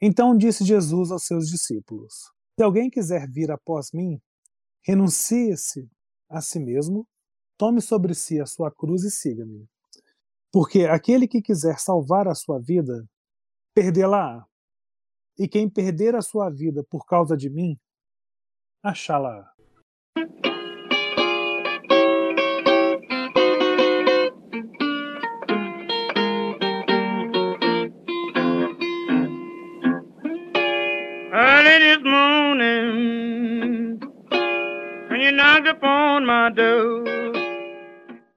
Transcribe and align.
Então 0.00 0.36
disse 0.36 0.64
Jesus 0.64 1.10
aos 1.10 1.24
seus 1.24 1.48
discípulos: 1.48 2.30
Se 2.58 2.62
alguém 2.62 2.88
quiser 2.88 3.28
vir 3.28 3.50
após 3.50 3.90
mim, 3.92 4.20
renuncie-se 4.84 5.88
a 6.28 6.40
si 6.40 6.60
mesmo, 6.60 7.06
tome 7.56 7.80
sobre 7.80 8.14
si 8.14 8.40
a 8.40 8.46
sua 8.46 8.70
cruz 8.70 9.02
e 9.02 9.10
siga-me. 9.10 9.68
Porque 10.52 10.84
aquele 10.84 11.26
que 11.26 11.42
quiser 11.42 11.78
salvar 11.78 12.28
a 12.28 12.34
sua 12.34 12.60
vida, 12.60 13.04
perdê-la-á. 13.74 14.46
E 15.38 15.46
quem 15.46 15.68
perder 15.68 16.14
a 16.16 16.22
sua 16.22 16.50
vida 16.50 16.84
por 16.90 17.04
causa 17.04 17.36
de 17.36 17.48
mim, 17.48 17.78
achá-la-á. 18.82 19.52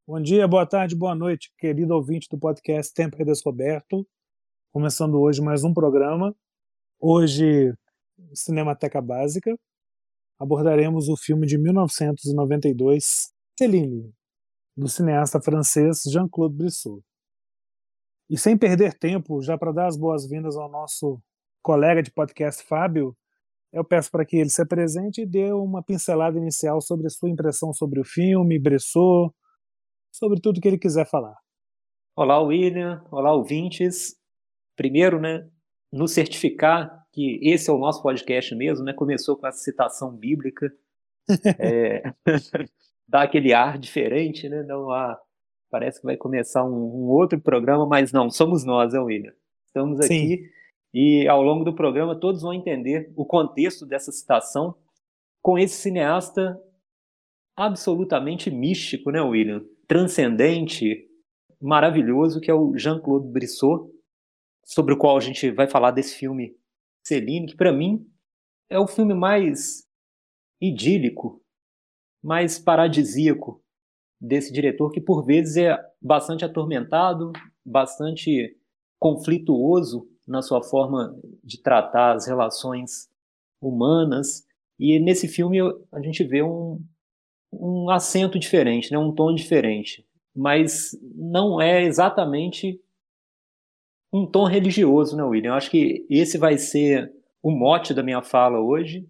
Bom 0.06 0.22
dia, 0.22 0.48
boa 0.48 0.68
tarde, 0.68 0.96
boa 0.96 1.16
noite, 1.16 1.52
querido 1.58 1.96
ouvinte 1.96 2.28
do 2.30 2.38
podcast 2.38 2.94
Tempo 2.94 3.18
Redescoberto. 3.18 4.08
Começando 4.72 5.20
hoje 5.20 5.42
mais 5.42 5.64
um 5.64 5.74
programa. 5.74 6.36
Hoje, 7.00 7.74
Cinemateca 8.36 9.02
Básica. 9.02 9.58
Abordaremos 10.40 11.10
o 11.10 11.18
filme 11.18 11.48
de 11.48 11.58
1992, 11.58 13.34
Céline, 13.58 14.14
do 14.78 14.88
cineasta 14.88 15.42
francês 15.42 16.04
Jean-Claude 16.04 16.56
Brissot. 16.56 17.02
E 18.30 18.38
sem 18.38 18.56
perder 18.56 18.94
tempo, 18.94 19.42
já 19.42 19.58
para 19.58 19.72
dar 19.72 19.88
as 19.88 19.98
boas-vindas 19.98 20.56
ao 20.56 20.70
nosso 20.70 21.20
colega 21.64 22.04
de 22.04 22.12
podcast 22.12 22.64
Fábio, 22.64 23.18
eu 23.72 23.84
peço 23.84 24.12
para 24.12 24.26
que 24.26 24.38
ele 24.38 24.50
se 24.50 24.62
apresente 24.62 25.22
e 25.22 25.26
dê 25.26 25.52
uma 25.54 25.82
pincelada 25.82 26.38
inicial 26.38 26.82
sobre 26.82 27.08
a 27.08 27.10
sua 27.10 27.30
impressão 27.30 27.74
sobre 27.74 28.00
o 28.00 28.04
filme, 28.04 28.62
sobre 30.12 30.42
tudo 30.42 30.60
que 30.60 30.68
ele 30.68 30.78
quiser 30.78 31.08
falar. 31.08 31.36
Olá, 32.16 32.40
William. 32.42 33.04
Olá, 33.10 33.34
ouvintes. 33.34 34.16
Primeiro, 34.76 35.20
né, 35.20 35.48
nos 35.92 36.12
certificar 36.12 37.06
que 37.12 37.40
esse 37.42 37.70
é 37.70 37.74
o 37.74 37.78
nosso 37.78 38.02
podcast 38.02 38.54
mesmo, 38.56 38.86
né? 38.86 38.94
Começou 38.94 39.38
com 39.38 39.48
essa 39.48 39.60
citação 39.60 40.16
bíblica. 40.16 40.72
é, 41.60 42.04
dá 43.08 43.24
aquele 43.24 43.54
ar 43.54 43.78
diferente, 43.78 44.48
né? 44.50 44.64
Não 44.64 44.92
há, 44.92 45.20
parece 45.70 46.00
que 46.00 46.06
vai 46.06 46.18
começar 46.18 46.64
um, 46.64 46.74
um, 46.74 47.10
outro 47.10 47.40
programa, 47.40 47.86
mas 47.86 48.12
não, 48.12 48.30
somos 48.30 48.64
nós, 48.66 48.94
né, 48.94 49.00
William? 49.00 49.34
Estamos 49.68 50.00
aqui 50.00 50.08
Sim. 50.08 50.61
E 50.94 51.28
ao 51.28 51.42
longo 51.42 51.64
do 51.64 51.74
programa 51.74 52.20
todos 52.20 52.42
vão 52.42 52.54
entender 52.54 53.12
o 53.16 53.26
contexto 53.26 53.86
dessa 53.86 54.12
citação 54.12 54.76
com 55.42 55.58
esse 55.58 55.76
cineasta 55.76 56.60
absolutamente 57.56 58.50
místico, 58.50 59.12
né, 59.12 59.22
William? 59.22 59.64
Transcendente, 59.88 61.08
maravilhoso, 61.62 62.40
que 62.40 62.50
é 62.50 62.54
o 62.54 62.78
Jean-Claude 62.78 63.28
Brissot, 63.28 63.90
sobre 64.64 64.94
o 64.94 64.98
qual 64.98 65.18
a 65.18 65.22
gente 65.22 65.52
vai 65.52 65.68
falar 65.68 65.92
desse 65.92 66.16
filme 66.16 66.56
Celine, 67.04 67.48
que 67.48 67.56
para 67.56 67.72
mim 67.72 68.08
é 68.70 68.80
o 68.80 68.88
filme 68.88 69.14
mais 69.14 69.88
idílico, 70.62 71.42
mais 72.24 72.60
paradisíaco 72.60 73.64
desse 74.20 74.54
diretor, 74.54 74.92
que 74.92 75.02
por 75.02 75.26
vezes 75.26 75.58
é 75.58 75.78
bastante 76.00 76.46
atormentado, 76.46 77.34
bastante 77.66 78.56
conflituoso 79.00 80.08
na 80.28 80.42
sua 80.42 80.62
forma 80.62 81.16
de 81.44 81.62
tratar 81.62 82.16
as 82.16 82.28
relações 82.28 83.10
humanas. 83.62 84.46
E 84.80 85.00
nesse 85.00 85.28
filme 85.28 85.60
a 85.92 86.02
gente 86.02 86.24
vê 86.24 86.42
um, 86.42 86.80
um 87.52 87.90
acento 87.90 88.40
diferente, 88.40 88.92
né? 88.92 88.98
um 88.98 89.14
tom 89.14 89.34
diferente. 89.34 90.06
Mas 90.36 90.98
não 91.16 91.62
é 91.62 91.84
exatamente 91.84 92.80
um 94.14 94.26
tom 94.26 94.46
religioso, 94.46 95.16
né, 95.16 95.24
William? 95.24 95.52
Eu 95.52 95.56
acho 95.56 95.72
que 95.72 96.06
esse 96.10 96.38
vai 96.38 96.58
ser 96.58 97.14
o 97.42 97.52
mote 97.52 97.94
da 97.94 98.04
minha 98.04 98.22
fala 98.22 98.60
hoje, 98.60 99.08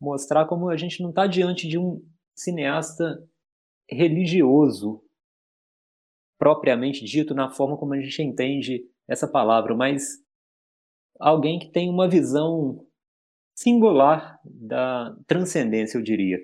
mostrar 0.00 0.46
como 0.46 0.68
a 0.68 0.76
gente 0.76 1.02
não 1.02 1.10
está 1.10 1.26
diante 1.26 1.66
de 1.66 1.78
um 1.78 2.02
cineasta 2.34 3.22
religioso, 3.88 5.02
propriamente 6.38 7.04
dito, 7.04 7.34
na 7.34 7.50
forma 7.50 7.76
como 7.76 7.94
a 7.94 8.00
gente 8.00 8.22
entende 8.22 8.84
essa 9.08 9.28
palavra, 9.28 9.74
mas 9.74 10.21
alguém 11.18 11.58
que 11.58 11.70
tem 11.70 11.88
uma 11.88 12.08
visão 12.08 12.84
singular 13.54 14.40
da 14.44 15.16
transcendência, 15.26 15.98
eu 15.98 16.02
diria. 16.02 16.38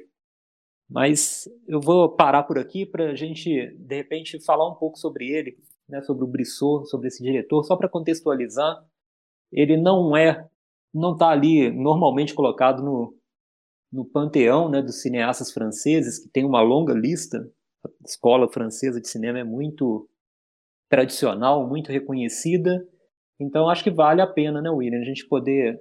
Mas 0.88 1.48
eu 1.66 1.80
vou 1.80 2.08
parar 2.08 2.44
por 2.44 2.58
aqui 2.58 2.86
para 2.86 3.10
a 3.10 3.14
gente, 3.14 3.74
de 3.76 3.94
repente, 3.94 4.42
falar 4.44 4.68
um 4.68 4.74
pouco 4.74 4.98
sobre 4.98 5.28
ele, 5.28 5.58
né, 5.88 6.00
sobre 6.02 6.24
o 6.24 6.26
Brissot, 6.26 6.88
sobre 6.88 7.08
esse 7.08 7.22
diretor, 7.22 7.64
só 7.64 7.76
para 7.76 7.88
contextualizar, 7.88 8.82
ele 9.50 9.76
não 9.76 10.16
é, 10.16 10.46
não 10.92 11.12
está 11.12 11.28
ali 11.28 11.70
normalmente 11.70 12.34
colocado 12.34 12.82
no, 12.82 13.14
no 13.92 14.04
panteão 14.04 14.68
né, 14.68 14.82
dos 14.82 15.00
cineastas 15.00 15.52
franceses, 15.52 16.18
que 16.18 16.28
tem 16.28 16.44
uma 16.44 16.60
longa 16.60 16.92
lista. 16.92 17.50
A 17.84 17.88
escola 18.04 18.50
francesa 18.50 19.00
de 19.00 19.08
cinema 19.08 19.38
é 19.38 19.44
muito 19.44 20.08
tradicional, 20.88 21.66
muito 21.66 21.90
reconhecida. 21.90 22.86
Então 23.40 23.68
acho 23.68 23.84
que 23.84 23.90
vale 23.90 24.20
a 24.20 24.26
pena, 24.26 24.60
né, 24.60 24.70
William, 24.70 25.00
a 25.00 25.04
gente 25.04 25.26
poder 25.26 25.80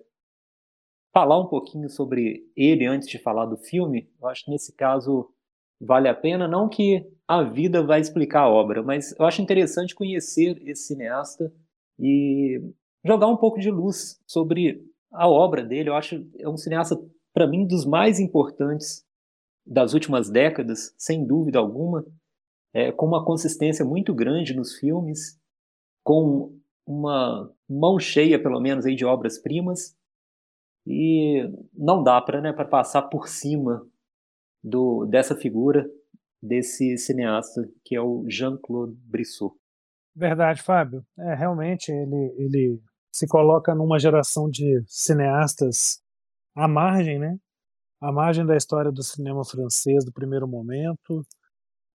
falar 1.13 1.40
um 1.40 1.47
pouquinho 1.47 1.90
sobre 1.90 2.44
ele 2.56 2.85
antes 2.85 3.07
de 3.07 3.18
falar 3.18 3.45
do 3.45 3.57
filme. 3.57 4.09
Eu 4.22 4.28
acho 4.28 4.45
que 4.45 4.51
nesse 4.51 4.75
caso 4.75 5.31
vale 5.79 6.07
a 6.07 6.13
pena, 6.13 6.47
não 6.47 6.69
que 6.69 7.06
a 7.28 7.44
vida 7.44 7.84
vai 7.84 8.00
explicar 8.00 8.41
a 8.41 8.50
obra, 8.50 8.84
mas 8.84 9.16
eu 9.18 9.25
acho 9.25 9.41
interessante 9.41 9.95
conhecer 9.95 10.62
esse 10.68 10.88
cineasta 10.88 11.51
e 12.00 12.62
jogar 13.03 13.28
um 13.28 13.38
pouco 13.38 13.59
de 13.59 13.72
luz 13.72 14.22
sobre 14.28 14.84
a 15.12 15.28
obra 15.28 15.63
dele. 15.63 15.89
Eu 15.89 15.95
acho 15.95 16.25
é 16.39 16.47
um 16.47 16.57
cineasta 16.57 16.95
para 17.34 17.47
mim 17.47 17.66
dos 17.66 17.85
mais 17.85 18.19
importantes 18.19 19.06
das 19.66 19.94
últimas 19.94 20.29
décadas, 20.29 20.94
sem 20.97 21.25
dúvida 21.25 21.59
alguma, 21.59 22.06
é, 22.74 22.91
com 22.91 23.06
uma 23.06 23.25
consistência 23.25 23.84
muito 23.84 24.13
grande 24.13 24.56
nos 24.56 24.75
filmes, 24.78 25.39
com 26.03 26.56
uma 26.88 27.53
mão 27.70 28.00
cheia, 28.00 28.42
pelo 28.42 28.59
menos, 28.62 28.86
aí 28.86 28.96
de 28.96 29.06
obras 29.06 29.38
primas, 29.38 29.96
e 30.86 31.44
não 31.74 32.02
dá 32.02 32.22
para 32.22 32.40
né, 32.40 32.53
passar 32.53 33.03
por 33.03 33.28
cima 33.28 33.86
do, 34.64 35.06
dessa 35.06 35.36
figura, 35.36 35.86
desse 36.42 36.98
cineasta, 36.98 37.70
que 37.84 37.96
é 37.96 38.02
o 38.02 38.25
Jean-Claude 38.30 38.96
Brissot. 39.03 39.53
Verdade, 40.16 40.64
Fábio. 40.64 41.06
É, 41.20 41.36
realmente, 41.36 41.92
ele, 41.92 42.34
ele 42.38 42.81
se 43.12 43.28
coloca 43.28 43.75
numa 43.75 44.00
geração 44.00 44.50
de 44.50 44.81
cineastas 44.88 46.02
à 46.56 46.68
margem, 46.68 47.19
né? 47.19 47.38
À 48.02 48.12
margem 48.12 48.46
da 48.46 48.56
história 48.56 48.92
do 48.92 49.04
cinema 49.04 49.44
francês 49.44 50.06
do 50.06 50.12
primeiro 50.12 50.48
momento, 50.48 51.25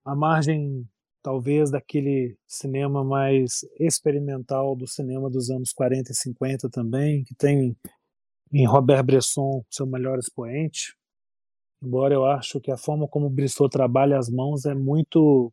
à 0.04 0.14
margem, 0.14 0.86
talvez, 1.22 1.70
daquele 1.70 2.36
cinema 2.46 3.04
mais 3.04 3.64
experimental 3.78 4.74
do 4.76 4.86
cinema 4.86 5.30
dos 5.30 5.50
anos 5.50 5.72
40 5.72 6.12
e 6.12 6.14
50 6.14 6.68
também, 6.68 7.24
que 7.24 7.34
tem 7.34 7.76
em 8.52 8.66
Robert 8.66 9.02
Bresson 9.04 9.64
seu 9.70 9.86
melhor 9.86 10.18
expoente, 10.18 10.94
embora 11.82 12.14
eu 12.14 12.24
acho 12.24 12.60
que 12.60 12.70
a 12.70 12.76
forma 12.76 13.08
como 13.08 13.26
o 13.26 13.30
Brissot 13.30 13.70
trabalha 13.70 14.18
as 14.18 14.28
mãos 14.28 14.64
é 14.66 14.74
muito 14.74 15.52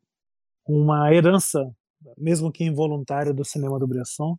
uma 0.68 1.14
herança, 1.14 1.72
mesmo 2.18 2.52
que 2.52 2.64
involuntária, 2.64 3.34
do 3.34 3.44
cinema 3.44 3.80
do 3.80 3.88
Bresson. 3.88 4.38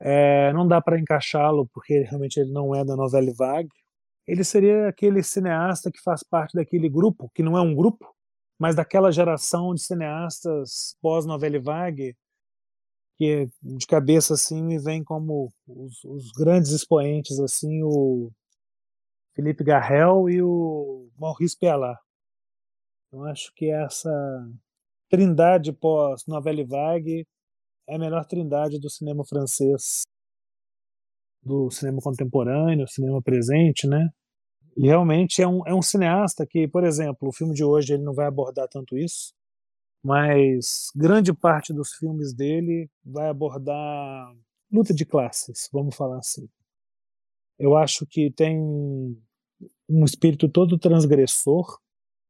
É, 0.00 0.52
não 0.52 0.66
dá 0.66 0.80
para 0.80 0.98
encaixá-lo 0.98 1.66
porque 1.72 2.00
realmente 2.00 2.38
ele 2.38 2.52
não 2.52 2.74
é 2.74 2.84
da 2.84 2.96
novela 2.96 3.32
vague. 3.36 3.68
Ele 4.26 4.44
seria 4.44 4.88
aquele 4.88 5.22
cineasta 5.22 5.90
que 5.90 6.00
faz 6.02 6.22
parte 6.22 6.54
daquele 6.54 6.88
grupo, 6.88 7.30
que 7.34 7.42
não 7.42 7.56
é 7.56 7.60
um 7.60 7.74
grupo, 7.74 8.15
mas 8.58 8.74
daquela 8.74 9.12
geração 9.12 9.74
de 9.74 9.82
cineastas 9.82 10.96
pós-novela 11.00 11.60
vague, 11.60 12.16
que 13.16 13.48
de 13.62 13.86
cabeça 13.86 14.34
assim 14.34 14.62
me 14.62 14.78
vem 14.78 15.02
como 15.02 15.48
os, 15.66 16.04
os 16.04 16.30
grandes 16.32 16.70
expoentes 16.70 17.40
assim 17.40 17.82
o 17.82 18.30
Felipe 19.34 19.64
Garrel 19.64 20.28
e 20.30 20.42
o 20.42 21.10
Maurice 21.18 21.58
Pialat. 21.58 21.98
Eu 23.12 23.24
acho 23.24 23.52
que 23.54 23.70
essa 23.70 24.10
trindade 25.08 25.72
pós-Novelle 25.72 26.64
Vague 26.64 27.26
é 27.88 27.96
a 27.96 27.98
melhor 27.98 28.24
trindade 28.26 28.80
do 28.80 28.90
cinema 28.90 29.24
francês, 29.24 30.02
do 31.42 31.70
cinema 31.70 32.00
contemporâneo, 32.02 32.88
cinema 32.88 33.22
presente, 33.22 33.86
né? 33.86 34.10
E 34.76 34.86
realmente 34.86 35.40
é 35.40 35.48
um, 35.48 35.66
é 35.66 35.74
um 35.74 35.82
cineasta 35.82 36.46
que, 36.46 36.68
por 36.68 36.84
exemplo, 36.84 37.28
o 37.28 37.32
filme 37.32 37.54
de 37.54 37.64
hoje 37.64 37.94
ele 37.94 38.02
não 38.02 38.12
vai 38.12 38.26
abordar 38.26 38.68
tanto 38.68 38.96
isso, 38.96 39.32
mas 40.02 40.90
grande 40.94 41.32
parte 41.32 41.72
dos 41.72 41.94
filmes 41.94 42.34
dele 42.34 42.90
vai 43.04 43.28
abordar 43.28 44.34
luta 44.70 44.92
de 44.92 45.06
classes, 45.06 45.68
vamos 45.72 45.96
falar 45.96 46.18
assim. 46.18 46.48
Eu 47.58 47.74
acho 47.76 48.06
que 48.06 48.30
tem 48.30 48.58
um 49.88 50.04
espírito 50.04 50.48
todo 50.48 50.78
transgressor, 50.78 51.78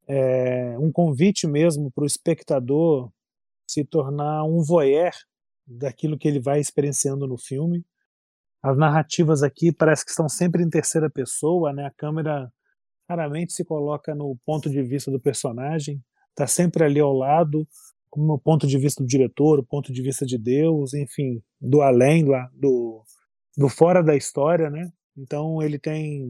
é, 0.06 0.78
um 0.78 0.92
convite 0.92 1.46
mesmo 1.46 1.90
para 1.90 2.04
o 2.04 2.06
espectador 2.06 3.10
se 3.68 3.84
tornar 3.84 4.44
um 4.44 4.62
voyeur 4.62 5.12
daquilo 5.66 6.16
que 6.16 6.28
ele 6.28 6.38
vai 6.38 6.60
experienciando 6.60 7.26
no 7.26 7.36
filme. 7.36 7.84
As 8.66 8.76
narrativas 8.76 9.44
aqui 9.44 9.70
parece 9.72 10.04
que 10.04 10.10
estão 10.10 10.28
sempre 10.28 10.60
em 10.60 10.68
terceira 10.68 11.08
pessoa, 11.08 11.72
né? 11.72 11.86
A 11.86 11.90
câmera 11.92 12.52
raramente 13.08 13.52
se 13.52 13.64
coloca 13.64 14.12
no 14.12 14.36
ponto 14.44 14.68
de 14.68 14.82
vista 14.82 15.08
do 15.08 15.20
personagem, 15.20 16.02
está 16.30 16.48
sempre 16.48 16.82
ali 16.82 16.98
ao 16.98 17.12
lado, 17.12 17.64
como 18.10 18.32
o 18.32 18.38
ponto 18.40 18.66
de 18.66 18.76
vista 18.76 19.04
do 19.04 19.06
diretor, 19.06 19.60
o 19.60 19.64
ponto 19.64 19.92
de 19.92 20.02
vista 20.02 20.26
de 20.26 20.36
Deus, 20.36 20.94
enfim, 20.94 21.40
do 21.60 21.80
além, 21.80 22.24
do, 22.24 22.32
do, 22.54 23.04
do 23.56 23.68
fora 23.68 24.02
da 24.02 24.16
história, 24.16 24.68
né? 24.68 24.90
Então 25.16 25.62
ele 25.62 25.78
tem 25.78 26.28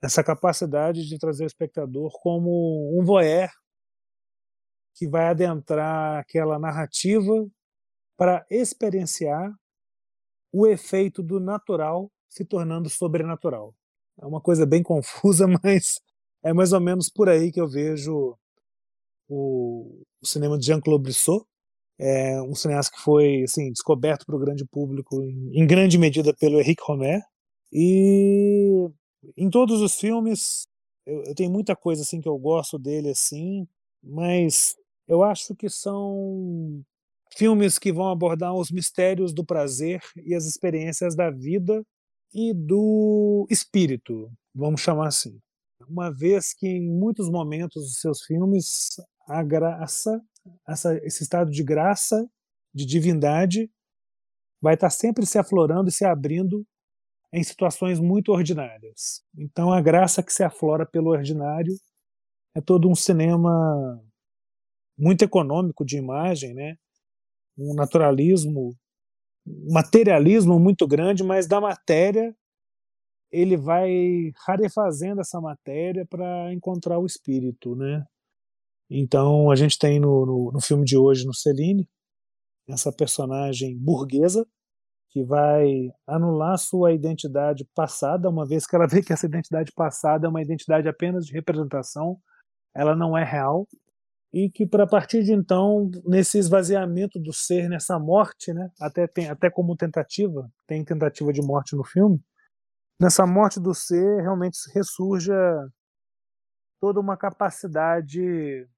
essa 0.00 0.22
capacidade 0.22 1.04
de 1.04 1.18
trazer 1.18 1.42
o 1.42 1.48
espectador 1.48 2.12
como 2.22 2.96
um 2.96 3.04
voyeur 3.04 3.50
que 4.94 5.08
vai 5.08 5.26
adentrar 5.26 6.20
aquela 6.20 6.60
narrativa 6.60 7.44
para 8.16 8.46
experienciar 8.48 9.52
o 10.52 10.66
efeito 10.66 11.22
do 11.22 11.40
natural 11.40 12.10
se 12.28 12.44
tornando 12.44 12.88
sobrenatural. 12.88 13.74
É 14.20 14.26
uma 14.26 14.40
coisa 14.40 14.66
bem 14.66 14.82
confusa, 14.84 15.46
mas 15.46 16.00
é 16.42 16.52
mais 16.52 16.72
ou 16.72 16.80
menos 16.80 17.08
por 17.08 17.28
aí 17.28 17.50
que 17.52 17.60
eu 17.60 17.68
vejo 17.68 18.36
o, 19.28 20.02
o 20.20 20.26
cinema 20.26 20.58
de 20.58 20.66
Jean-Claude 20.66 21.02
Brissot, 21.02 21.44
é 21.98 22.40
um 22.42 22.54
cineasta 22.54 22.96
que 22.96 23.02
foi 23.02 23.42
assim, 23.42 23.72
descoberto 23.72 24.24
para 24.24 24.36
o 24.36 24.38
grande 24.38 24.64
público 24.64 25.20
em, 25.22 25.62
em 25.62 25.66
grande 25.66 25.98
medida 25.98 26.32
pelo 26.32 26.60
Henrique 26.60 26.82
Romer. 26.84 27.20
E 27.72 28.88
em 29.36 29.50
todos 29.50 29.80
os 29.80 29.98
filmes 29.98 30.68
eu, 31.04 31.24
eu, 31.24 31.34
tenho 31.34 31.50
muita 31.50 31.74
coisa 31.74 32.02
assim 32.02 32.20
que 32.20 32.28
eu 32.28 32.38
gosto 32.38 32.78
dele 32.78 33.10
assim, 33.10 33.66
mas 34.02 34.76
eu 35.08 35.22
acho 35.22 35.54
que 35.56 35.68
são 35.68 36.82
filmes 37.36 37.78
que 37.78 37.92
vão 37.92 38.08
abordar 38.08 38.54
os 38.54 38.70
mistérios 38.70 39.32
do 39.32 39.44
prazer 39.44 40.00
e 40.16 40.34
as 40.34 40.44
experiências 40.44 41.14
da 41.14 41.30
vida 41.30 41.84
e 42.32 42.52
do 42.52 43.46
espírito, 43.50 44.30
vamos 44.54 44.80
chamar 44.80 45.08
assim. 45.08 45.38
Uma 45.88 46.12
vez 46.12 46.52
que 46.52 46.66
em 46.66 46.90
muitos 46.90 47.30
momentos 47.30 47.84
dos 47.84 48.00
seus 48.00 48.22
filmes 48.22 48.96
a 49.26 49.42
graça, 49.42 50.20
essa, 50.66 50.96
esse 51.04 51.22
estado 51.22 51.50
de 51.50 51.62
graça, 51.62 52.28
de 52.74 52.84
divindade, 52.84 53.70
vai 54.60 54.74
estar 54.74 54.90
sempre 54.90 55.24
se 55.24 55.38
aflorando 55.38 55.88
e 55.88 55.92
se 55.92 56.04
abrindo 56.04 56.66
em 57.32 57.42
situações 57.42 58.00
muito 58.00 58.32
ordinárias. 58.32 59.22
Então 59.36 59.72
a 59.72 59.80
graça 59.80 60.22
que 60.22 60.32
se 60.32 60.42
aflora 60.42 60.86
pelo 60.86 61.10
ordinário 61.10 61.74
é 62.54 62.60
todo 62.60 62.88
um 62.88 62.94
cinema 62.94 64.02
muito 64.98 65.22
econômico 65.22 65.84
de 65.84 65.96
imagem, 65.96 66.54
né? 66.54 66.76
Um 67.58 67.74
naturalismo, 67.74 68.74
um 69.46 69.72
materialismo 69.72 70.58
muito 70.58 70.86
grande, 70.86 71.24
mas 71.24 71.46
da 71.46 71.60
matéria 71.60 72.34
ele 73.30 73.56
vai 73.56 74.32
rarefazendo 74.46 75.20
essa 75.20 75.40
matéria 75.40 76.06
para 76.06 76.52
encontrar 76.52 76.98
o 76.98 77.06
espírito, 77.06 77.76
né? 77.76 78.04
Então 78.90 79.50
a 79.50 79.56
gente 79.56 79.78
tem 79.78 80.00
no, 80.00 80.24
no, 80.24 80.52
no 80.52 80.60
filme 80.60 80.84
de 80.84 80.96
hoje, 80.96 81.26
no 81.26 81.34
Celine, 81.34 81.86
essa 82.66 82.92
personagem 82.92 83.76
burguesa 83.78 84.46
que 85.10 85.24
vai 85.24 85.90
anular 86.06 86.58
sua 86.58 86.92
identidade 86.92 87.66
passada, 87.74 88.28
uma 88.28 88.46
vez 88.46 88.66
que 88.66 88.76
ela 88.76 88.86
vê 88.86 89.02
que 89.02 89.12
essa 89.12 89.26
identidade 89.26 89.72
passada 89.72 90.26
é 90.26 90.30
uma 90.30 90.42
identidade 90.42 90.88
apenas 90.88 91.26
de 91.26 91.32
representação, 91.32 92.18
ela 92.74 92.94
não 92.94 93.16
é 93.16 93.24
real, 93.24 93.66
e 94.32 94.50
que 94.50 94.66
para 94.66 94.86
partir 94.86 95.22
de 95.22 95.32
então, 95.32 95.90
nesse 96.04 96.38
esvaziamento 96.38 97.18
do 97.18 97.32
ser, 97.32 97.68
nessa 97.68 97.98
morte, 97.98 98.52
né, 98.52 98.70
até 98.80 99.06
tem 99.06 99.28
até 99.28 99.50
como 99.50 99.76
tentativa, 99.76 100.50
tem 100.66 100.84
tentativa 100.84 101.32
de 101.32 101.40
morte 101.40 101.74
no 101.74 101.84
filme, 101.84 102.20
nessa 103.00 103.26
morte 103.26 103.58
do 103.58 103.72
ser 103.74 104.20
realmente 104.20 104.58
ressurja 104.74 105.34
toda 106.80 107.00
uma 107.00 107.16
capacidade 107.16 108.68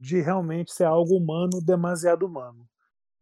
de 0.00 0.20
realmente 0.20 0.72
ser 0.72 0.84
algo 0.84 1.16
humano, 1.16 1.60
demasiado 1.64 2.26
humano. 2.26 2.66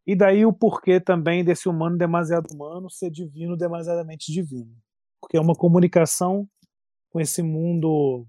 E 0.07 0.15
daí 0.15 0.47
o 0.47 0.53
porquê 0.53 1.01
também 1.01 1.45
desse 1.45 1.69
humano 1.69 1.97
demasiado 1.97 2.47
humano 2.53 2.89
ser 2.89 3.11
divino 3.11 3.57
demasiadamente 3.57 4.33
divino. 4.33 4.75
Porque 5.21 5.37
é 5.37 5.41
uma 5.41 5.55
comunicação 5.55 6.49
com 7.11 7.21
esse 7.21 7.43
mundo 7.43 8.27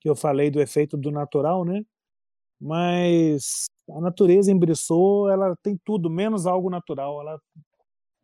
que 0.00 0.08
eu 0.08 0.14
falei 0.16 0.50
do 0.50 0.60
efeito 0.60 0.96
do 0.96 1.10
natural, 1.10 1.64
né? 1.64 1.82
Mas 2.60 3.66
a 3.90 4.00
natureza 4.00 4.50
em 4.50 4.58
Brissot, 4.58 5.30
ela 5.30 5.54
tem 5.62 5.78
tudo, 5.84 6.10
menos 6.10 6.46
algo 6.46 6.70
natural. 6.70 7.20
Ela, 7.20 7.38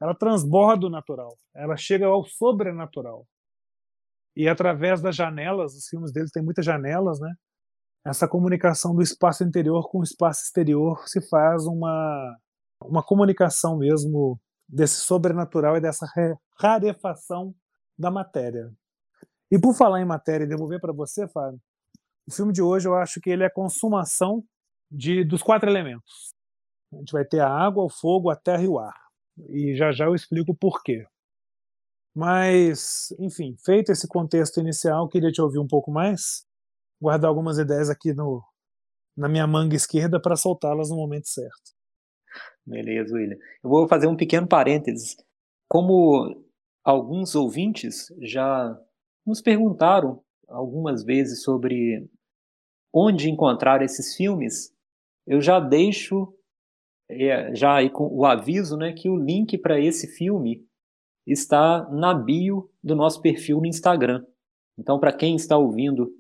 ela 0.01 0.15
transborda 0.15 0.87
o 0.87 0.91
natural. 0.91 1.37
Ela 1.55 1.77
chega 1.77 2.07
ao 2.07 2.25
sobrenatural. 2.25 3.27
E 4.35 4.49
através 4.49 5.03
das 5.03 5.15
janelas, 5.15 5.75
os 5.75 5.87
filmes 5.89 6.13
dele 6.13 6.29
têm 6.33 6.43
muitas 6.43 6.65
janelas, 6.65 7.21
né? 7.21 7.35
essa 8.05 8.27
comunicação 8.27 8.95
do 8.95 9.03
espaço 9.03 9.45
interior 9.45 9.89
com 9.89 9.99
o 9.99 10.03
espaço 10.03 10.43
exterior 10.43 11.07
se 11.07 11.21
faz 11.29 11.67
uma, 11.67 12.37
uma 12.83 13.03
comunicação 13.03 13.79
mesmo 13.79 14.41
desse 14.69 15.01
sobrenatural 15.01 15.77
e 15.77 15.81
dessa 15.81 16.07
rarefação 16.59 17.55
da 17.97 18.11
matéria. 18.11 18.71
E 19.51 19.59
por 19.59 19.75
falar 19.75 20.01
em 20.01 20.05
matéria, 20.05 20.47
devolver 20.47 20.81
para 20.81 20.93
você, 20.93 21.29
Fábio, 21.29 21.61
o 22.27 22.33
filme 22.33 22.53
de 22.53 22.63
hoje 22.63 22.89
eu 22.89 22.95
acho 22.95 23.21
que 23.21 23.31
ele 23.31 23.43
é 23.43 23.47
a 23.47 23.53
consumação 23.53 24.45
de, 24.91 25.25
dos 25.25 25.43
quatro 25.43 25.69
elementos. 25.69 26.35
A 26.93 26.97
gente 26.97 27.13
vai 27.13 27.25
ter 27.25 27.41
a 27.41 27.49
água, 27.49 27.85
o 27.85 27.91
fogo, 27.91 28.31
a 28.31 28.37
terra 28.37 28.63
e 28.63 28.69
o 28.69 28.79
ar. 28.79 28.95
E 29.49 29.75
já 29.75 29.93
já 29.93 30.05
eu 30.05 30.15
explico 30.15 30.55
por 30.55 30.83
quê. 30.83 31.07
Mas, 32.15 33.15
enfim, 33.19 33.57
feito 33.65 33.91
esse 33.91 34.07
contexto 34.07 34.61
inicial, 34.61 35.09
queria 35.09 35.33
te 35.33 35.41
ouvir 35.41 35.59
um 35.59 35.67
pouco 35.67 35.91
mais 35.91 36.47
guardar 37.01 37.29
algumas 37.29 37.59
ideias 37.59 37.89
aqui 37.89 38.13
no, 38.13 38.45
na 39.17 39.29
minha 39.29 39.47
manga 39.47 39.75
esquerda 39.75 40.21
para 40.21 40.37
soltá-las 40.37 40.91
no 40.91 40.97
momento 40.97 41.29
certo. 41.29 41.73
Beleza, 42.65 43.15
William. 43.15 43.37
Eu 43.65 43.71
vou 43.71 43.89
fazer 43.89 44.07
um 44.07 44.17
pequeno 44.17 44.47
parênteses. 44.47 45.17
Como 45.69 46.45
alguns 46.85 47.35
ouvintes 47.35 48.07
já 48.21 48.79
nos 49.27 49.41
perguntaram 49.41 50.23
algumas 50.49 51.03
vezes 51.03 51.43
sobre 51.43 52.09
onde 52.93 53.31
encontrar 53.31 53.83
esses 53.83 54.15
filmes, 54.15 54.75
eu 55.27 55.41
já 55.41 55.59
deixo 55.59 56.33
é, 57.09 57.55
já 57.55 57.79
o 57.95 58.25
aviso 58.25 58.77
né, 58.77 58.93
que 58.93 59.09
o 59.09 59.17
link 59.17 59.57
para 59.59 59.81
esse 59.81 60.07
filme 60.07 60.65
está 61.27 61.89
na 61.91 62.15
bio 62.15 62.71
do 62.83 62.97
nosso 62.97 63.21
perfil 63.21 63.59
no 63.59 63.67
Instagram. 63.67 64.25
Então, 64.79 64.99
para 64.99 65.13
quem 65.13 65.37
está 65.37 65.57
ouvindo 65.57 66.11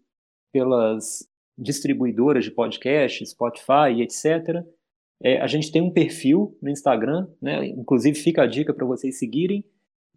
pelas 0.52 1.26
distribuidoras 1.57 2.45
de 2.45 2.50
podcast, 2.50 3.25
Spotify, 3.26 4.00
etc. 4.00 4.64
É, 5.23 5.41
a 5.41 5.47
gente 5.47 5.71
tem 5.71 5.81
um 5.81 5.91
perfil 5.91 6.57
no 6.61 6.71
Instagram, 6.71 7.29
né? 7.41 7.67
inclusive 7.67 8.19
fica 8.19 8.43
a 8.43 8.47
dica 8.47 8.75
para 8.75 8.87
vocês 8.87 9.19
seguirem, 9.19 9.64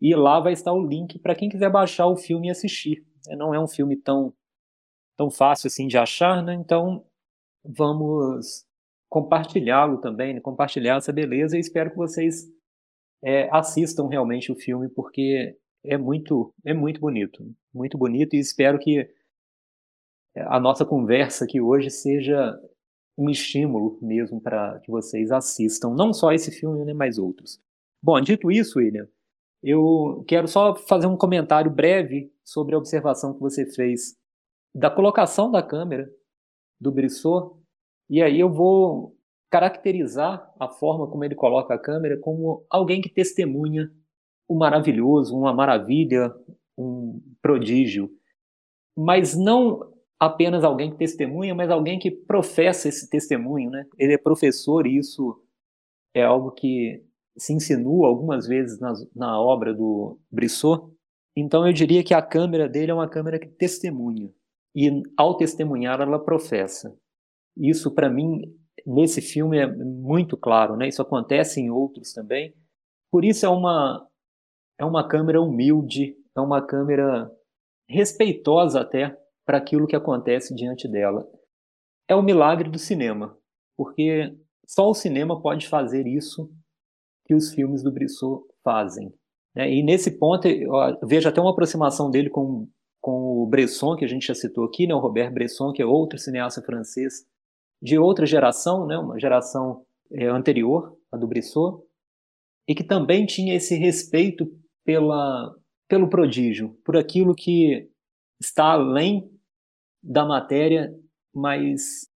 e 0.01 0.13
lá 0.13 0.39
vai 0.39 0.53
estar 0.53 0.73
o 0.73 0.85
link 0.85 1.17
para 1.19 1.35
quem 1.35 1.47
quiser 1.47 1.69
baixar 1.69 2.07
o 2.07 2.17
filme 2.17 2.47
e 2.47 2.51
assistir. 2.51 3.05
É, 3.29 3.35
não 3.35 3.53
é 3.53 3.59
um 3.59 3.67
filme 3.67 3.95
tão, 3.95 4.33
tão 5.17 5.29
fácil 5.29 5.67
assim 5.67 5.87
de 5.87 5.97
achar, 5.97 6.43
né? 6.43 6.53
então 6.53 7.05
vamos 7.63 8.65
compartilhá-lo 9.09 9.99
também, 9.99 10.33
né? 10.33 10.39
compartilhar 10.39 10.97
essa 10.97 11.13
beleza 11.13 11.57
e 11.57 11.59
espero 11.59 11.91
que 11.91 11.97
vocês 11.97 12.45
é, 13.23 13.49
assistam 13.51 14.07
realmente 14.07 14.51
o 14.51 14.55
filme 14.55 14.89
porque 14.89 15.57
é 15.83 15.97
muito, 15.97 16.53
é 16.63 16.73
muito 16.73 16.99
bonito, 16.99 17.45
muito 17.73 17.97
bonito 17.97 18.35
e 18.35 18.39
espero 18.39 18.79
que 18.79 19.09
a 20.35 20.59
nossa 20.59 20.85
conversa 20.85 21.45
aqui 21.45 21.61
hoje 21.61 21.89
seja 21.89 22.59
um 23.17 23.29
estímulo 23.29 23.97
mesmo 24.01 24.41
para 24.41 24.79
que 24.79 24.91
vocês 24.91 25.31
assistam, 25.31 25.91
não 25.91 26.13
só 26.13 26.33
esse 26.33 26.51
filme, 26.51 26.83
né, 26.83 26.93
mas 26.93 27.17
outros. 27.17 27.61
Bom, 28.03 28.19
dito 28.19 28.51
isso, 28.51 28.79
William, 28.79 29.07
eu 29.63 30.23
quero 30.27 30.47
só 30.47 30.75
fazer 30.75 31.07
um 31.07 31.17
comentário 31.17 31.71
breve 31.71 32.31
sobre 32.43 32.75
a 32.75 32.77
observação 32.77 33.33
que 33.33 33.39
você 33.39 33.65
fez 33.65 34.17
da 34.75 34.91
colocação 34.91 35.49
da 35.49 35.63
câmera 35.63 36.09
do 36.79 36.91
Brissot, 36.91 37.55
e 38.09 38.21
aí 38.21 38.39
eu 38.39 38.51
vou 38.51 39.15
caracterizar 39.49 40.53
a 40.59 40.67
forma 40.67 41.07
como 41.09 41.23
ele 41.23 41.33
coloca 41.33 41.73
a 41.73 41.79
câmera 41.79 42.19
como 42.19 42.65
alguém 42.69 43.01
que 43.01 43.09
testemunha 43.09 43.89
o 44.49 44.53
maravilhoso, 44.53 45.35
uma 45.35 45.53
maravilha, 45.53 46.29
um 46.77 47.21
prodígio, 47.41 48.11
mas 48.95 49.33
não 49.35 49.93
apenas 50.19 50.63
alguém 50.63 50.91
que 50.91 50.97
testemunha, 50.97 51.55
mas 51.55 51.69
alguém 51.69 51.97
que 51.97 52.11
professa 52.11 52.89
esse 52.89 53.09
testemunho, 53.09 53.69
né? 53.69 53.85
Ele 53.97 54.13
é 54.13 54.17
professor 54.17 54.85
e 54.85 54.97
isso 54.97 55.41
é 56.13 56.23
algo 56.23 56.51
que 56.51 57.01
se 57.37 57.53
insinua 57.53 58.07
algumas 58.07 58.47
vezes 58.47 58.79
na, 58.79 58.93
na 59.15 59.41
obra 59.41 59.73
do 59.73 60.19
Brissot. 60.29 60.93
Então 61.35 61.65
eu 61.65 61.73
diria 61.73 62.03
que 62.03 62.13
a 62.13 62.21
câmera 62.21 62.67
dele 62.67 62.91
é 62.91 62.93
uma 62.93 63.09
câmera 63.09 63.39
que 63.39 63.47
testemunha. 63.47 64.29
E 64.75 64.89
ao 65.17 65.37
testemunhar, 65.37 66.01
ela 66.01 66.19
professa. 66.19 66.93
Isso, 67.57 67.93
para 67.93 68.09
mim, 68.09 68.41
nesse 68.85 69.21
filme 69.21 69.57
é 69.57 69.67
muito 69.67 70.35
claro, 70.35 70.75
né? 70.75 70.87
Isso 70.87 71.01
acontece 71.01 71.61
em 71.61 71.69
outros 71.69 72.11
também. 72.11 72.53
Por 73.09 73.23
isso 73.23 73.45
é 73.45 73.49
uma, 73.49 74.05
é 74.77 74.83
uma 74.83 75.07
câmera 75.07 75.41
humilde, 75.41 76.15
é 76.35 76.41
uma 76.41 76.61
câmera 76.61 77.31
respeitosa 77.87 78.81
até 78.81 79.17
para 79.45 79.57
aquilo 79.57 79.87
que 79.87 79.95
acontece 79.95 80.53
diante 80.53 80.87
dela. 80.87 81.25
É 82.09 82.15
o 82.15 82.21
milagre 82.21 82.69
do 82.69 82.77
cinema, 82.77 83.37
porque 83.77 84.35
só 84.67 84.89
o 84.89 84.93
cinema 84.93 85.41
pode 85.41 85.67
fazer 85.67 86.05
isso 86.05 86.51
que 87.25 87.33
os 87.33 87.53
filmes 87.53 87.83
do 87.83 87.91
Brissot 87.91 88.43
fazem. 88.63 89.13
Né? 89.55 89.71
E 89.71 89.83
nesse 89.83 90.19
ponto, 90.19 90.47
eu 90.47 90.71
vejo 91.03 91.29
até 91.29 91.39
uma 91.39 91.51
aproximação 91.51 92.11
dele 92.11 92.29
com, 92.29 92.67
com 93.05 93.43
o 93.43 93.45
Bresson, 93.45 93.95
que 93.95 94.03
a 94.03 94.07
gente 94.07 94.25
já 94.25 94.33
citou 94.33 94.65
aqui, 94.65 94.87
né? 94.87 94.95
o 94.95 94.97
Robert 94.97 95.31
Bresson, 95.31 95.71
que 95.71 95.79
é 95.79 95.85
outro 95.85 96.17
cineasta 96.17 96.59
francês 96.59 97.23
de 97.79 97.99
outra 97.99 98.25
geração, 98.25 98.87
né? 98.87 98.97
uma 98.97 99.19
geração 99.19 99.85
é, 100.11 100.25
anterior 100.25 100.97
à 101.11 101.17
do 101.17 101.27
Brissot, 101.27 101.83
e 102.67 102.73
que 102.73 102.83
também 102.83 103.27
tinha 103.27 103.53
esse 103.53 103.75
respeito 103.75 104.51
pela, 104.83 105.55
pelo 105.87 106.09
prodígio, 106.09 106.79
por 106.83 106.97
aquilo 106.97 107.35
que 107.35 107.87
está 108.41 108.71
além 108.71 109.31
da 110.01 110.25
matéria, 110.25 110.91
mas 111.31 112.09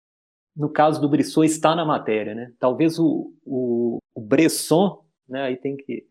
no 0.56 0.68
caso 0.68 1.00
do 1.00 1.08
Bresson 1.08 1.44
está 1.44 1.76
na 1.76 1.84
matéria, 1.84 2.34
né? 2.34 2.52
Talvez 2.58 2.98
o, 2.98 3.32
o, 3.44 3.98
o 4.12 4.20
Bresson, 4.20 5.04
né? 5.28 5.42
Aí 5.42 5.56
tem 5.56 5.76
que 5.76 6.09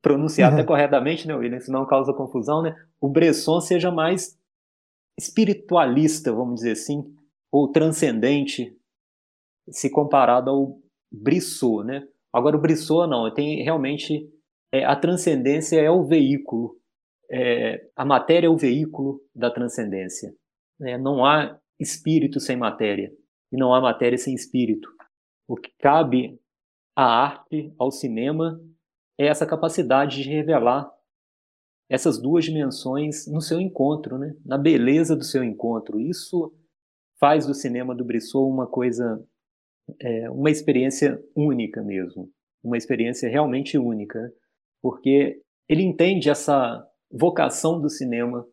pronunciar 0.00 0.50
uhum. 0.50 0.58
até 0.58 0.66
corretamente, 0.66 1.26
né, 1.26 1.34
William? 1.34 1.60
Senão 1.60 1.86
causa 1.86 2.12
confusão, 2.12 2.62
né? 2.62 2.74
O 3.00 3.08
Bresson 3.08 3.60
seja 3.60 3.90
mais 3.90 4.38
espiritualista, 5.18 6.32
vamos 6.32 6.56
dizer 6.56 6.72
assim, 6.72 7.04
ou 7.50 7.70
transcendente, 7.70 8.76
se 9.70 9.90
comparado 9.90 10.50
ao 10.50 10.78
Brissot, 11.12 11.84
né? 11.84 12.06
Agora 12.32 12.56
o 12.56 12.60
Brissot 12.60 13.08
não, 13.08 13.32
tem 13.32 13.62
realmente 13.62 14.28
é, 14.72 14.84
a 14.84 14.96
transcendência 14.96 15.78
é 15.78 15.90
o 15.90 16.02
veículo, 16.02 16.76
é, 17.30 17.86
a 17.94 18.04
matéria 18.04 18.46
é 18.46 18.50
o 18.50 18.56
veículo 18.56 19.20
da 19.34 19.50
transcendência. 19.50 20.34
Né? 20.80 20.96
Não 20.96 21.24
há 21.24 21.58
espírito 21.78 22.40
sem 22.40 22.56
matéria 22.56 23.12
e 23.52 23.56
não 23.56 23.74
há 23.74 23.80
matéria 23.80 24.16
sem 24.16 24.34
espírito. 24.34 24.88
O 25.46 25.56
que 25.56 25.70
cabe 25.78 26.40
à 26.96 27.04
arte, 27.04 27.72
ao 27.78 27.90
cinema, 27.90 28.58
é 29.22 29.28
essa 29.28 29.46
capacidade 29.46 30.22
de 30.22 30.28
revelar 30.28 30.90
essas 31.88 32.20
duas 32.20 32.44
dimensões 32.44 33.26
no 33.26 33.40
seu 33.40 33.60
encontro, 33.60 34.18
né? 34.18 34.34
na 34.44 34.56
beleza 34.56 35.14
do 35.14 35.24
seu 35.24 35.44
encontro. 35.44 36.00
Isso 36.00 36.52
faz 37.20 37.46
do 37.46 37.54
cinema 37.54 37.94
do 37.94 38.04
Brissot 38.04 38.50
uma 38.50 38.66
coisa, 38.66 39.22
é, 40.00 40.30
uma 40.30 40.50
experiência 40.50 41.22
única 41.36 41.82
mesmo, 41.82 42.30
uma 42.64 42.76
experiência 42.76 43.28
realmente 43.28 43.76
única 43.76 44.32
porque 44.82 45.40
ele 45.68 45.82
entende 45.82 46.28
essa 46.28 46.84
vocação 47.10 47.80
do 47.80 47.88
cinema 47.88 48.44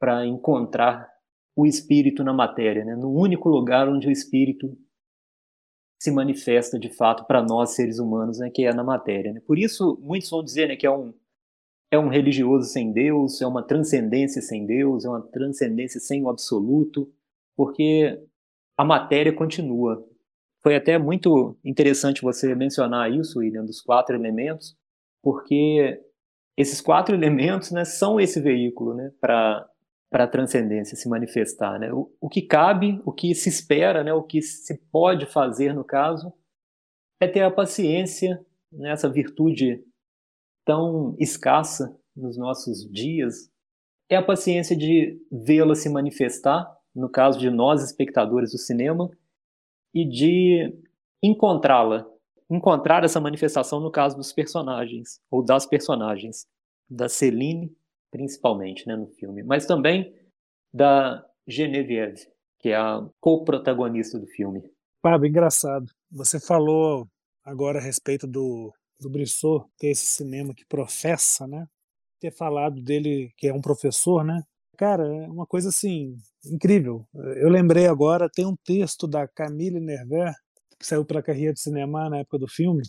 para 0.00 0.26
encontrar 0.26 1.08
o 1.54 1.64
espírito 1.64 2.24
na 2.24 2.32
matéria, 2.32 2.84
né? 2.84 2.96
no 2.96 3.12
único 3.12 3.48
lugar 3.48 3.88
onde 3.88 4.08
o 4.08 4.10
espírito 4.10 4.76
se 6.02 6.10
manifesta 6.10 6.80
de 6.80 6.88
fato 6.88 7.24
para 7.26 7.40
nós 7.40 7.76
seres 7.76 8.00
humanos, 8.00 8.40
né? 8.40 8.50
que 8.50 8.64
é 8.64 8.74
na 8.74 8.82
matéria. 8.82 9.32
Né? 9.32 9.40
Por 9.46 9.56
isso, 9.56 9.96
muitos 10.02 10.28
vão 10.28 10.42
dizer 10.42 10.66
né, 10.66 10.74
que 10.74 10.84
é 10.84 10.90
um, 10.90 11.14
é 11.92 11.96
um 11.96 12.08
religioso 12.08 12.68
sem 12.68 12.92
Deus, 12.92 13.40
é 13.40 13.46
uma 13.46 13.62
transcendência 13.62 14.42
sem 14.42 14.66
Deus, 14.66 15.04
é 15.04 15.08
uma 15.08 15.22
transcendência 15.22 16.00
sem 16.00 16.20
o 16.24 16.28
absoluto, 16.28 17.08
porque 17.56 18.20
a 18.76 18.84
matéria 18.84 19.32
continua. 19.32 20.04
Foi 20.60 20.74
até 20.74 20.98
muito 20.98 21.56
interessante 21.64 22.20
você 22.20 22.52
mencionar 22.52 23.12
isso, 23.12 23.38
William, 23.38 23.64
dos 23.64 23.80
quatro 23.80 24.16
elementos, 24.16 24.76
porque 25.22 26.00
esses 26.56 26.80
quatro 26.80 27.14
elementos 27.14 27.70
né, 27.70 27.84
são 27.84 28.18
esse 28.18 28.40
veículo 28.40 28.92
né, 28.92 29.12
para 29.20 29.64
a 30.12 30.28
transcendência 30.28 30.96
se 30.96 31.08
manifestar. 31.08 31.78
Né? 31.78 31.92
O, 31.92 32.10
o, 32.20 32.28
que 32.28 32.42
cabe, 32.42 33.00
o 33.04 33.12
que 33.12 33.34
se 33.34 33.48
espera, 33.48 34.04
né, 34.04 34.12
o 34.12 34.22
que 34.22 34.42
se 34.42 34.78
pode 34.90 35.26
fazer 35.26 35.74
no 35.74 35.84
caso, 35.84 36.32
é 37.20 37.26
ter 37.26 37.42
a 37.42 37.50
paciência, 37.50 38.44
né, 38.70 38.92
essa 38.92 39.08
virtude 39.08 39.82
tão 40.64 41.16
escassa 41.18 41.96
nos 42.14 42.36
nossos 42.36 42.88
dias, 42.90 43.50
é 44.08 44.16
a 44.16 44.22
paciência 44.22 44.76
de 44.76 45.18
vê-la 45.30 45.74
se 45.74 45.88
manifestar, 45.88 46.70
no 46.94 47.08
caso 47.08 47.38
de 47.38 47.48
nós, 47.48 47.82
espectadores 47.82 48.52
do 48.52 48.58
cinema, 48.58 49.10
e 49.94 50.06
de 50.06 50.74
encontrá-la 51.22 52.06
encontrar 52.50 53.02
essa 53.02 53.18
manifestação 53.18 53.80
no 53.80 53.90
caso 53.90 54.16
dos 54.16 54.32
personagens, 54.32 55.20
ou 55.30 55.42
das 55.42 55.64
personagens, 55.64 56.46
da 56.88 57.08
Celine, 57.08 57.74
principalmente, 58.12 58.86
né, 58.86 58.94
no 58.94 59.08
filme, 59.08 59.42
mas 59.42 59.66
também 59.66 60.14
da 60.72 61.26
Genevieve, 61.48 62.28
que 62.60 62.68
é 62.68 62.76
a 62.76 63.04
co-protagonista 63.20 64.18
do 64.18 64.26
filme. 64.28 64.62
Fábio, 65.02 65.28
engraçado. 65.28 65.86
Você 66.10 66.38
falou 66.38 67.08
agora 67.44 67.80
a 67.80 67.82
respeito 67.82 68.26
do, 68.26 68.72
do 69.00 69.10
Brissot 69.10 69.66
ter 69.78 69.88
esse 69.88 70.06
cinema 70.06 70.54
que 70.54 70.64
professa, 70.66 71.46
né? 71.46 71.66
Ter 72.20 72.30
falado 72.30 72.80
dele 72.80 73.32
que 73.36 73.48
é 73.48 73.52
um 73.52 73.60
professor, 73.60 74.24
né? 74.24 74.42
Cara, 74.76 75.04
é 75.04 75.28
uma 75.28 75.46
coisa 75.46 75.70
assim 75.70 76.16
incrível. 76.44 77.04
Eu 77.14 77.48
lembrei 77.48 77.86
agora, 77.86 78.30
tem 78.30 78.46
um 78.46 78.56
texto 78.64 79.08
da 79.08 79.26
Camille 79.26 79.80
Nerver 79.80 80.32
que 80.78 80.86
saiu 80.86 81.04
para 81.04 81.20
a 81.20 81.22
Carreira 81.22 81.54
de 81.54 81.60
Cinema 81.60 82.10
na 82.10 82.18
época 82.18 82.38
do 82.38 82.48
filme, 82.48 82.82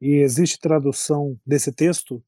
e 0.00 0.16
existe 0.16 0.58
tradução 0.58 1.36
desse 1.46 1.72
texto, 1.72 2.22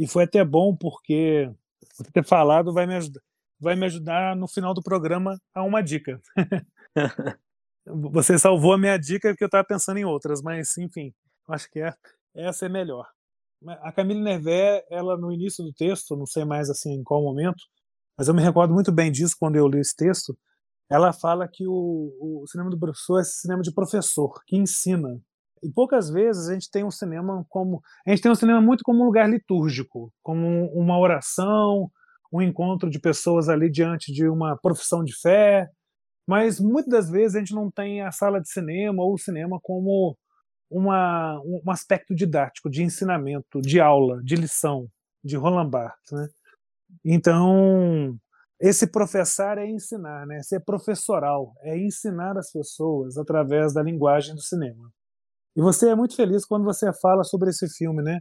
e 0.00 0.06
foi 0.06 0.24
até 0.24 0.42
bom 0.42 0.74
porque 0.74 1.52
você 1.92 2.10
ter 2.10 2.24
falado 2.24 2.72
vai 2.72 2.86
me 2.86 2.96
ajudar, 2.96 3.20
vai 3.60 3.76
me 3.76 3.84
ajudar 3.84 4.34
no 4.34 4.48
final 4.48 4.72
do 4.72 4.82
programa 4.82 5.38
a 5.54 5.62
uma 5.62 5.82
dica. 5.82 6.18
você 7.84 8.38
salvou 8.38 8.72
a 8.72 8.78
minha 8.78 8.96
dica 8.96 9.28
porque 9.28 9.44
eu 9.44 9.46
estava 9.46 9.62
pensando 9.62 9.98
em 9.98 10.06
outras, 10.06 10.40
mas 10.40 10.78
enfim, 10.78 11.12
acho 11.48 11.70
que 11.70 11.80
é, 11.80 11.94
essa 12.34 12.64
é 12.64 12.68
melhor. 12.70 13.06
A 13.82 13.92
Camille 13.92 14.22
Nervé, 14.22 14.86
ela 14.88 15.18
no 15.18 15.30
início 15.30 15.62
do 15.62 15.72
texto, 15.74 16.16
não 16.16 16.24
sei 16.24 16.46
mais 16.46 16.70
assim 16.70 16.94
em 16.94 17.04
qual 17.04 17.22
momento, 17.22 17.62
mas 18.16 18.26
eu 18.26 18.32
me 18.32 18.42
recordo 18.42 18.72
muito 18.72 18.90
bem 18.90 19.12
disso 19.12 19.36
quando 19.38 19.56
eu 19.56 19.68
li 19.68 19.80
esse 19.80 19.94
texto, 19.94 20.34
ela 20.88 21.12
fala 21.12 21.46
que 21.46 21.66
o, 21.66 22.42
o 22.42 22.46
cinema 22.46 22.70
do 22.70 22.78
professor 22.78 23.20
é 23.20 23.24
cinema 23.24 23.60
de 23.60 23.70
professor, 23.70 24.42
que 24.46 24.56
ensina. 24.56 25.20
E 25.62 25.70
poucas 25.70 26.10
vezes 26.10 26.48
a 26.48 26.54
gente 26.54 26.70
tem 26.70 26.84
um 26.84 26.90
cinema 26.90 27.44
como. 27.48 27.82
A 28.06 28.10
gente 28.10 28.22
tem 28.22 28.30
um 28.30 28.36
cinema 28.36 28.60
muito 28.60 28.82
como 28.82 29.02
um 29.02 29.06
lugar 29.06 29.28
litúrgico, 29.28 30.12
como 30.22 30.66
uma 30.72 30.98
oração, 30.98 31.90
um 32.32 32.40
encontro 32.40 32.88
de 32.88 32.98
pessoas 32.98 33.48
ali 33.48 33.70
diante 33.70 34.12
de 34.12 34.28
uma 34.28 34.56
profissão 34.56 35.04
de 35.04 35.14
fé. 35.20 35.68
Mas 36.26 36.60
muitas 36.60 36.90
das 36.90 37.10
vezes 37.10 37.36
a 37.36 37.38
gente 37.40 37.54
não 37.54 37.70
tem 37.70 38.02
a 38.02 38.12
sala 38.12 38.40
de 38.40 38.48
cinema 38.48 39.02
ou 39.02 39.14
o 39.14 39.18
cinema 39.18 39.58
como 39.62 40.16
uma, 40.70 41.40
um 41.44 41.70
aspecto 41.70 42.14
didático, 42.14 42.70
de 42.70 42.82
ensinamento, 42.82 43.60
de 43.60 43.80
aula, 43.80 44.22
de 44.22 44.36
lição, 44.36 44.88
de 45.24 45.36
Roland 45.36 45.68
Barthes. 45.68 46.12
Né? 46.12 46.28
Então, 47.04 48.16
esse 48.60 48.86
professar 48.86 49.58
é 49.58 49.66
ensinar, 49.66 50.26
né? 50.26 50.42
Ser 50.42 50.60
professoral 50.60 51.52
é 51.62 51.76
ensinar 51.78 52.36
as 52.38 52.52
pessoas 52.52 53.16
através 53.16 53.72
da 53.72 53.82
linguagem 53.82 54.34
do 54.34 54.40
cinema. 54.40 54.90
E 55.56 55.60
você 55.60 55.90
é 55.90 55.94
muito 55.94 56.16
feliz 56.16 56.44
quando 56.44 56.64
você 56.64 56.92
fala 57.00 57.24
sobre 57.24 57.50
esse 57.50 57.68
filme, 57.68 58.02
né? 58.02 58.20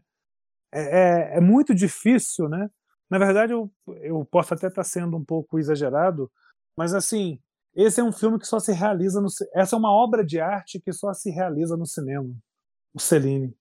É, 0.74 1.36
é, 1.36 1.38
é 1.38 1.41
muito 1.41 1.74
difícil, 1.74 2.50
né? 2.50 2.69
Na 3.09 3.17
verdade, 3.17 3.53
eu, 3.53 3.71
eu 4.01 4.25
posso 4.25 4.53
até 4.53 4.67
estar 4.67 4.83
sendo 4.83 5.17
um 5.17 5.25
pouco 5.25 5.59
exagerado, 5.59 6.31
mas 6.77 6.93
assim, 6.93 7.39
esse 7.75 8.00
é 8.00 8.03
um 8.03 8.12
filme 8.12 8.39
que 8.39 8.48
só 8.48 8.59
se 8.59 8.71
realiza 8.74 9.21
no. 9.21 9.27
Essa 9.55 9.75
é 9.75 9.79
uma 9.79 9.91
obra 9.91 10.25
de 10.25 10.39
arte 10.39 10.79
que 10.79 10.93
só 10.93 11.13
se 11.13 11.31
realiza 11.31 11.75
no 11.77 11.86
cinema. 11.86 12.29
O 12.93 13.00
Celine. 13.00 13.55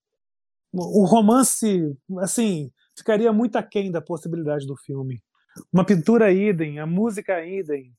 O 0.73 1.05
romance, 1.07 1.97
assim, 2.21 2.71
ficaria 2.97 3.33
muito 3.33 3.57
aquém 3.57 3.91
da 3.91 4.03
possibilidade 4.03 4.67
do 4.67 4.77
filme 4.77 5.23
uma 5.73 5.85
pintura 5.85 6.33
idem, 6.33 6.79
a 6.79 6.87
música 6.87 7.45
idem. 7.45 7.93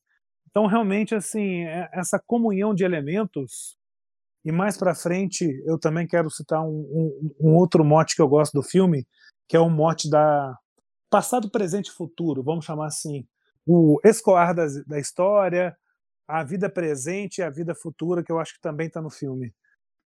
Então, 0.50 0.66
realmente, 0.66 1.14
assim, 1.14 1.64
é, 1.64 1.90
essa 1.94 2.20
comunhão 2.20 2.74
de 2.74 2.84
elementos. 2.84 3.78
E 4.44 4.52
mais 4.52 4.78
para 4.78 4.96
frente, 4.96 5.46
eu 5.66 5.78
também 5.78 6.08
quero 6.08 6.30
citar 6.30 6.62
um, 6.62 6.68
um, 6.70 7.36
um, 7.42 7.56
outro 7.56 7.84
mote 7.84 8.16
que 8.16 8.22
eu 8.22 8.28
gosto 8.28 8.54
do 8.54 8.64
filme, 8.64 9.06
que 9.48 9.58
é 9.58 9.60
o 9.60 9.70
mote 9.70 10.10
da 10.10 10.58
passado, 11.10 11.50
presente 11.50 11.88
e 11.88 11.94
futuro, 11.94 12.44
vamos 12.44 12.66
chamar 12.66 12.88
assim. 12.88 13.28
O 13.66 14.00
escoar 14.04 14.54
da, 14.56 14.66
da 14.88 15.00
história, 15.00 15.76
a 16.28 16.44
vida 16.44 16.70
presente 16.70 17.40
e 17.40 17.44
a 17.44 17.50
vida 17.50 17.74
futura, 17.74 18.24
que 18.24 18.32
eu 18.32 18.40
acho 18.40 18.54
que 18.54 18.62
também 18.62 18.88
está 18.88 19.02
no 19.02 19.10
filme. 19.10 19.54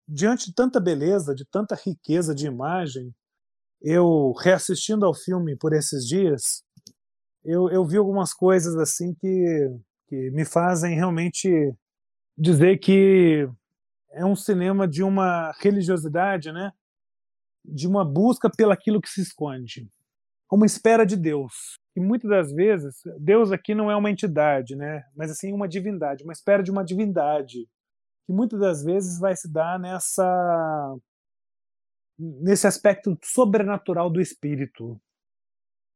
Diante 0.07 0.47
de 0.47 0.55
tanta 0.55 0.79
beleza, 0.79 1.35
de 1.35 1.45
tanta 1.45 1.75
riqueza 1.75 2.33
de 2.33 2.47
imagem, 2.47 3.13
eu 3.81 4.33
reassistindo 4.33 5.05
ao 5.05 5.13
filme 5.13 5.55
por 5.55 5.73
esses 5.73 6.05
dias, 6.05 6.63
eu, 7.45 7.69
eu 7.69 7.85
vi 7.85 7.97
algumas 7.97 8.33
coisas 8.33 8.75
assim 8.75 9.13
que, 9.13 9.79
que 10.07 10.31
me 10.31 10.43
fazem 10.43 10.95
realmente 10.95 11.73
dizer 12.37 12.77
que 12.79 13.47
é 14.11 14.25
um 14.25 14.35
cinema 14.35 14.87
de 14.87 15.03
uma 15.03 15.51
religiosidade, 15.59 16.51
né? 16.51 16.71
De 17.63 17.87
uma 17.87 18.05
busca 18.05 18.49
pelo 18.49 18.71
aquilo 18.71 19.01
que 19.01 19.09
se 19.09 19.21
esconde, 19.21 19.89
uma 20.51 20.65
espera 20.65 21.05
de 21.05 21.15
Deus. 21.15 21.77
E 21.95 21.99
muitas 21.99 22.29
das 22.29 22.53
vezes 22.53 23.01
Deus 23.19 23.51
aqui 23.51 23.73
não 23.75 23.91
é 23.91 23.95
uma 23.95 24.11
entidade, 24.11 24.75
né? 24.75 25.03
Mas 25.15 25.31
assim 25.31 25.51
uma 25.51 25.67
divindade, 25.67 26.23
uma 26.23 26.33
espera 26.33 26.63
de 26.63 26.71
uma 26.71 26.83
divindade 26.83 27.67
que 28.25 28.33
muitas 28.33 28.59
das 28.59 28.83
vezes 28.83 29.19
vai 29.19 29.35
se 29.35 29.51
dar 29.51 29.79
nessa 29.79 30.95
nesse 32.19 32.65
aspecto 32.67 33.17
sobrenatural 33.23 34.09
do 34.09 34.19
espírito. 34.19 34.99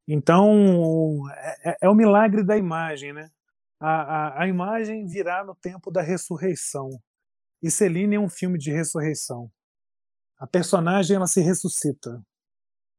Então 0.07 1.23
é, 1.63 1.77
é 1.83 1.89
o 1.89 1.95
milagre 1.95 2.43
da 2.43 2.57
imagem, 2.57 3.13
né? 3.13 3.29
A, 3.79 4.01
a, 4.01 4.43
a 4.43 4.47
imagem 4.47 5.07
virá 5.07 5.43
no 5.43 5.55
tempo 5.55 5.91
da 5.91 6.01
ressurreição. 6.01 6.89
E 7.61 7.69
Celine 7.69 8.15
é 8.15 8.19
um 8.19 8.29
filme 8.29 8.57
de 8.57 8.71
ressurreição. 8.71 9.51
A 10.37 10.47
personagem 10.47 11.15
ela 11.15 11.27
se 11.27 11.41
ressuscita, 11.41 12.21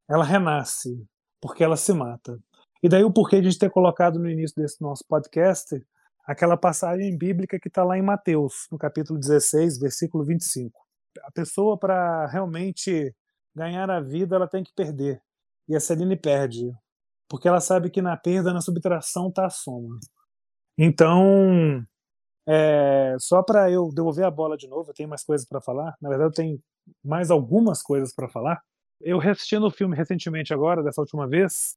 ela 0.09 0.25
renasce, 0.25 1.05
porque 1.41 1.65
ela 1.65 1.77
se 1.77 1.93
mata. 1.93 2.39
E 2.83 2.89
daí 2.89 3.03
o 3.05 3.13
porquê 3.13 3.41
de 3.41 3.59
ter 3.59 3.71
colocado 3.71 4.19
no 4.19 4.31
início 4.31 4.55
desse 4.57 4.81
nosso 4.81 5.05
podcast 5.09 5.85
aquela 6.25 6.57
passagem 6.57 7.17
bíblica 7.17 7.59
que 7.59 7.69
está 7.69 7.85
lá 7.85 7.99
em 7.99 8.03
Mateus, 8.03 8.67
no 8.71 8.79
capítulo 8.79 9.19
16, 9.19 9.79
versículo 9.79 10.25
25. 10.25 10.81
A 11.25 11.31
pessoa, 11.33 11.77
para 11.77 12.27
realmente 12.27 13.15
ganhar 13.55 13.91
a 13.91 14.01
vida, 14.01 14.37
ela 14.37 14.49
tem 14.49 14.65
que 14.65 14.73
perder. 14.73 15.21
E 15.69 15.77
a 15.77 15.81
Celine 15.81 16.17
perde, 16.17 16.73
porque 17.29 17.49
ela 17.49 17.61
sabe 17.61 17.91
que 17.91 18.01
na 18.01 18.17
perda, 18.17 18.53
na 18.53 18.61
subtração, 18.61 19.29
está 19.29 19.47
a 19.47 19.51
soma. 19.51 19.99
Então, 20.79 21.85
é, 22.47 23.17
só 23.19 23.43
para 23.43 23.71
eu 23.71 23.89
devolver 23.93 24.25
a 24.25 24.31
bola 24.31 24.57
de 24.57 24.67
novo, 24.67 24.91
eu 24.91 24.95
tenho 24.95 25.09
mais 25.09 25.25
coisas 25.25 25.47
para 25.47 25.61
falar. 25.61 25.97
Na 26.01 26.09
verdade, 26.09 26.31
eu 26.31 26.35
tenho 26.35 26.61
mais 27.05 27.31
algumas 27.31 27.83
coisas 27.83 28.15
para 28.15 28.29
falar. 28.29 28.61
Eu 29.01 29.21
assistindo 29.21 29.67
o 29.67 29.71
filme 29.71 29.97
recentemente 29.97 30.53
agora, 30.53 30.83
dessa 30.83 31.01
última 31.01 31.29
vez, 31.29 31.77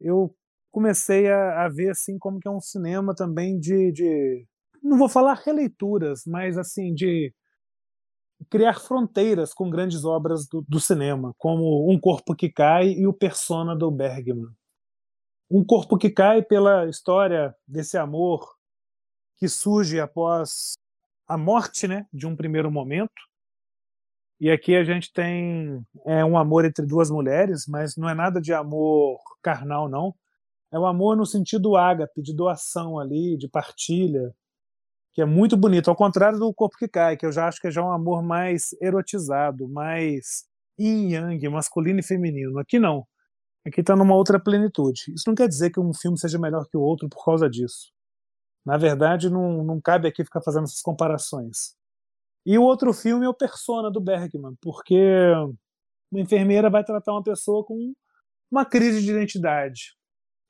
eu 0.00 0.34
comecei 0.70 1.30
a, 1.30 1.64
a, 1.64 1.68
ver 1.68 1.90
assim 1.90 2.18
como 2.18 2.40
que 2.40 2.48
é 2.48 2.50
um 2.50 2.60
cinema 2.60 3.14
também 3.14 3.58
de, 3.58 3.92
de, 3.92 4.46
não 4.82 4.96
vou 4.96 5.08
falar 5.08 5.34
releituras, 5.34 6.22
mas 6.26 6.56
assim 6.56 6.94
de 6.94 7.32
criar 8.50 8.80
fronteiras 8.80 9.54
com 9.54 9.70
grandes 9.70 10.04
obras 10.04 10.48
do, 10.48 10.64
do 10.68 10.80
cinema, 10.80 11.34
como 11.38 11.90
Um 11.90 12.00
Corpo 12.00 12.34
que 12.34 12.50
Cai 12.50 12.88
e 12.90 13.06
o 13.06 13.12
Persona 13.12 13.76
do 13.76 13.90
Bergman. 13.90 14.48
Um 15.50 15.64
Corpo 15.64 15.98
que 15.98 16.10
Cai 16.10 16.42
pela 16.42 16.88
história 16.88 17.54
desse 17.68 17.96
amor 17.98 18.56
que 19.42 19.48
surge 19.48 19.98
após 19.98 20.74
a 21.26 21.36
morte, 21.36 21.88
né, 21.88 22.06
de 22.12 22.28
um 22.28 22.36
primeiro 22.36 22.70
momento. 22.70 23.10
E 24.38 24.48
aqui 24.48 24.76
a 24.76 24.84
gente 24.84 25.12
tem 25.12 25.84
é, 26.06 26.24
um 26.24 26.38
amor 26.38 26.64
entre 26.64 26.86
duas 26.86 27.10
mulheres, 27.10 27.66
mas 27.66 27.96
não 27.96 28.08
é 28.08 28.14
nada 28.14 28.40
de 28.40 28.52
amor 28.52 29.18
carnal, 29.42 29.88
não. 29.88 30.14
É 30.70 30.78
um 30.78 30.86
amor 30.86 31.16
no 31.16 31.26
sentido 31.26 31.76
ágape, 31.76 32.22
de 32.22 32.32
doação 32.32 33.00
ali, 33.00 33.36
de 33.36 33.48
partilha, 33.48 34.32
que 35.12 35.20
é 35.20 35.24
muito 35.24 35.56
bonito. 35.56 35.90
Ao 35.90 35.96
contrário 35.96 36.38
do 36.38 36.54
Corpo 36.54 36.76
que 36.78 36.86
Cai, 36.86 37.16
que 37.16 37.26
eu 37.26 37.32
já 37.32 37.48
acho 37.48 37.60
que 37.60 37.66
é 37.66 37.70
já 37.72 37.82
um 37.82 37.90
amor 37.90 38.22
mais 38.22 38.72
erotizado, 38.80 39.68
mais 39.68 40.44
yin 40.78 41.14
yang, 41.14 41.48
masculino 41.48 41.98
e 41.98 42.04
feminino. 42.04 42.60
Aqui 42.60 42.78
não. 42.78 43.04
Aqui 43.66 43.80
está 43.80 43.96
numa 43.96 44.14
outra 44.14 44.38
plenitude. 44.38 45.12
Isso 45.12 45.24
não 45.26 45.34
quer 45.34 45.48
dizer 45.48 45.70
que 45.70 45.80
um 45.80 45.92
filme 45.92 46.16
seja 46.16 46.38
melhor 46.38 46.64
que 46.68 46.76
o 46.76 46.80
outro 46.80 47.08
por 47.08 47.24
causa 47.24 47.50
disso. 47.50 47.92
Na 48.64 48.76
verdade, 48.76 49.28
não, 49.28 49.64
não 49.64 49.80
cabe 49.80 50.08
aqui 50.08 50.24
ficar 50.24 50.40
fazendo 50.40 50.64
essas 50.64 50.82
comparações. 50.82 51.74
E 52.44 52.58
o 52.58 52.62
outro 52.62 52.92
filme 52.92 53.24
é 53.24 53.28
o 53.28 53.34
Persona, 53.34 53.90
do 53.90 54.00
Bergman, 54.00 54.56
porque 54.60 54.96
uma 56.10 56.20
enfermeira 56.20 56.68
vai 56.68 56.84
tratar 56.84 57.12
uma 57.12 57.22
pessoa 57.22 57.64
com 57.64 57.92
uma 58.50 58.64
crise 58.64 59.02
de 59.02 59.10
identidade. 59.10 59.96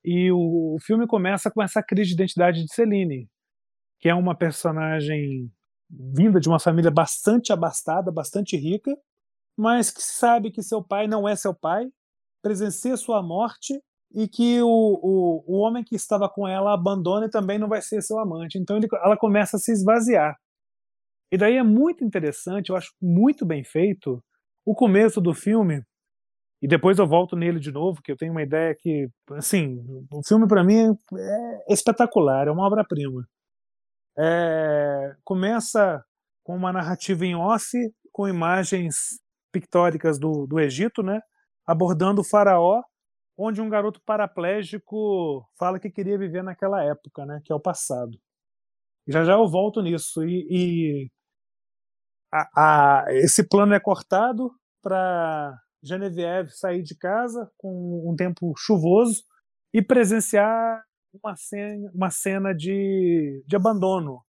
E 0.04 0.30
o, 0.32 0.74
o 0.74 0.78
filme 0.80 1.06
começa 1.06 1.50
com 1.50 1.62
essa 1.62 1.82
crise 1.82 2.08
de 2.08 2.14
identidade 2.14 2.64
de 2.64 2.74
Celine, 2.74 3.28
que 4.00 4.08
é 4.08 4.14
uma 4.14 4.34
personagem 4.34 5.50
vinda 5.88 6.40
de 6.40 6.48
uma 6.48 6.58
família 6.58 6.90
bastante 6.90 7.52
abastada, 7.52 8.10
bastante 8.10 8.56
rica, 8.56 8.96
mas 9.56 9.90
que 9.90 10.02
sabe 10.02 10.50
que 10.50 10.62
seu 10.62 10.82
pai 10.82 11.06
não 11.06 11.28
é 11.28 11.36
seu 11.36 11.54
pai, 11.54 11.86
presencia 12.42 12.96
sua 12.96 13.22
morte 13.22 13.80
e 14.14 14.28
que 14.28 14.60
o, 14.62 14.68
o, 14.68 15.44
o 15.46 15.58
homem 15.58 15.82
que 15.82 15.94
estava 15.94 16.28
com 16.28 16.46
ela 16.46 16.74
abandona 16.74 17.26
e 17.26 17.30
também 17.30 17.58
não 17.58 17.68
vai 17.68 17.80
ser 17.80 18.02
seu 18.02 18.18
amante. 18.18 18.58
Então 18.58 18.76
ele, 18.76 18.86
ela 19.04 19.16
começa 19.16 19.56
a 19.56 19.60
se 19.60 19.72
esvaziar. 19.72 20.36
E 21.30 21.38
daí 21.38 21.56
é 21.56 21.62
muito 21.62 22.04
interessante, 22.04 22.70
eu 22.70 22.76
acho 22.76 22.92
muito 23.00 23.46
bem 23.46 23.64
feito, 23.64 24.22
o 24.66 24.74
começo 24.74 25.20
do 25.20 25.32
filme, 25.32 25.82
e 26.60 26.68
depois 26.68 26.98
eu 26.98 27.06
volto 27.06 27.34
nele 27.34 27.58
de 27.58 27.72
novo, 27.72 28.02
que 28.02 28.12
eu 28.12 28.16
tenho 28.16 28.32
uma 28.32 28.42
ideia 28.42 28.76
que, 28.78 29.08
assim, 29.32 29.82
o 30.12 30.22
filme 30.22 30.46
para 30.46 30.62
mim 30.62 30.96
é 31.16 31.72
espetacular, 31.72 32.46
é 32.46 32.50
uma 32.50 32.66
obra-prima. 32.66 33.26
É, 34.16 35.16
começa 35.24 36.04
com 36.44 36.54
uma 36.54 36.72
narrativa 36.72 37.24
em 37.24 37.34
off, 37.34 37.76
com 38.12 38.28
imagens 38.28 39.18
pictóricas 39.50 40.18
do, 40.18 40.46
do 40.46 40.60
Egito, 40.60 41.02
né, 41.02 41.20
abordando 41.66 42.20
o 42.20 42.24
faraó 42.24 42.82
onde 43.36 43.60
um 43.60 43.68
garoto 43.68 44.00
paraplégico 44.04 45.46
fala 45.58 45.78
que 45.78 45.90
queria 45.90 46.18
viver 46.18 46.42
naquela 46.42 46.82
época, 46.84 47.24
né, 47.26 47.40
que 47.44 47.52
é 47.52 47.56
o 47.56 47.60
passado. 47.60 48.18
Já 49.06 49.24
já 49.24 49.32
eu 49.32 49.48
volto 49.48 49.82
nisso 49.82 50.24
e, 50.24 50.46
e 50.50 51.10
a, 52.32 53.04
a, 53.04 53.04
esse 53.14 53.46
plano 53.48 53.74
é 53.74 53.80
cortado 53.80 54.50
para 54.80 55.58
Genevieve 55.82 56.50
sair 56.50 56.82
de 56.82 56.96
casa 56.96 57.50
com 57.56 58.08
um 58.08 58.14
tempo 58.14 58.52
chuvoso 58.56 59.24
e 59.72 59.82
presenciar 59.82 60.84
uma 61.12 61.36
cena, 61.36 61.90
uma 61.94 62.10
cena 62.10 62.54
de, 62.54 63.44
de 63.46 63.56
abandono, 63.56 64.22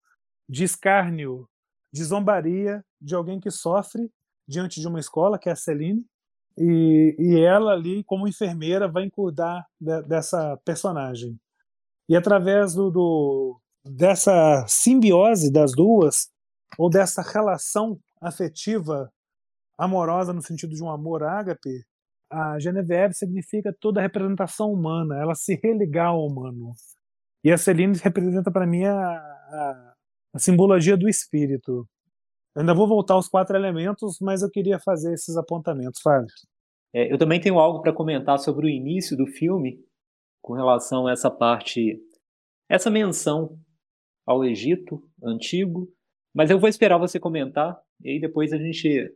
de 0.50 0.64
escárnio, 0.64 1.48
de 1.94 2.04
zombaria 2.04 2.84
de 3.00 3.16
alguém 3.16 3.40
que 3.40 3.52
sofre 3.52 4.12
diante 4.48 4.82
de 4.82 4.88
uma 4.88 5.00
escola, 5.00 5.40
que 5.40 5.48
é 5.48 5.52
a 5.52 5.56
Celine, 5.56 6.06
e, 6.58 7.16
e 7.18 7.40
ela 7.40 7.74
ali, 7.74 8.04
como 8.04 8.28
enfermeira, 8.28 8.88
vai 8.88 9.10
cuidar 9.10 9.66
de, 9.80 10.02
dessa 10.04 10.58
personagem. 10.66 11.40
E 12.08 12.16
através 12.16 12.74
do, 12.74 12.92
do, 12.92 13.60
dessa 13.84 14.66
simbiose 14.68 15.52
das 15.52 15.72
duas, 15.72 16.30
ou 16.78 16.90
dessa 16.90 17.22
relação 17.22 18.00
afetiva, 18.22 19.12
amorosa 19.78 20.34
no 20.34 20.42
sentido 20.42 20.74
de 20.74 20.84
um 20.84 20.90
amor 20.90 21.24
ágape, 21.24 21.86
a 22.30 22.60
Genevieve 22.60 23.14
significa 23.14 23.76
toda 23.80 24.00
a 24.00 24.04
representação 24.04 24.72
humana, 24.72 25.20
ela 25.20 25.36
se 25.36 25.60
religar 25.62 26.08
ao 26.08 26.26
humano. 26.26 26.74
E 27.44 27.52
a 27.52 27.58
Celine 27.58 27.98
representa 27.98 28.50
para 28.50 28.66
mim 28.66 28.86
a, 28.86 28.98
a, 28.98 29.94
a 30.34 30.40
simbologia 30.40 30.98
do 30.98 31.08
espírito. 31.08 31.88
Ainda 32.56 32.74
vou 32.74 32.88
voltar 32.88 33.16
aos 33.16 33.28
quatro 33.28 33.56
elementos, 33.56 34.20
mas 34.22 34.42
eu 34.44 34.50
queria 34.50 34.80
fazer 34.80 35.14
esses 35.14 35.36
apontamentos, 35.36 36.02
Fábio. 36.02 36.28
É, 36.94 37.12
eu 37.12 37.18
também 37.18 37.42
tenho 37.42 37.58
algo 37.58 37.82
para 37.82 37.92
comentar 37.92 38.38
sobre 38.38 38.68
o 38.68 38.70
início 38.70 39.18
do 39.18 39.26
filme, 39.26 39.84
com 40.42 40.54
relação 40.54 41.08
a 41.08 41.12
essa 41.12 41.32
parte, 41.32 42.00
essa 42.70 42.92
menção 42.92 43.58
ao 44.26 44.46
Egito 44.46 45.02
antigo, 45.24 45.92
mas 46.34 46.50
eu 46.50 46.60
vou 46.60 46.70
esperar 46.70 46.98
você 46.98 47.20
comentar 47.20 47.80
e 48.02 48.12
aí 48.12 48.20
depois 48.20 48.54
a 48.54 48.58
gente 48.58 49.12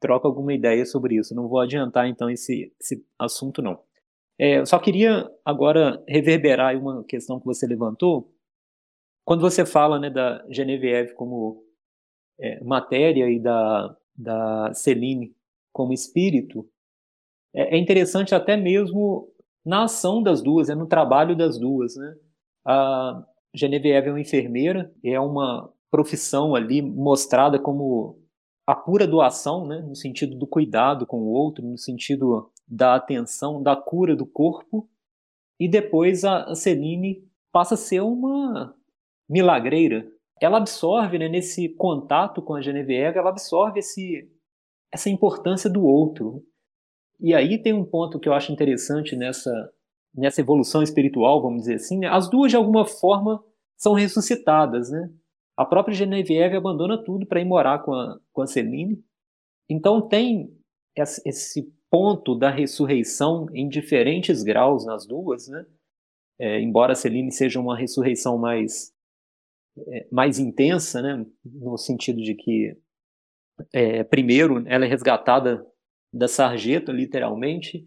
troca 0.00 0.26
alguma 0.26 0.52
ideia 0.52 0.84
sobre 0.84 1.16
isso. 1.16 1.34
Não 1.34 1.48
vou 1.48 1.60
adiantar 1.60 2.08
então 2.08 2.28
esse, 2.28 2.74
esse 2.80 3.04
assunto 3.18 3.62
não. 3.62 3.80
É, 4.38 4.58
eu 4.58 4.66
só 4.66 4.78
queria 4.78 5.30
agora 5.44 6.02
reverberar 6.08 6.76
uma 6.76 7.04
questão 7.04 7.38
que 7.38 7.46
você 7.46 7.66
levantou. 7.66 8.34
Quando 9.24 9.40
você 9.40 9.64
fala 9.64 10.00
né, 10.00 10.10
da 10.10 10.44
Genevieve 10.50 11.14
como 11.14 11.64
é, 12.42 12.62
matéria 12.64 13.30
e 13.30 13.38
da, 13.38 13.96
da 14.16 14.74
Celine 14.74 15.32
como 15.72 15.92
espírito, 15.92 16.68
é, 17.54 17.76
é 17.76 17.78
interessante 17.78 18.34
até 18.34 18.56
mesmo 18.56 19.28
na 19.64 19.84
ação 19.84 20.20
das 20.20 20.42
duas, 20.42 20.68
é 20.68 20.74
no 20.74 20.86
trabalho 20.86 21.36
das 21.36 21.58
duas. 21.58 21.94
Né? 21.96 22.16
A 22.66 23.24
Genevieve 23.54 24.08
é 24.08 24.12
uma 24.12 24.20
enfermeira, 24.20 24.92
é 25.04 25.20
uma 25.20 25.72
profissão 25.90 26.54
ali 26.54 26.82
mostrada 26.82 27.58
como 27.58 28.18
a 28.66 28.74
pura 28.74 29.06
doação, 29.06 29.66
né? 29.66 29.78
no 29.80 29.94
sentido 29.94 30.36
do 30.36 30.46
cuidado 30.46 31.06
com 31.06 31.20
o 31.20 31.32
outro, 31.32 31.64
no 31.64 31.78
sentido 31.78 32.50
da 32.66 32.96
atenção, 32.96 33.62
da 33.62 33.76
cura 33.76 34.16
do 34.16 34.26
corpo. 34.26 34.88
E 35.60 35.68
depois 35.68 36.24
a 36.24 36.54
Celine 36.56 37.24
passa 37.52 37.74
a 37.74 37.78
ser 37.78 38.00
uma 38.00 38.74
milagreira, 39.28 40.10
ela 40.44 40.58
absorve, 40.58 41.18
né, 41.18 41.28
nesse 41.28 41.68
contato 41.70 42.42
com 42.42 42.54
a 42.54 42.60
Genevieve, 42.60 43.18
ela 43.18 43.30
absorve 43.30 43.80
esse, 43.80 44.28
essa 44.92 45.10
importância 45.10 45.70
do 45.70 45.84
outro. 45.84 46.44
E 47.20 47.34
aí 47.34 47.62
tem 47.62 47.72
um 47.72 47.84
ponto 47.84 48.18
que 48.18 48.28
eu 48.28 48.32
acho 48.32 48.52
interessante 48.52 49.14
nessa, 49.14 49.52
nessa 50.14 50.40
evolução 50.40 50.82
espiritual, 50.82 51.40
vamos 51.40 51.62
dizer 51.62 51.74
assim, 51.74 51.98
né? 51.98 52.08
as 52.08 52.28
duas 52.28 52.50
de 52.50 52.56
alguma 52.56 52.84
forma 52.84 53.42
são 53.76 53.94
ressuscitadas, 53.94 54.90
né? 54.90 55.10
A 55.56 55.64
própria 55.64 55.94
Genevieve 55.94 56.56
abandona 56.56 57.02
tudo 57.02 57.26
para 57.26 57.40
ir 57.40 57.44
morar 57.44 57.80
com 57.80 57.92
a, 57.92 58.18
com 58.32 58.42
a 58.42 58.46
Celine. 58.46 59.04
Então 59.68 60.00
tem 60.00 60.56
esse 60.96 61.72
ponto 61.90 62.34
da 62.34 62.50
ressurreição 62.50 63.46
em 63.52 63.68
diferentes 63.68 64.42
graus 64.42 64.86
nas 64.86 65.06
duas, 65.06 65.48
né? 65.48 65.66
É, 66.38 66.60
embora 66.60 66.92
a 66.92 66.96
Celine 66.96 67.30
seja 67.30 67.60
uma 67.60 67.76
ressurreição 67.76 68.38
mais 68.38 68.91
mais 70.10 70.38
intensa, 70.38 71.00
né? 71.00 71.24
No 71.44 71.76
sentido 71.76 72.20
de 72.20 72.34
que 72.34 72.76
é, 73.72 74.02
primeiro 74.04 74.62
ela 74.66 74.84
é 74.84 74.88
resgatada 74.88 75.66
da 76.12 76.28
sarjeta, 76.28 76.92
literalmente, 76.92 77.86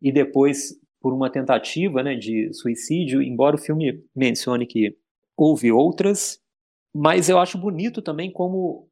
e 0.00 0.12
depois 0.12 0.78
por 1.00 1.12
uma 1.12 1.30
tentativa 1.30 2.02
né, 2.02 2.14
de 2.14 2.52
suicídio, 2.52 3.22
embora 3.22 3.56
o 3.56 3.60
filme 3.60 4.02
mencione 4.14 4.66
que 4.66 4.96
houve 5.36 5.70
outras, 5.70 6.40
mas 6.94 7.28
eu 7.28 7.38
acho 7.38 7.58
bonito 7.58 8.00
também 8.00 8.32
como 8.32 8.88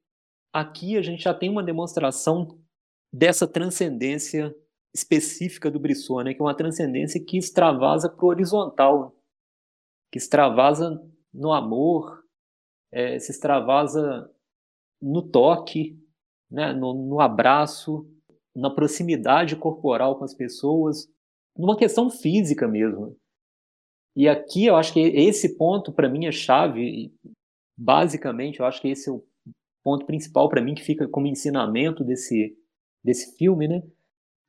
aqui 0.53 0.97
a 0.97 1.03
gente 1.03 1.23
já 1.23 1.35
tem 1.35 1.49
uma 1.49 1.63
demonstração 1.63 2.59
dessa 3.13 3.47
transcendência 3.47 4.55
específica 4.95 5.71
do 5.71 5.81
Brisson, 5.81 6.23
né, 6.23 6.35
que 6.35 6.41
é 6.41 6.45
uma 6.45 6.55
transcendência 6.57 7.23
que 7.25 7.39
extravasa 7.39 8.09
para 8.09 8.25
o 8.25 8.29
horizontal, 8.29 9.17
que 10.13 10.19
extravasa 10.19 11.01
no 11.33 11.53
amor, 11.53 12.24
é, 12.95 13.19
se 13.19 13.33
extravasa 13.33 14.31
no 15.03 15.21
toque, 15.21 15.99
né, 16.49 16.73
no, 16.73 16.95
no 16.95 17.21
abraço, 17.21 18.09
na 18.55 18.71
proximidade 18.71 19.57
corporal 19.57 20.17
com 20.17 20.25
as 20.25 20.33
pessoas, 20.33 21.09
numa 21.59 21.77
questão 21.77 22.09
física 22.09 22.69
mesmo. 22.69 23.17
E 24.17 24.29
aqui 24.29 24.67
eu 24.67 24.77
acho 24.77 24.93
que 24.93 25.01
esse 25.01 25.59
ponto 25.59 25.93
para 25.93 26.09
mim 26.09 26.27
é 26.27 26.33
chave, 26.33 27.13
basicamente 27.77 28.61
eu 28.61 28.67
acho 28.67 28.81
que 28.81 28.89
esse 28.89 29.11
é 29.11 29.13
o 29.13 29.25
ponto 29.83 30.07
principal 30.07 30.49
para 30.49 30.63
mim 30.63 30.75
que 30.75 30.85
fica 30.85 31.09
como 31.09 31.27
ensinamento 31.27 32.05
desse 32.05 32.57
desse 33.03 33.37
filme, 33.37 33.69
né? 33.69 33.83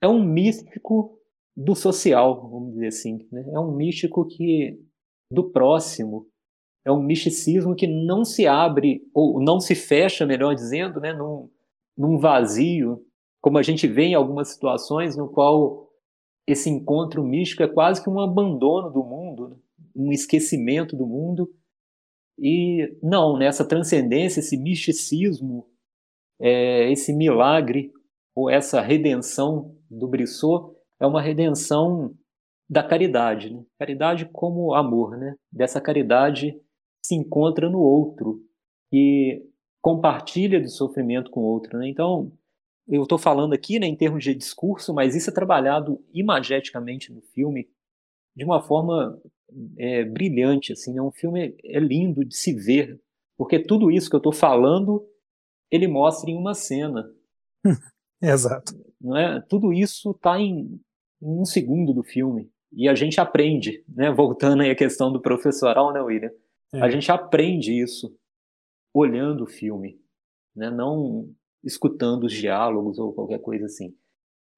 É 0.02 0.08
um 0.08 0.24
místico 0.24 1.20
do 1.58 1.76
social, 1.76 2.48
vamos 2.50 2.74
dizer 2.74 2.88
assim, 2.88 3.28
né? 3.32 3.44
É 3.52 3.60
um 3.60 3.76
místico 3.76 4.26
que 4.26 4.80
do 5.32 5.52
próximo, 5.52 6.30
é 6.86 6.92
um 6.92 7.02
misticismo 7.02 7.76
que 7.76 7.88
não 7.88 8.24
se 8.24 8.46
abre 8.46 9.02
ou 9.14 9.42
não 9.42 9.60
se 9.60 9.74
fecha, 9.74 10.26
melhor 10.26 10.54
dizendo, 10.54 11.00
né, 11.00 11.12
num, 11.12 11.50
num 11.98 12.18
vazio 12.18 13.04
como 13.46 13.60
a 13.60 13.62
gente 13.62 13.88
vê 13.88 14.06
em 14.06 14.16
algumas 14.16 14.48
situações 14.48 15.16
no 15.16 15.30
qual 15.30 15.88
esse 16.48 16.68
encontro 16.68 17.24
místico 17.24 17.62
é 17.62 17.68
quase 17.68 18.04
que 18.04 18.10
um 18.10 18.20
abandono 18.20 18.90
do 18.90 19.04
mundo, 19.04 19.50
né? 19.50 19.56
um 19.96 20.12
esquecimento 20.12 20.96
do 20.96 21.06
mundo. 21.06 21.48
E 22.40 22.98
não, 23.04 23.38
nessa 23.38 23.62
né, 23.62 23.70
transcendência, 23.70 24.40
esse 24.40 24.58
misticismo, 24.58 25.68
é, 26.42 26.92
esse 26.92 27.14
milagre 27.14 27.92
ou 28.36 28.50
essa 28.50 28.82
redenção 28.82 29.76
do 29.92 30.08
Brissot 30.08 30.76
é 31.00 31.06
uma 31.06 31.22
redenção 31.22 32.16
da 32.68 32.82
caridade, 32.82 33.54
né? 33.54 33.64
caridade 33.78 34.28
como 34.34 34.74
amor, 34.74 35.20
né? 35.20 35.36
Dessa 35.52 35.80
caridade 35.80 36.60
se 37.06 37.16
encontra 37.16 37.70
no 37.70 37.80
outro 37.80 38.42
e 38.92 39.44
compartilha 39.82 40.60
do 40.60 40.70
sofrimento 40.70 41.30
com 41.30 41.42
o 41.42 41.46
outro, 41.46 41.78
né? 41.78 41.88
Então, 41.88 42.32
eu 42.88 43.04
estou 43.04 43.18
falando 43.18 43.54
aqui 43.54 43.80
né, 43.80 43.88
em 43.88 43.96
termos 43.96 44.24
de 44.24 44.34
discurso, 44.34 44.94
mas 44.94 45.16
isso 45.16 45.30
é 45.30 45.34
trabalhado 45.34 46.04
imageticamente 46.14 47.12
no 47.12 47.22
filme 47.22 47.68
de 48.36 48.44
uma 48.44 48.62
forma 48.62 49.20
é, 49.78 50.04
brilhante. 50.04 50.74
Assim, 50.74 50.94
né? 50.94 51.02
Um 51.02 51.12
filme 51.12 51.56
é 51.64 51.80
lindo 51.80 52.24
de 52.24 52.36
se 52.36 52.54
ver, 52.54 53.00
porque 53.38 53.60
tudo 53.60 53.92
isso 53.92 54.10
que 54.10 54.16
eu 54.16 54.20
estou 54.20 54.34
falando 54.34 55.08
ele 55.72 55.88
mostra 55.88 56.30
em 56.30 56.38
uma 56.38 56.54
cena. 56.54 57.12
Exato. 58.22 58.74
Não 59.02 59.18
é? 59.18 59.42
Tudo 59.42 59.74
isso 59.74 60.12
está 60.12 60.40
em, 60.40 60.80
em, 61.22 61.40
um 61.40 61.46
segundo 61.46 61.94
do 61.94 62.04
filme. 62.04 62.50
E 62.72 62.88
a 62.90 62.96
gente 62.96 63.20
aprende, 63.20 63.84
né? 63.88 64.12
voltando 64.12 64.62
aí 64.62 64.70
à 64.70 64.76
questão 64.76 65.12
do 65.12 65.22
professoral, 65.22 65.94
né, 65.94 66.02
William? 66.02 66.32
É. 66.76 66.82
A 66.82 66.90
gente 66.90 67.12
aprende 67.12 67.74
isso 67.74 68.16
olhando 68.94 69.44
o 69.44 69.48
filme. 69.48 70.00
Né? 70.56 70.70
Não 70.70 71.30
escutando 71.64 72.26
os 72.26 72.34
diálogos 72.34 73.00
ou 73.00 73.14
qualquer 73.14 73.40
coisa 73.40 73.66
assim. 73.66 73.96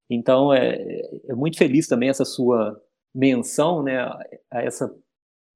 Então, 0.10 0.53
é, 0.53 0.77
é 1.27 1.34
muito 1.34 1.58
feliz 1.58 1.88
também 1.88 2.10
essa 2.10 2.25
sua 2.25 2.82
menção 3.13 3.82
né, 3.84 3.99
a 3.99 4.62
essa 4.62 4.93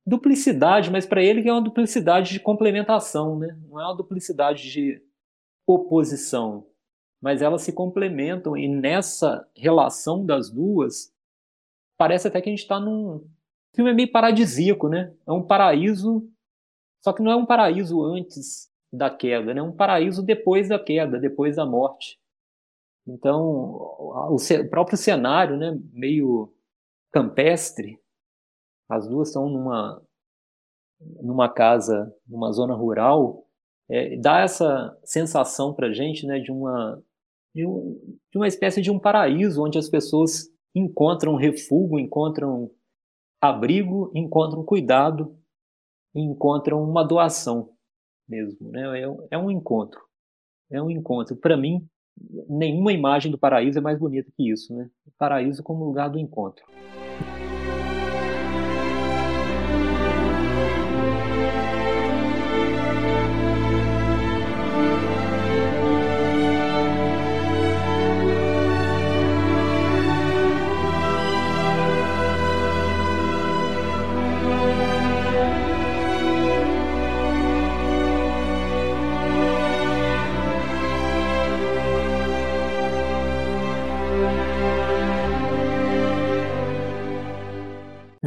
duplicidade, 0.05 0.89
mas 0.89 1.05
para 1.05 1.23
ele 1.23 1.47
é 1.47 1.53
uma 1.53 1.61
duplicidade 1.61 2.31
de 2.31 2.39
complementação, 2.39 3.37
né? 3.37 3.55
não 3.69 3.79
é 3.79 3.85
uma 3.85 3.95
duplicidade 3.95 4.71
de 4.71 5.01
oposição, 5.67 6.67
mas 7.21 7.41
elas 7.41 7.61
se 7.61 7.71
complementam 7.71 8.57
e 8.57 8.67
nessa 8.67 9.47
relação 9.55 10.25
das 10.25 10.49
duas 10.49 11.13
parece 11.97 12.27
até 12.27 12.41
que 12.41 12.49
a 12.49 12.51
gente 12.51 12.63
está 12.63 12.79
num 12.79 13.23
o 13.71 13.75
filme 13.75 13.91
é 13.91 13.93
meio 13.93 14.11
paradisíaco, 14.11 14.89
né? 14.89 15.13
É 15.25 15.31
um 15.31 15.41
paraíso, 15.41 16.29
só 17.01 17.13
que 17.13 17.21
não 17.21 17.31
é 17.31 17.35
um 17.35 17.45
paraíso 17.45 18.03
antes 18.03 18.69
da 18.91 19.09
queda, 19.09 19.53
né? 19.53 19.61
Um 19.61 19.71
paraíso 19.71 20.21
depois 20.21 20.69
da 20.69 20.77
queda, 20.77 21.19
depois 21.19 21.55
da 21.55 21.65
morte. 21.65 22.19
Então, 23.07 23.41
o, 23.41 24.37
próprio 24.69 24.97
cenário, 24.97 25.57
né, 25.57 25.77
meio 25.91 26.53
campestre, 27.11 27.99
as 28.89 29.07
duas 29.07 29.29
estão 29.29 29.49
numa 29.49 30.01
numa 31.19 31.49
casa, 31.49 32.13
numa 32.27 32.51
zona 32.51 32.75
rural, 32.75 33.47
é, 33.89 34.15
dá 34.17 34.41
essa 34.41 34.95
sensação 35.03 35.73
para 35.73 35.91
gente, 35.91 36.27
né, 36.27 36.39
de 36.39 36.51
uma 36.51 37.01
de, 37.55 37.65
um, 37.65 37.99
de 38.31 38.37
uma 38.37 38.47
espécie 38.47 38.81
de 38.81 38.91
um 38.91 38.99
paraíso 38.99 39.63
onde 39.63 39.77
as 39.77 39.89
pessoas 39.89 40.47
encontram 40.75 41.35
refúgio, 41.35 41.99
encontram 41.99 42.71
abrigo, 43.41 44.11
encontram 44.15 44.63
cuidado, 44.63 45.35
encontram 46.13 46.83
uma 46.83 47.03
doação 47.03 47.69
mesmo, 48.27 48.69
né? 48.69 48.99
É, 48.99 49.05
é 49.31 49.37
um 49.37 49.49
encontro, 49.49 50.01
é 50.69 50.81
um 50.81 50.89
encontro. 50.89 51.35
Para 51.35 51.57
mim, 51.57 51.87
nenhuma 52.49 52.93
imagem 52.93 53.31
do 53.31 53.37
paraíso 53.37 53.77
é 53.77 53.81
mais 53.81 53.97
bonita 53.99 54.31
que 54.35 54.49
isso, 54.49 54.75
né? 54.75 54.89
O 55.05 55.11
paraíso 55.17 55.63
como 55.63 55.85
lugar 55.85 56.09
do 56.09 56.19
encontro. 56.19 56.65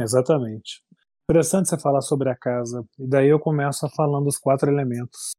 Exatamente. 0.05 0.83
Interessante 1.29 1.69
você 1.69 1.79
falar 1.79 2.01
sobre 2.01 2.29
a 2.29 2.35
casa. 2.35 2.85
E 2.99 3.07
daí 3.07 3.27
eu 3.27 3.39
começo 3.39 3.89
falando 3.95 4.25
dos 4.25 4.37
quatro 4.37 4.69
elementos. 4.69 5.31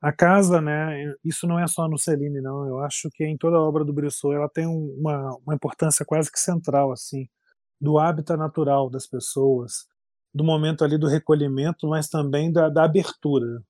A 0.00 0.12
casa, 0.12 0.60
né, 0.60 1.14
isso 1.24 1.46
não 1.46 1.58
é 1.58 1.66
só 1.66 1.88
no 1.88 1.98
Celine, 1.98 2.40
não. 2.40 2.66
Eu 2.66 2.80
acho 2.80 3.10
que 3.12 3.24
em 3.24 3.36
toda 3.36 3.56
a 3.56 3.60
obra 3.60 3.84
do 3.84 3.92
Brissot 3.92 4.34
ela 4.34 4.48
tem 4.48 4.66
uma, 4.66 5.36
uma 5.44 5.54
importância 5.54 6.04
quase 6.04 6.30
que 6.30 6.40
central, 6.40 6.92
assim, 6.92 7.26
do 7.80 7.98
hábitat 7.98 8.38
natural 8.38 8.88
das 8.90 9.06
pessoas, 9.06 9.86
do 10.34 10.44
momento 10.44 10.84
ali 10.84 10.98
do 10.98 11.08
recolhimento, 11.08 11.88
mas 11.88 12.08
também 12.08 12.52
da, 12.52 12.68
da 12.68 12.84
abertura. 12.84 13.62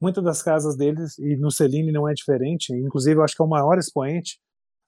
Muitas 0.00 0.24
das 0.24 0.42
casas 0.42 0.76
deles, 0.76 1.18
e 1.18 1.36
no 1.36 1.50
Celine 1.50 1.92
não 1.92 2.08
é 2.08 2.14
diferente, 2.14 2.72
inclusive 2.72 3.18
eu 3.18 3.24
acho 3.24 3.36
que 3.36 3.42
é 3.42 3.44
o 3.44 3.48
maior 3.48 3.78
expoente, 3.78 4.38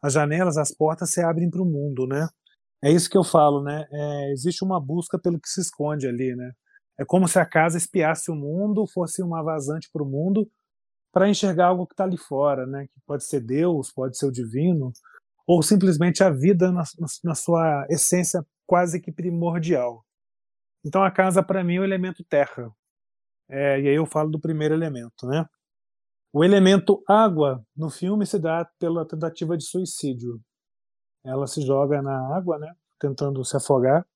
as 0.03 0.15
janelas, 0.15 0.57
as 0.57 0.75
portas 0.75 1.11
se 1.11 1.23
abrem 1.23 1.51
para 1.51 1.63
o 1.63 1.67
mundo, 1.67 2.07
né? 2.07 2.29
É 2.83 2.91
isso 2.91 3.09
que 3.09 3.17
eu 3.17 3.25
falo, 3.25 3.63
né? 3.63 3.87
É, 3.93 4.33
existe 4.33 4.65
uma 4.65 4.81
busca 4.81 5.19
pelo 5.19 5.41
que 5.41 5.49
se 5.49 5.61
esconde 5.61 6.09
ali, 6.09 6.35
né? 6.35 6.53
É 6.99 7.05
como 7.05 7.29
se 7.29 7.39
a 7.39 7.47
casa 7.47 7.79
espiasse 7.79 8.31
o 8.31 8.35
mundo, 8.35 8.87
fosse 8.87 9.23
uma 9.23 9.43
vazante 9.43 9.89
para 9.93 10.03
o 10.03 10.07
mundo, 10.07 10.51
para 11.13 11.29
enxergar 11.29 11.67
algo 11.69 11.87
que 11.87 11.95
está 11.95 12.05
ali 12.05 12.19
fora, 12.19 12.67
né? 12.67 12.87
Que 12.87 13.01
pode 13.07 13.25
ser 13.25 13.41
Deus, 13.41 13.93
pode 13.93 14.19
ser 14.19 14.27
o 14.27 14.33
divino, 14.33 14.93
ou 15.47 15.63
simplesmente 15.63 16.25
a 16.25 16.31
vida 16.31 16.73
na, 16.73 16.83
na 17.25 17.35
sua 17.35 17.87
essência 17.89 18.45
quase 18.67 19.01
que 19.01 19.13
primordial. 19.13 20.05
Então 20.85 21.05
a 21.05 21.11
casa 21.11 21.43
para 21.43 21.63
mim 21.63 21.77
é 21.77 21.81
o 21.81 21.85
elemento 21.85 22.25
terra. 22.25 22.71
É, 23.49 23.81
e 23.81 23.89
aí 23.89 23.95
eu 23.95 24.07
falo 24.07 24.31
do 24.31 24.41
primeiro 24.41 24.75
elemento, 24.75 25.27
né? 25.27 25.45
O 26.33 26.43
elemento 26.45 27.03
água 27.09 27.65
no 27.77 27.91
filme 27.91 28.27
se 28.27 28.39
dá 28.39 28.65
pela 28.79 29.07
tentativa 29.07 29.57
de 29.57 29.65
suicídio 29.65 30.41
ela 31.25 31.47
se 31.47 31.63
joga 31.63 32.03
na 32.03 32.35
água, 32.37 32.59
né, 32.59 32.75
tentando 32.99 33.45
se 33.45 33.57
afogar. 33.57 34.07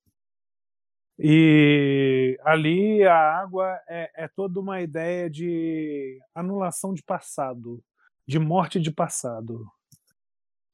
E 1.18 2.38
ali 2.44 3.02
a 3.04 3.16
água 3.38 3.80
é, 3.88 4.24
é 4.24 4.28
toda 4.28 4.60
uma 4.60 4.82
ideia 4.82 5.30
de 5.30 6.18
anulação 6.34 6.92
de 6.92 7.02
passado, 7.02 7.82
de 8.26 8.38
morte 8.38 8.78
de 8.78 8.90
passado, 8.90 9.66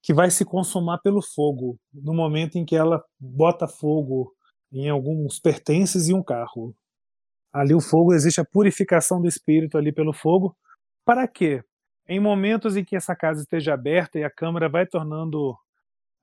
que 0.03 0.13
vai 0.13 0.31
se 0.31 0.45
consumar 0.45 0.99
pelo 0.99 1.23
fogo, 1.23 1.79
no 1.93 2.13
momento 2.13 2.57
em 2.57 2.65
que 2.65 2.75
ela 2.75 3.05
bota 3.21 3.69
fogo 3.69 4.35
em 4.73 4.89
alguns 4.89 5.39
pertences 5.39 6.09
e 6.09 6.15
um 6.15 6.23
carro. 6.23 6.75
Ali 7.53 7.75
o 7.75 7.81
fogo 7.81 8.13
existe 8.13 8.41
a 8.41 8.45
purificação 8.45 9.21
do 9.21 9.29
espírito 9.29 9.79
ali 9.79 9.93
pelo 9.93 10.13
fogo. 10.13 10.57
Para 11.05 11.29
quê? 11.29 11.63
Em 12.09 12.19
momentos 12.19 12.77
em 12.77 12.85
que 12.85 12.97
essa 12.97 13.15
casa 13.15 13.43
esteja 13.43 13.75
aberta 13.75 14.19
e 14.19 14.25
a 14.25 14.31
câmera 14.31 14.69
vai 14.69 14.87
tornando 14.87 15.57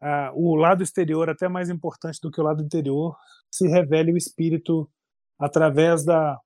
ah, 0.02 0.32
o 0.34 0.56
lado 0.56 0.84
exterior 0.84 1.30
até 1.30 1.48
mais 1.48 1.70
importante 1.70 2.20
do 2.22 2.32
que 2.32 2.40
o 2.40 2.44
lado 2.44 2.64
interior, 2.64 3.16
se 3.52 3.68
revele 3.68 4.14
o 4.14 4.18
espírito 4.18 4.90
através 5.38 6.04
da 6.04 6.38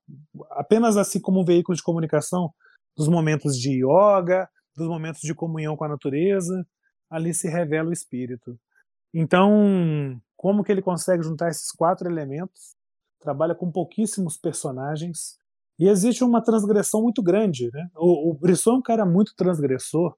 apenas 0.52 0.98
assim 0.98 1.20
como 1.20 1.42
um 1.42 1.46
veículo 1.46 1.76
de 1.76 1.84
comunicação 1.84 2.54
dos 2.96 3.08
momentos 3.08 3.58
de 3.58 3.84
yoga, 3.84 4.48
dos 4.76 4.88
momentos 4.88 5.22
de 5.22 5.34
comunhão 5.34 5.76
com 5.76 5.84
a 5.84 5.90
natureza, 5.90 6.66
ali 7.10 7.34
se 7.34 7.48
revela 7.48 7.90
o 7.90 7.94
espírito. 7.94 8.58
Então, 9.14 10.20
como 10.36 10.64
que 10.64 10.72
ele 10.72 10.82
consegue 10.82 11.24
juntar 11.24 11.50
esses 11.50 11.72
quatro 11.72 12.10
elementos? 12.10 12.76
Trabalha 13.20 13.56
com 13.56 13.72
pouquíssimos 13.72 14.38
personagens 14.38 15.38
e 15.80 15.88
existe 15.88 16.24
uma 16.24 16.44
transgressão 16.44 17.02
muito 17.02 17.22
grande, 17.22 17.70
né? 17.72 17.90
O, 17.96 18.32
o 18.32 18.34
Brisson 18.34 18.72
é 18.72 18.76
um 18.76 18.82
cara 18.82 19.06
muito 19.06 19.36
transgressor. 19.36 20.16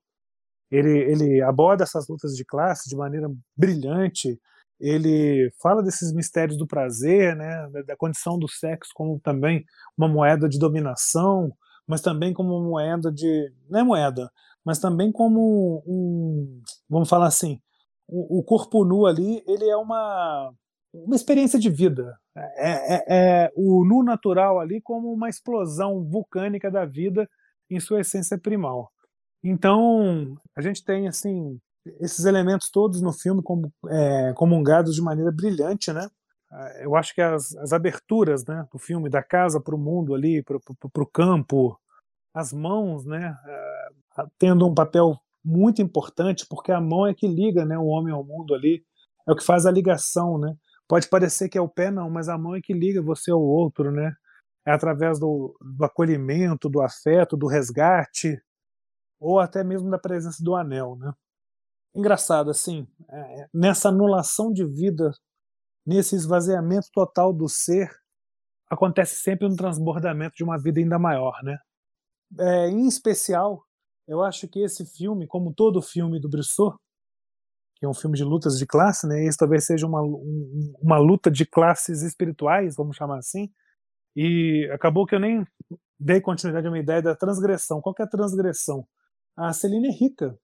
Ele, 0.71 0.97
ele 0.99 1.41
aborda 1.41 1.83
essas 1.83 2.07
lutas 2.07 2.33
de 2.35 2.43
classe 2.43 2.89
de 2.89 2.95
maneira 2.95 3.27
brilhante. 3.55 4.39
Ele 4.79 5.51
fala 5.61 5.81
desses 5.81 6.13
mistérios 6.13 6.57
do 6.57 6.67
prazer, 6.67 7.35
né? 7.35 7.69
Da, 7.85 7.95
condição 7.95 8.37
do 8.37 8.47
sexo 8.47 8.91
como 8.93 9.19
também 9.19 9.63
uma 9.97 10.07
moeda 10.07 10.49
de 10.49 10.59
dominação, 10.59 11.51
mas 11.87 12.01
também 12.01 12.33
como 12.33 12.55
uma 12.55 12.67
moeda 12.67 13.11
de 13.11 13.51
não 13.69 13.79
é 13.79 13.83
moeda, 13.83 14.31
mas 14.65 14.79
também 14.79 15.11
como 15.11 15.83
um, 15.85 16.61
vamos 16.89 17.07
falar 17.07 17.27
assim, 17.27 17.61
o, 18.07 18.39
o 18.39 18.43
corpo 18.43 18.83
nu 18.83 19.05
ali, 19.05 19.43
ele 19.47 19.69
é 19.69 19.77
uma 19.77 20.51
uma 21.03 21.15
experiência 21.15 21.59
de 21.59 21.69
vida. 21.69 22.17
É, 22.35 22.95
é, 22.95 23.03
é, 23.07 23.51
o 23.55 23.83
nu 23.85 24.03
natural 24.03 24.59
ali 24.59 24.81
como 24.81 25.11
uma 25.11 25.29
explosão 25.29 26.03
vulcânica 26.03 26.71
da 26.71 26.85
vida 26.85 27.29
em 27.69 27.79
sua 27.79 28.01
essência 28.01 28.37
primal. 28.37 28.91
Então, 29.47 30.35
a 30.55 30.61
gente 30.61 30.83
tem 30.83 31.07
assim 31.07 31.59
esses 32.01 32.25
elementos 32.25 32.71
todos 32.71 32.99
no 32.99 33.13
filme 33.13 33.43
como, 33.43 33.71
é, 33.87 34.33
comungados 34.33 34.95
de 34.95 35.01
maneira 35.03 35.31
brilhante, 35.31 35.93
né? 35.93 36.09
Eu 36.79 36.95
acho 36.95 37.13
que 37.13 37.21
as, 37.21 37.55
as 37.57 37.71
aberturas 37.71 38.43
né, 38.45 38.65
do 38.71 38.79
filme, 38.79 39.07
da 39.07 39.21
casa 39.21 39.61
para 39.61 39.75
o 39.75 39.77
mundo 39.77 40.15
ali, 40.15 40.41
para 40.41 40.57
o 40.57 41.05
campo, 41.05 41.79
as 42.33 42.51
mãos, 42.51 43.05
né, 43.05 43.37
é, 43.45 43.87
tendo 44.39 44.65
um 44.65 44.73
papel 44.73 45.19
muito 45.43 45.79
importante, 45.79 46.45
porque 46.49 46.71
a 46.71 46.81
mão 46.81 47.05
é 47.05 47.13
que 47.13 47.27
liga 47.27 47.65
né, 47.65 47.77
o 47.77 47.85
homem 47.85 48.13
ao 48.13 48.23
mundo 48.23 48.55
ali, 48.55 48.83
é 49.27 49.31
o 49.31 49.35
que 49.35 49.43
faz 49.43 49.67
a 49.67 49.71
ligação, 49.71 50.39
né? 50.39 50.55
Pode 50.87 51.07
parecer 51.07 51.49
que 51.49 51.57
é 51.57 51.61
o 51.61 51.69
pé, 51.69 51.91
não, 51.91 52.09
mas 52.09 52.29
a 52.29 52.37
mão 52.37 52.55
é 52.55 52.61
que 52.61 52.73
liga 52.73 53.01
você 53.01 53.29
ao 53.29 53.41
outro, 53.41 53.91
né? 53.91 54.15
É 54.65 54.71
através 54.71 55.19
do, 55.19 55.55
do 55.61 55.85
acolhimento, 55.85 56.67
do 56.67 56.81
afeto, 56.81 57.37
do 57.37 57.47
resgate, 57.47 58.39
ou 59.19 59.39
até 59.39 59.63
mesmo 59.63 59.89
da 59.89 59.97
presença 59.97 60.43
do 60.43 60.55
anel, 60.55 60.95
né? 60.97 61.13
Engraçado, 61.95 62.49
assim, 62.49 62.87
é, 63.09 63.47
nessa 63.53 63.89
anulação 63.89 64.51
de 64.51 64.65
vida, 64.65 65.11
nesse 65.85 66.15
esvaziamento 66.15 66.89
total 66.93 67.33
do 67.33 67.47
ser, 67.47 67.89
acontece 68.69 69.15
sempre 69.15 69.47
um 69.47 69.55
transbordamento 69.55 70.35
de 70.35 70.43
uma 70.43 70.57
vida 70.57 70.79
ainda 70.79 70.99
maior, 70.99 71.41
né? 71.43 71.57
É, 72.39 72.67
em 72.69 72.87
especial, 72.87 73.63
eu 74.07 74.21
acho 74.21 74.47
que 74.47 74.59
esse 74.59 74.85
filme, 74.85 75.25
como 75.27 75.53
todo 75.53 75.81
filme 75.81 76.19
do 76.19 76.29
Brissot, 76.29 76.75
que 77.77 77.85
é 77.85 77.89
um 77.89 77.93
filme 77.93 78.17
de 78.17 78.23
lutas 78.23 78.57
de 78.57 78.65
classe, 78.65 79.07
né? 79.07 79.23
Esse 79.25 79.37
talvez 79.37 79.65
seja 79.65 79.85
uma, 79.85 80.01
um, 80.01 80.73
uma 80.81 80.97
luta 80.97 81.29
de 81.29 81.45
classes 81.45 82.01
espirituais, 82.01 82.75
vamos 82.75 82.95
chamar 82.95 83.17
assim. 83.17 83.49
E 84.15 84.69
acabou 84.73 85.05
que 85.05 85.15
eu 85.15 85.19
nem 85.19 85.45
dei 85.99 86.21
continuidade 86.21 86.67
a 86.67 86.69
uma 86.69 86.79
ideia 86.79 87.01
da 87.01 87.15
transgressão. 87.15 87.81
Qual 87.81 87.95
é 87.99 88.03
a 88.03 88.07
transgressão? 88.07 88.87
A 89.37 89.53
Celine 89.53 89.87
é 89.87 89.91
rica. 89.91 90.37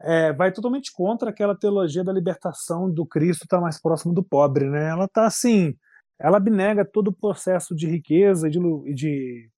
É, 0.00 0.32
vai 0.32 0.52
totalmente 0.52 0.92
contra 0.92 1.30
aquela 1.30 1.56
teologia 1.56 2.04
da 2.04 2.12
libertação 2.12 2.90
do 2.90 3.04
Cristo 3.04 3.44
estar 3.44 3.56
tá 3.56 3.62
mais 3.62 3.80
próximo 3.80 4.14
do 4.14 4.22
pobre, 4.22 4.68
né? 4.68 4.90
Ela 4.90 5.08
tá 5.08 5.26
assim, 5.26 5.74
ela 6.20 6.36
abnega 6.36 6.84
todo 6.84 7.08
o 7.08 7.16
processo 7.16 7.74
de 7.74 7.86
riqueza, 7.88 8.48
de, 8.48 8.60
de 8.94 9.50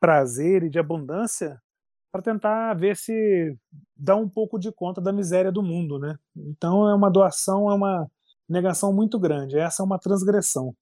prazer 0.00 0.64
e 0.64 0.70
de 0.70 0.78
abundância 0.78 1.60
para 2.12 2.22
tentar 2.22 2.74
ver 2.74 2.96
se 2.96 3.56
dá 3.96 4.16
um 4.16 4.28
pouco 4.28 4.58
de 4.58 4.72
conta 4.72 5.00
da 5.00 5.12
miséria 5.12 5.52
do 5.52 5.62
mundo, 5.62 5.98
né? 5.98 6.16
Então 6.36 6.88
é 6.88 6.94
uma 6.94 7.10
doação, 7.10 7.70
é 7.70 7.74
uma 7.74 8.08
negação 8.48 8.92
muito 8.92 9.18
grande. 9.18 9.58
Essa 9.58 9.82
é 9.82 9.86
uma 9.86 9.98
transgressão. 9.98 10.74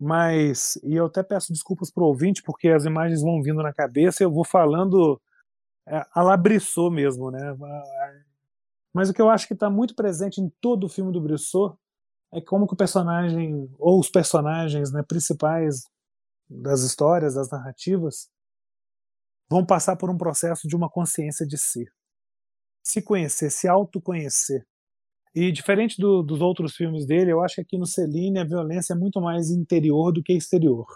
Mas 0.00 0.76
e 0.82 0.94
eu 0.94 1.06
até 1.06 1.22
peço 1.22 1.52
desculpas 1.52 1.90
para 1.92 2.02
o 2.02 2.06
ouvinte 2.06 2.42
porque 2.42 2.68
as 2.68 2.84
imagens 2.84 3.20
vão 3.22 3.42
vindo 3.42 3.62
na 3.62 3.72
cabeça 3.72 4.22
eu 4.22 4.32
vou 4.32 4.44
falando 4.44 5.20
é, 5.90 6.06
alabriçou 6.14 6.90
mesmo, 6.90 7.30
né? 7.32 7.56
Mas 8.94 9.10
o 9.10 9.12
que 9.12 9.20
eu 9.20 9.28
acho 9.28 9.46
que 9.48 9.54
está 9.54 9.68
muito 9.68 9.94
presente 9.94 10.40
em 10.40 10.48
todo 10.60 10.84
o 10.84 10.88
filme 10.88 11.12
do 11.12 11.20
Brissot 11.20 11.76
é 12.32 12.40
como 12.40 12.66
que 12.66 12.74
o 12.74 12.76
personagem 12.76 13.68
ou 13.76 13.98
os 13.98 14.08
personagens 14.08 14.92
né, 14.92 15.02
principais 15.02 15.82
das 16.48 16.82
histórias, 16.82 17.34
das 17.34 17.50
narrativas, 17.50 18.30
vão 19.48 19.66
passar 19.66 19.96
por 19.96 20.08
um 20.10 20.16
processo 20.16 20.68
de 20.68 20.76
uma 20.76 20.88
consciência 20.88 21.44
de 21.44 21.58
si. 21.58 21.84
Se 22.84 23.02
conhecer, 23.02 23.50
se 23.50 23.66
autoconhecer. 23.66 24.64
E 25.34 25.50
diferente 25.50 26.00
do, 26.00 26.22
dos 26.22 26.40
outros 26.40 26.74
filmes 26.74 27.04
dele, 27.04 27.32
eu 27.32 27.40
acho 27.42 27.56
que 27.56 27.60
aqui 27.62 27.78
no 27.78 27.86
Celine 27.86 28.38
a 28.38 28.44
violência 28.44 28.92
é 28.92 28.96
muito 28.96 29.20
mais 29.20 29.50
interior 29.50 30.12
do 30.12 30.22
que 30.22 30.32
exterior. 30.32 30.86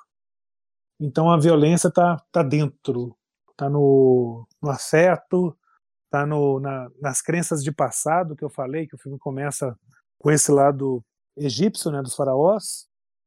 Então 1.01 1.31
a 1.31 1.39
violência 1.39 1.89
está 1.89 2.17
tá 2.31 2.43
dentro, 2.43 3.17
está 3.55 3.71
no, 3.71 4.47
no, 4.61 4.71
afeto, 4.71 5.57
está 6.05 6.27
na, 6.27 6.91
nas 7.01 7.23
crenças 7.23 7.63
de 7.63 7.73
passado 7.73 8.37
que 8.37 8.45
eu 8.45 8.51
falei, 8.51 8.87
que 8.87 8.97
o 8.97 8.99
filme 8.99 9.19
começa 9.19 9.77
com 10.19 10.31
esse 10.31 10.51
lado 10.51 11.05
egípcio, 11.37 11.91
né, 11.91 12.03
dos 12.03 12.15
faraós, 12.15 12.87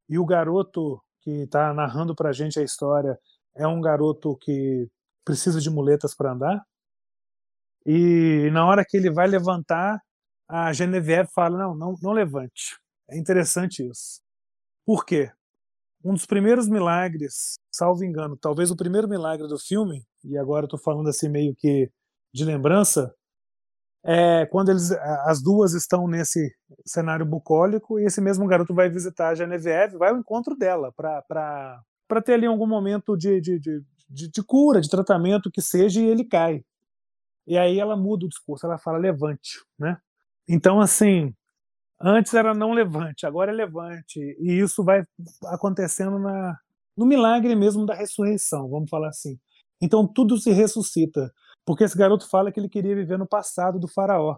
e 0.10 0.20
o 0.20 0.26
garoto 0.26 1.02
que 1.22 1.44
está 1.44 1.74
narrando 1.74 2.16
para 2.16 2.30
a 2.30 2.34
gente 2.34 2.60
a 2.60 2.63
história 2.63 3.20
é 3.56 3.68
um 3.68 3.82
garoto 3.82 4.38
que 4.38 4.88
precisa 5.26 5.60
de 5.60 5.70
muletas 5.70 6.16
para 6.16 6.32
andar. 6.32 6.63
E 7.86 8.50
na 8.52 8.66
hora 8.66 8.86
que 8.88 8.98
ele 8.98 9.12
vai 9.12 9.28
levantar, 9.28 10.02
a 10.48 10.72
Genevieve 10.74 11.30
fala: 11.34 11.58
não, 11.58 11.76
não, 11.76 11.96
não 12.02 12.12
levante. 12.12 12.78
É 13.10 13.18
interessante 13.18 13.88
isso. 13.88 14.22
Por 14.86 15.06
quê? 15.06 15.32
Um 16.08 16.13
dos 16.13 16.26
primeiros 16.26 16.70
milagres, 16.70 17.60
salvo 17.70 18.02
engano, 18.02 18.38
talvez 18.38 18.72
o 18.72 18.78
primeiro 18.78 19.10
milagre 19.10 19.46
do 19.46 19.60
filme, 19.60 20.06
e 20.24 20.38
agora 20.38 20.65
estou 20.65 20.80
falando 20.80 21.10
assim 21.10 21.28
meio 21.28 21.54
que 21.54 21.91
de 22.34 22.46
lembrança, 22.46 23.13
é 24.06 24.46
quando 24.46 24.70
eles, 24.70 24.89
as 25.26 25.41
duas 25.41 25.74
estão 25.74 26.08
nesse 26.08 26.56
cenário 26.86 27.26
bucólico 27.26 28.00
e 28.00 28.06
esse 28.06 28.22
mesmo 28.22 28.48
garoto 28.48 28.74
vai 28.74 28.89
visitar 28.89 29.28
a 29.28 29.36
Genevieve, 29.36 29.98
vai 29.98 30.12
ao 30.12 30.17
encontro 30.17 30.56
dela 30.56 30.93
para 30.93 31.84
ter 32.24 32.36
ali 32.36 32.46
algum 32.46 32.67
momento 32.67 33.17
de, 33.17 33.41
de, 33.41 33.60
de, 33.60 33.84
de, 34.10 34.32
de 34.32 34.43
cura, 34.43 34.80
de 34.80 34.89
tratamento 34.89 35.52
que 35.52 35.62
seja, 35.62 36.00
e 36.00 36.06
ele 36.06 36.24
cai. 36.24 36.63
E 37.46 37.58
aí 37.58 37.82
ela 37.82 37.98
muda 37.98 38.26
o 38.26 38.30
discurso, 38.30 38.65
ela 38.65 38.78
fala 38.78 38.98
levante, 38.98 39.60
né? 39.78 39.98
Então, 40.48 40.80
assim, 40.80 41.36
antes 42.02 42.34
era 42.34 42.54
não 42.54 42.74
levante, 42.74 43.26
agora 43.26 43.52
é 43.52 43.56
levante. 43.56 44.20
E 44.40 44.60
isso 44.60 44.84
vai 44.84 45.04
acontecendo 45.46 46.20
na, 46.20 46.58
no 46.96 47.06
milagre 47.06 47.56
mesmo 47.56 47.86
da 47.86 47.94
ressurreição, 47.94 48.70
vamos 48.70 48.90
falar 48.90 49.10
assim. 49.10 49.38
Então 49.82 50.08
tudo 50.08 50.38
se 50.38 50.52
ressuscita, 50.52 51.32
porque 51.66 51.84
esse 51.84 51.98
garoto 51.98 52.30
fala 52.30 52.52
que 52.52 52.60
ele 52.60 52.70
queria 52.70 52.96
viver 52.96 53.18
no 53.18 53.28
passado 53.28 53.80
do 53.80 53.88
faraó. 53.88 54.38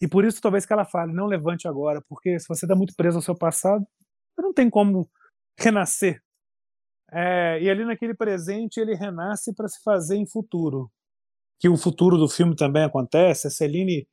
E 0.00 0.06
por 0.06 0.24
isso 0.24 0.40
talvez 0.40 0.66
que 0.66 0.72
ela 0.72 0.84
fale, 0.84 1.12
não 1.12 1.26
levante 1.26 1.66
agora, 1.66 2.02
porque 2.08 2.38
se 2.38 2.46
você 2.48 2.66
está 2.66 2.74
muito 2.76 2.94
preso 2.94 3.16
ao 3.18 3.22
seu 3.22 3.34
passado, 3.36 3.86
não 4.38 4.52
tem 4.52 4.68
como 4.68 5.08
renascer. 5.58 6.22
É, 7.10 7.60
e 7.62 7.70
ali 7.70 7.84
naquele 7.84 8.14
presente 8.14 8.78
ele 8.78 8.94
renasce 8.94 9.54
para 9.54 9.68
se 9.68 9.82
fazer 9.82 10.16
em 10.16 10.26
futuro. 10.26 10.90
Que 11.58 11.68
o 11.68 11.76
futuro 11.76 12.18
do 12.18 12.28
filme 12.28 12.54
também 12.54 12.84
acontece. 12.84 13.46
A 13.46 13.50
Celine, 13.50 14.06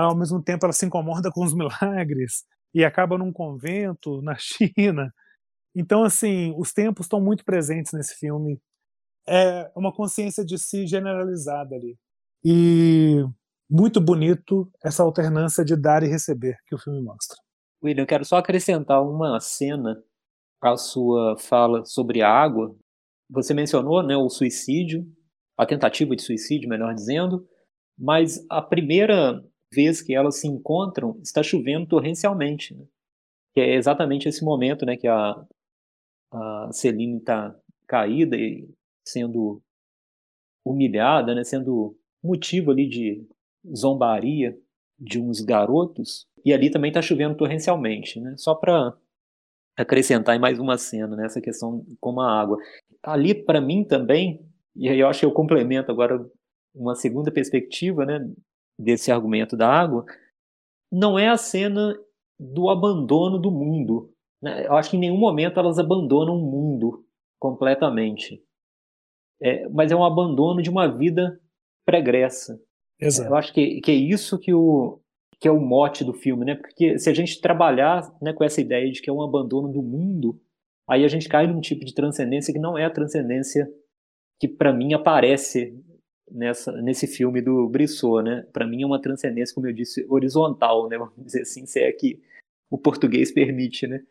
ao 0.00 0.16
mesmo 0.16 0.42
tempo, 0.42 0.64
ela 0.64 0.72
se 0.72 0.86
incomoda 0.86 1.30
com 1.30 1.44
os 1.44 1.54
milagres 1.54 2.44
e 2.74 2.84
acaba 2.84 3.18
num 3.18 3.32
convento 3.32 4.22
na 4.22 4.34
China. 4.40 5.12
Então, 5.74 6.02
assim, 6.04 6.54
os 6.56 6.72
tempos 6.72 7.06
estão 7.06 7.20
muito 7.20 7.44
presentes 7.44 7.92
nesse 7.92 8.14
filme. 8.14 8.60
É 9.28 9.70
uma 9.76 9.92
consciência 9.92 10.44
de 10.44 10.58
si 10.58 10.86
generalizada 10.86 11.74
ali. 11.74 11.96
E 12.44 13.24
muito 13.70 14.00
bonito 14.00 14.70
essa 14.84 15.02
alternância 15.02 15.64
de 15.64 15.76
dar 15.76 16.02
e 16.02 16.08
receber 16.08 16.56
que 16.66 16.74
o 16.74 16.78
filme 16.78 17.00
mostra. 17.00 17.36
William, 17.82 18.02
eu 18.02 18.06
quero 18.06 18.24
só 18.24 18.36
acrescentar 18.36 19.02
uma 19.02 19.40
cena 19.40 20.02
à 20.60 20.76
sua 20.76 21.36
fala 21.38 21.84
sobre 21.84 22.22
a 22.22 22.28
água. 22.28 22.74
Você 23.30 23.54
mencionou 23.54 24.02
né, 24.02 24.16
o 24.16 24.28
suicídio, 24.28 25.04
a 25.56 25.66
tentativa 25.66 26.14
de 26.14 26.22
suicídio, 26.22 26.68
melhor 26.68 26.94
dizendo, 26.94 27.46
mas 27.98 28.44
a 28.50 28.60
primeira 28.60 29.42
vez 29.72 30.02
que 30.02 30.14
elas 30.14 30.40
se 30.40 30.46
encontram 30.46 31.18
está 31.22 31.42
chovendo 31.42 31.86
torrencialmente. 31.86 32.74
Né? 32.74 32.84
Que 33.54 33.60
é 33.60 33.74
exatamente 33.74 34.28
esse 34.28 34.44
momento 34.44 34.84
né, 34.84 34.96
que 34.96 35.08
a, 35.08 35.44
a 36.32 36.70
Celine 36.72 37.18
está 37.18 37.54
caída 37.86 38.36
e 38.36 38.68
sendo 39.04 39.62
humilhada, 40.64 41.34
né, 41.34 41.42
sendo 41.42 41.96
motivo 42.22 42.70
ali 42.70 42.88
de 42.88 43.26
zombaria 43.76 44.56
de 44.98 45.20
uns 45.20 45.40
garotos, 45.40 46.26
e 46.44 46.52
ali 46.52 46.70
também 46.70 46.90
está 46.90 47.02
chovendo 47.02 47.36
torrencialmente, 47.36 48.20
né? 48.20 48.34
Só 48.36 48.54
para 48.54 48.96
acrescentar 49.76 50.36
em 50.36 50.40
mais 50.40 50.58
uma 50.58 50.78
cena 50.78 51.16
nessa 51.16 51.40
né, 51.40 51.44
questão 51.44 51.84
com 52.00 52.20
a 52.20 52.40
água. 52.40 52.58
Ali 53.02 53.34
para 53.34 53.60
mim 53.60 53.84
também, 53.84 54.40
e 54.76 54.88
aí 54.88 55.00
eu 55.00 55.08
acho 55.08 55.20
que 55.20 55.26
eu 55.26 55.32
complemento 55.32 55.90
agora 55.90 56.24
uma 56.74 56.94
segunda 56.94 57.30
perspectiva, 57.32 58.06
né, 58.06 58.30
desse 58.78 59.10
argumento 59.12 59.56
da 59.56 59.68
água, 59.68 60.04
não 60.90 61.18
é 61.18 61.28
a 61.28 61.36
cena 61.36 61.94
do 62.38 62.68
abandono 62.68 63.38
do 63.38 63.50
mundo. 63.50 64.12
Né? 64.42 64.66
Eu 64.66 64.74
acho 64.74 64.90
que 64.90 64.96
em 64.96 65.00
nenhum 65.00 65.18
momento 65.18 65.58
elas 65.58 65.78
abandonam 65.78 66.36
o 66.36 66.50
mundo 66.50 67.04
completamente. 67.38 68.42
É, 69.40 69.68
mas 69.68 69.90
é 69.90 69.96
um 69.96 70.04
abandono 70.04 70.62
de 70.62 70.70
uma 70.70 70.86
vida 70.86 71.40
pregressa. 71.84 72.60
Exato. 73.00 73.30
Eu 73.30 73.36
acho 73.36 73.52
que, 73.52 73.80
que 73.80 73.90
é 73.90 73.94
isso 73.94 74.38
que, 74.38 74.52
o, 74.52 75.00
que 75.40 75.48
é 75.48 75.50
o 75.50 75.60
mote 75.60 76.04
do 76.04 76.14
filme, 76.14 76.44
né? 76.44 76.54
Porque 76.54 76.98
se 76.98 77.10
a 77.10 77.14
gente 77.14 77.40
trabalhar 77.40 78.02
né, 78.20 78.32
com 78.32 78.44
essa 78.44 78.60
ideia 78.60 78.90
de 78.90 79.02
que 79.02 79.10
é 79.10 79.12
um 79.12 79.22
abandono 79.22 79.72
do 79.72 79.82
mundo, 79.82 80.40
aí 80.88 81.04
a 81.04 81.08
gente 81.08 81.28
cai 81.28 81.46
num 81.46 81.60
tipo 81.60 81.84
de 81.84 81.94
transcendência 81.94 82.52
que 82.52 82.60
não 82.60 82.78
é 82.78 82.84
a 82.84 82.90
transcendência 82.90 83.68
que 84.38 84.46
para 84.46 84.72
mim 84.72 84.92
aparece 84.94 85.74
nessa, 86.32 86.72
nesse 86.80 87.06
filme 87.06 87.40
do 87.40 87.68
Brissot, 87.68 88.22
né? 88.22 88.46
Para 88.52 88.66
mim 88.66 88.82
é 88.82 88.86
uma 88.86 89.00
transcendência, 89.00 89.54
como 89.54 89.66
eu 89.66 89.72
disse, 89.72 90.06
horizontal, 90.08 90.88
né? 90.88 90.98
Vamos 90.98 91.14
dizer 91.16 91.42
assim, 91.42 91.66
se 91.66 91.80
é 91.80 91.92
que 91.92 92.20
o 92.70 92.78
português 92.78 93.30
permite, 93.30 93.86
né? 93.86 94.02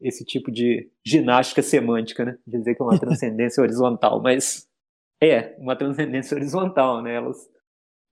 Esse 0.00 0.24
tipo 0.24 0.50
de 0.50 0.90
ginástica 1.04 1.62
semântica, 1.62 2.24
né? 2.24 2.38
Dizer 2.46 2.74
que 2.74 2.82
é 2.82 2.84
uma 2.84 2.98
transcendência 3.00 3.62
horizontal, 3.62 4.20
mas 4.20 4.68
é 5.22 5.56
uma 5.58 5.76
transcendência 5.76 6.34
horizontal, 6.34 7.02
né? 7.02 7.14
Elas, 7.14 7.48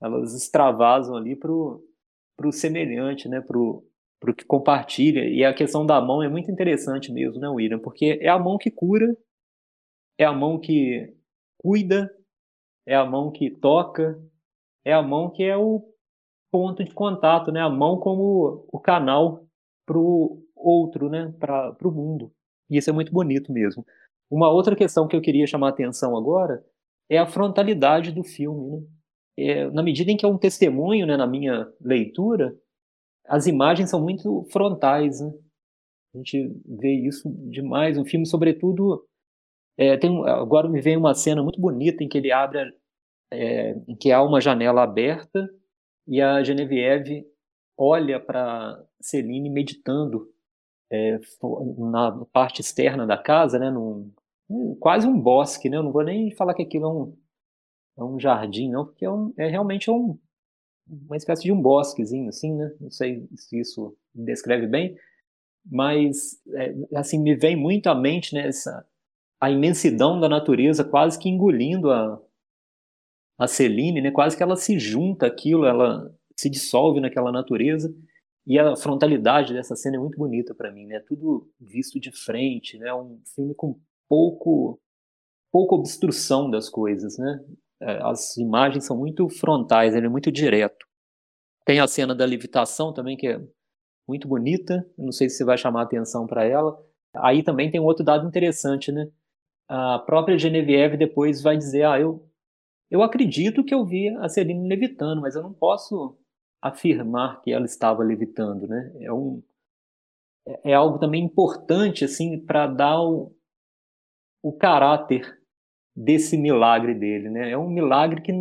elas 0.03 0.35
extravasam 0.35 1.16
ali 1.16 1.35
para 1.35 1.50
o 1.50 2.53
semelhante, 2.53 3.29
né? 3.29 3.40
Para 3.40 3.59
o 3.59 4.35
que 4.37 4.44
compartilha. 4.44 5.24
E 5.24 5.44
a 5.44 5.55
questão 5.55 5.85
da 5.87 6.00
mão 6.00 6.22
é 6.22 6.29
muito 6.29 6.50
interessante 6.50 7.12
mesmo, 7.12 7.40
né, 7.40 7.48
William? 7.48 7.79
Porque 7.79 8.18
é 8.20 8.29
a 8.29 8.38
mão 8.38 8.59
que 8.59 8.70
cura, 8.70 9.16
é 10.18 10.24
a 10.24 10.33
mão 10.33 10.59
que 10.59 11.14
cuida, 11.59 12.11
é 12.86 12.94
a 12.94 13.04
mão 13.04 13.30
que 13.30 13.50
toca, 13.50 14.20
é 14.84 14.92
a 14.92 15.02
mão 15.02 15.30
que 15.30 15.42
é 15.42 15.56
o 15.56 15.82
ponto 16.50 16.84
de 16.84 16.92
contato, 16.92 17.50
né? 17.50 17.60
A 17.60 17.68
mão 17.68 17.98
como 17.98 18.66
o 18.70 18.78
canal 18.78 19.44
para 19.86 19.98
o 19.98 20.42
outro, 20.54 21.08
né? 21.08 21.34
Para 21.38 21.76
o 21.82 21.90
mundo. 21.90 22.32
E 22.70 22.76
isso 22.76 22.90
é 22.90 22.92
muito 22.92 23.12
bonito 23.12 23.52
mesmo. 23.52 23.84
Uma 24.30 24.50
outra 24.50 24.76
questão 24.76 25.06
que 25.06 25.16
eu 25.16 25.20
queria 25.20 25.46
chamar 25.46 25.68
a 25.68 25.70
atenção 25.70 26.16
agora 26.16 26.64
é 27.08 27.18
a 27.18 27.26
frontalidade 27.26 28.12
do 28.12 28.24
filme. 28.24 28.70
Né? 28.70 28.86
É, 29.36 29.70
na 29.70 29.82
medida 29.82 30.10
em 30.10 30.16
que 30.16 30.24
é 30.24 30.28
um 30.28 30.38
testemunho, 30.38 31.06
né, 31.06 31.16
na 31.16 31.26
minha 31.26 31.68
leitura, 31.80 32.56
as 33.26 33.46
imagens 33.46 33.90
são 33.90 34.00
muito 34.02 34.46
frontais. 34.50 35.20
Né? 35.20 35.32
A 36.14 36.18
gente 36.18 36.56
vê 36.66 36.92
isso 37.06 37.28
demais. 37.50 37.98
Um 37.98 38.04
filme, 38.04 38.26
sobretudo, 38.26 39.04
é, 39.76 39.96
tem, 39.96 40.26
agora 40.28 40.68
me 40.68 40.80
vem 40.80 40.96
uma 40.96 41.14
cena 41.14 41.42
muito 41.42 41.60
bonita 41.60 42.02
em 42.02 42.08
que 42.08 42.18
ele 42.18 42.32
abre, 42.32 42.72
é, 43.32 43.76
em 43.88 43.96
que 43.96 44.12
há 44.12 44.22
uma 44.22 44.40
janela 44.40 44.82
aberta 44.82 45.48
e 46.06 46.20
a 46.20 46.42
Genevieve 46.42 47.26
olha 47.76 48.20
para 48.20 48.80
Celine 49.00 49.50
meditando 49.50 50.28
é, 50.90 51.18
na 51.78 52.24
parte 52.32 52.60
externa 52.60 53.06
da 53.06 53.18
casa, 53.18 53.58
né, 53.58 53.70
num, 53.70 54.12
quase 54.78 55.06
um 55.06 55.18
bosque, 55.18 55.68
né? 55.68 55.76
Eu 55.76 55.82
não 55.82 55.92
vou 55.92 56.04
nem 56.04 56.30
falar 56.32 56.54
que 56.54 56.62
aquilo 56.62 56.84
é 56.87 56.88
um, 56.88 57.16
é 57.98 58.04
um 58.04 58.20
jardim, 58.20 58.70
não, 58.70 58.84
porque 58.84 59.04
é, 59.04 59.10
um, 59.10 59.32
é 59.37 59.48
realmente 59.48 59.90
um, 59.90 60.18
uma 60.87 61.16
espécie 61.16 61.44
de 61.44 61.52
um 61.52 61.60
bosquezinho, 61.60 62.28
assim, 62.28 62.54
né? 62.54 62.72
Não 62.80 62.90
sei 62.90 63.26
se 63.34 63.58
isso 63.58 63.96
descreve 64.14 64.66
bem, 64.66 64.96
mas, 65.64 66.40
é, 66.54 66.74
assim, 66.94 67.18
me 67.18 67.34
vem 67.34 67.56
muito 67.56 67.88
à 67.88 67.94
mente, 67.94 68.34
né, 68.34 68.46
essa, 68.48 68.87
a 69.44 69.50
imensidão 69.50 70.18
da 70.18 70.26
natureza 70.26 70.83
quase 70.83 71.18
que 71.18 71.28
engolindo 71.28 71.90
a, 71.90 72.18
a 73.38 73.46
Celine, 73.46 74.00
né? 74.00 74.11
Quase 74.11 74.35
que 74.35 74.42
ela 74.42 74.57
se 74.57 74.78
junta 74.78 75.26
aquilo, 75.26 75.66
ela 75.66 76.11
se 76.35 76.48
dissolve 76.48 76.98
naquela 76.98 77.30
natureza. 77.30 77.94
E 78.46 78.59
a 78.59 78.74
frontalidade 78.74 79.52
dessa 79.52 79.76
cena 79.76 79.96
é 79.96 80.00
muito 80.00 80.16
bonita 80.16 80.54
para 80.54 80.72
mim, 80.72 80.87
né? 80.87 80.98
Tudo 81.07 81.46
visto 81.61 82.00
de 82.00 82.11
frente, 82.11 82.78
né? 82.78 82.94
Um 82.94 83.20
filme 83.35 83.54
com 83.54 83.78
pouco 84.09 84.80
pouca 85.52 85.74
obstrução 85.74 86.50
das 86.50 86.70
coisas, 86.70 87.18
né? 87.18 87.44
É, 87.83 88.02
as 88.02 88.38
imagens 88.38 88.87
são 88.87 88.96
muito 88.96 89.28
frontais, 89.28 89.94
ele 89.94 90.07
é 90.07 90.11
muito 90.11 90.33
direto. 90.33 90.87
Tem 91.66 91.80
a 91.80 91.87
cena 91.87 92.14
da 92.14 92.24
levitação 92.24 92.94
também 92.94 93.14
que 93.14 93.28
é 93.28 93.40
muito 94.09 94.26
bonita, 94.26 94.85
não 94.96 95.12
sei 95.12 95.28
se 95.28 95.37
você 95.37 95.44
vai 95.44 95.59
chamar 95.59 95.83
atenção 95.83 96.26
para 96.26 96.44
ela. 96.44 96.74
Aí 97.16 97.42
também 97.42 97.70
tem 97.70 97.78
um 97.78 97.85
outro 97.85 98.02
dado 98.02 98.26
interessante, 98.26 98.90
né? 98.90 99.07
A 99.68 99.98
própria 100.00 100.38
Genevieve 100.38 100.96
depois 100.96 101.42
vai 101.42 101.57
dizer: 101.57 101.85
"Ah, 101.85 101.98
eu 102.00 102.29
eu 102.90 103.03
acredito 103.03 103.64
que 103.64 103.74
eu 103.74 103.85
vi 103.85 104.09
a 104.09 104.29
Celine 104.29 104.68
levitando, 104.68 105.20
mas 105.20 105.35
eu 105.35 105.42
não 105.42 105.53
posso 105.53 106.16
afirmar 106.62 107.40
que 107.42 107.53
ela 107.53 107.64
estava 107.64 108.03
levitando, 108.03 108.66
né? 108.68 108.92
É 109.00 109.12
um 109.12 109.42
é, 110.46 110.72
é 110.72 110.74
algo 110.74 110.98
também 110.98 111.24
importante 111.24 112.05
assim 112.05 112.38
para 112.38 112.66
dar 112.66 113.03
o, 113.03 113.35
o 114.42 114.53
caráter 114.53 115.40
desse 115.96 116.37
milagre 116.37 116.94
dele, 116.94 117.31
né? 117.31 117.50
É 117.50 117.59
um 117.59 117.68
milagre 117.68 118.20
que 118.20 118.33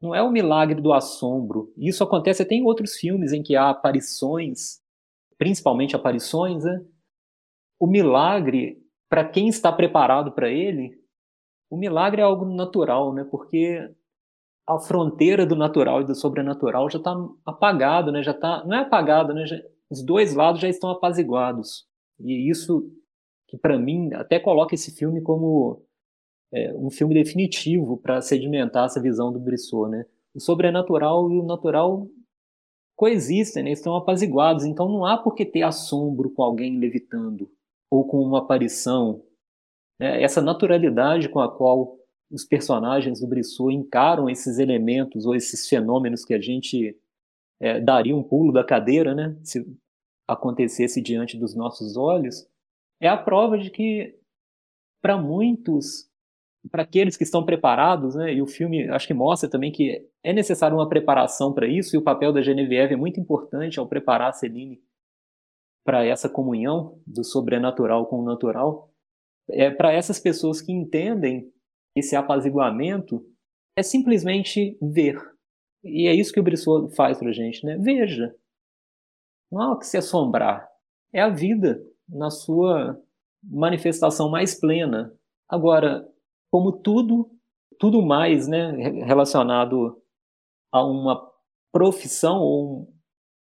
não 0.00 0.14
é 0.14 0.22
o 0.22 0.26
um 0.26 0.30
milagre 0.30 0.80
do 0.80 0.92
assombro. 0.92 1.72
Isso 1.76 2.04
acontece 2.04 2.42
até 2.42 2.54
em 2.54 2.64
outros 2.64 2.94
filmes 2.96 3.32
em 3.32 3.42
que 3.42 3.56
há 3.56 3.70
aparições, 3.70 4.80
principalmente 5.36 5.96
aparições, 5.96 6.64
né? 6.64 6.84
O 7.78 7.86
milagre, 7.86 8.82
para 9.08 9.24
quem 9.24 9.48
está 9.48 9.72
preparado 9.72 10.32
para 10.32 10.50
ele, 10.50 10.98
o 11.70 11.76
milagre 11.76 12.20
é 12.20 12.24
algo 12.24 12.44
natural, 12.44 13.12
né? 13.12 13.24
Porque 13.24 13.88
a 14.66 14.78
fronteira 14.78 15.46
do 15.46 15.56
natural 15.56 16.02
e 16.02 16.04
do 16.04 16.14
sobrenatural 16.14 16.90
já 16.90 16.98
está 16.98 17.14
apagado, 17.44 18.12
né? 18.12 18.22
Já 18.22 18.34
tá, 18.34 18.64
não 18.64 18.76
é 18.76 18.80
apagado, 18.80 19.32
né? 19.32 19.46
Já, 19.46 19.56
os 19.90 20.02
dois 20.02 20.34
lados 20.34 20.60
já 20.60 20.68
estão 20.68 20.90
apaziguados. 20.90 21.86
E 22.20 22.50
isso 22.50 22.90
que 23.46 23.56
para 23.56 23.78
mim 23.78 24.12
até 24.12 24.38
coloca 24.38 24.74
esse 24.74 24.94
filme 24.94 25.22
como 25.22 25.82
é, 26.52 26.74
um 26.74 26.90
filme 26.90 27.14
definitivo 27.14 27.96
para 27.96 28.20
sedimentar 28.20 28.86
essa 28.86 29.00
visão 29.00 29.32
do 29.32 29.40
Brissot, 29.40 29.90
né? 29.90 30.04
O 30.34 30.40
sobrenatural 30.40 31.30
e 31.30 31.38
o 31.38 31.44
natural 31.44 32.06
coexistem, 32.94 33.62
né? 33.62 33.70
estão 33.70 33.94
apaziguados, 33.96 34.64
então 34.64 34.88
não 34.88 35.06
há 35.06 35.16
por 35.16 35.34
que 35.34 35.46
ter 35.46 35.62
assombro 35.62 36.30
com 36.30 36.42
alguém 36.42 36.78
levitando 36.78 37.48
ou 37.90 38.06
com 38.06 38.18
uma 38.18 38.40
aparição. 38.40 39.22
Né? 39.98 40.22
Essa 40.22 40.40
naturalidade 40.40 41.28
com 41.28 41.40
a 41.40 41.50
qual 41.50 41.98
os 42.30 42.44
personagens 42.44 43.20
do 43.20 43.26
Brissot 43.26 43.72
encaram 43.72 44.28
esses 44.28 44.58
elementos 44.58 45.24
ou 45.24 45.34
esses 45.34 45.68
fenômenos 45.68 46.24
que 46.24 46.34
a 46.34 46.40
gente 46.40 46.96
é, 47.60 47.80
daria 47.80 48.14
um 48.14 48.22
pulo 48.22 48.52
da 48.52 48.62
cadeira, 48.62 49.14
né? 49.14 49.36
Se 49.42 49.64
acontecesse 50.26 51.00
diante 51.00 51.38
dos 51.38 51.54
nossos 51.54 51.96
olhos, 51.96 52.46
é 53.00 53.08
a 53.08 53.16
prova 53.16 53.56
de 53.56 53.70
que, 53.70 54.14
para 55.00 55.16
muitos, 55.16 56.06
para 56.70 56.82
aqueles 56.82 57.16
que 57.16 57.24
estão 57.24 57.44
preparados, 57.44 58.14
né, 58.14 58.34
e 58.34 58.42
o 58.42 58.46
filme 58.46 58.88
acho 58.90 59.06
que 59.06 59.14
mostra 59.14 59.48
também 59.48 59.72
que 59.72 60.06
é 60.22 60.32
necessário 60.32 60.76
uma 60.76 60.88
preparação 60.88 61.52
para 61.54 61.66
isso, 61.66 61.96
e 61.96 61.98
o 61.98 62.02
papel 62.02 62.32
da 62.32 62.42
Genevieve 62.42 62.92
é 62.92 62.96
muito 62.96 63.18
importante 63.18 63.78
ao 63.78 63.86
preparar 63.86 64.34
Celine 64.34 64.82
para 65.88 66.04
essa 66.04 66.28
comunhão 66.28 67.00
do 67.06 67.24
sobrenatural 67.24 68.04
com 68.08 68.20
o 68.20 68.22
natural. 68.22 68.92
É, 69.48 69.70
para 69.70 69.90
essas 69.90 70.20
pessoas 70.20 70.60
que 70.60 70.70
entendem 70.70 71.50
esse 71.96 72.14
apaziguamento, 72.14 73.24
é 73.74 73.82
simplesmente 73.82 74.76
ver. 74.82 75.18
E 75.82 76.06
é 76.06 76.12
isso 76.12 76.30
que 76.30 76.40
o 76.40 76.42
Brissot 76.42 76.94
faz 76.94 77.16
para 77.16 77.30
a 77.30 77.32
gente, 77.32 77.64
né? 77.64 77.78
Veja. 77.78 78.36
Não 79.50 79.62
há 79.62 79.72
o 79.72 79.78
que 79.78 79.86
se 79.86 79.96
assombrar. 79.96 80.68
É 81.10 81.22
a 81.22 81.30
vida 81.30 81.82
na 82.06 82.28
sua 82.28 83.02
manifestação 83.42 84.28
mais 84.28 84.54
plena. 84.54 85.10
Agora, 85.48 86.06
como 86.50 86.70
tudo, 86.70 87.30
tudo 87.78 88.02
mais, 88.02 88.46
né, 88.46 88.72
relacionado 89.06 89.98
a 90.70 90.84
uma 90.84 91.32
profissão 91.72 92.42
ou 92.42 92.92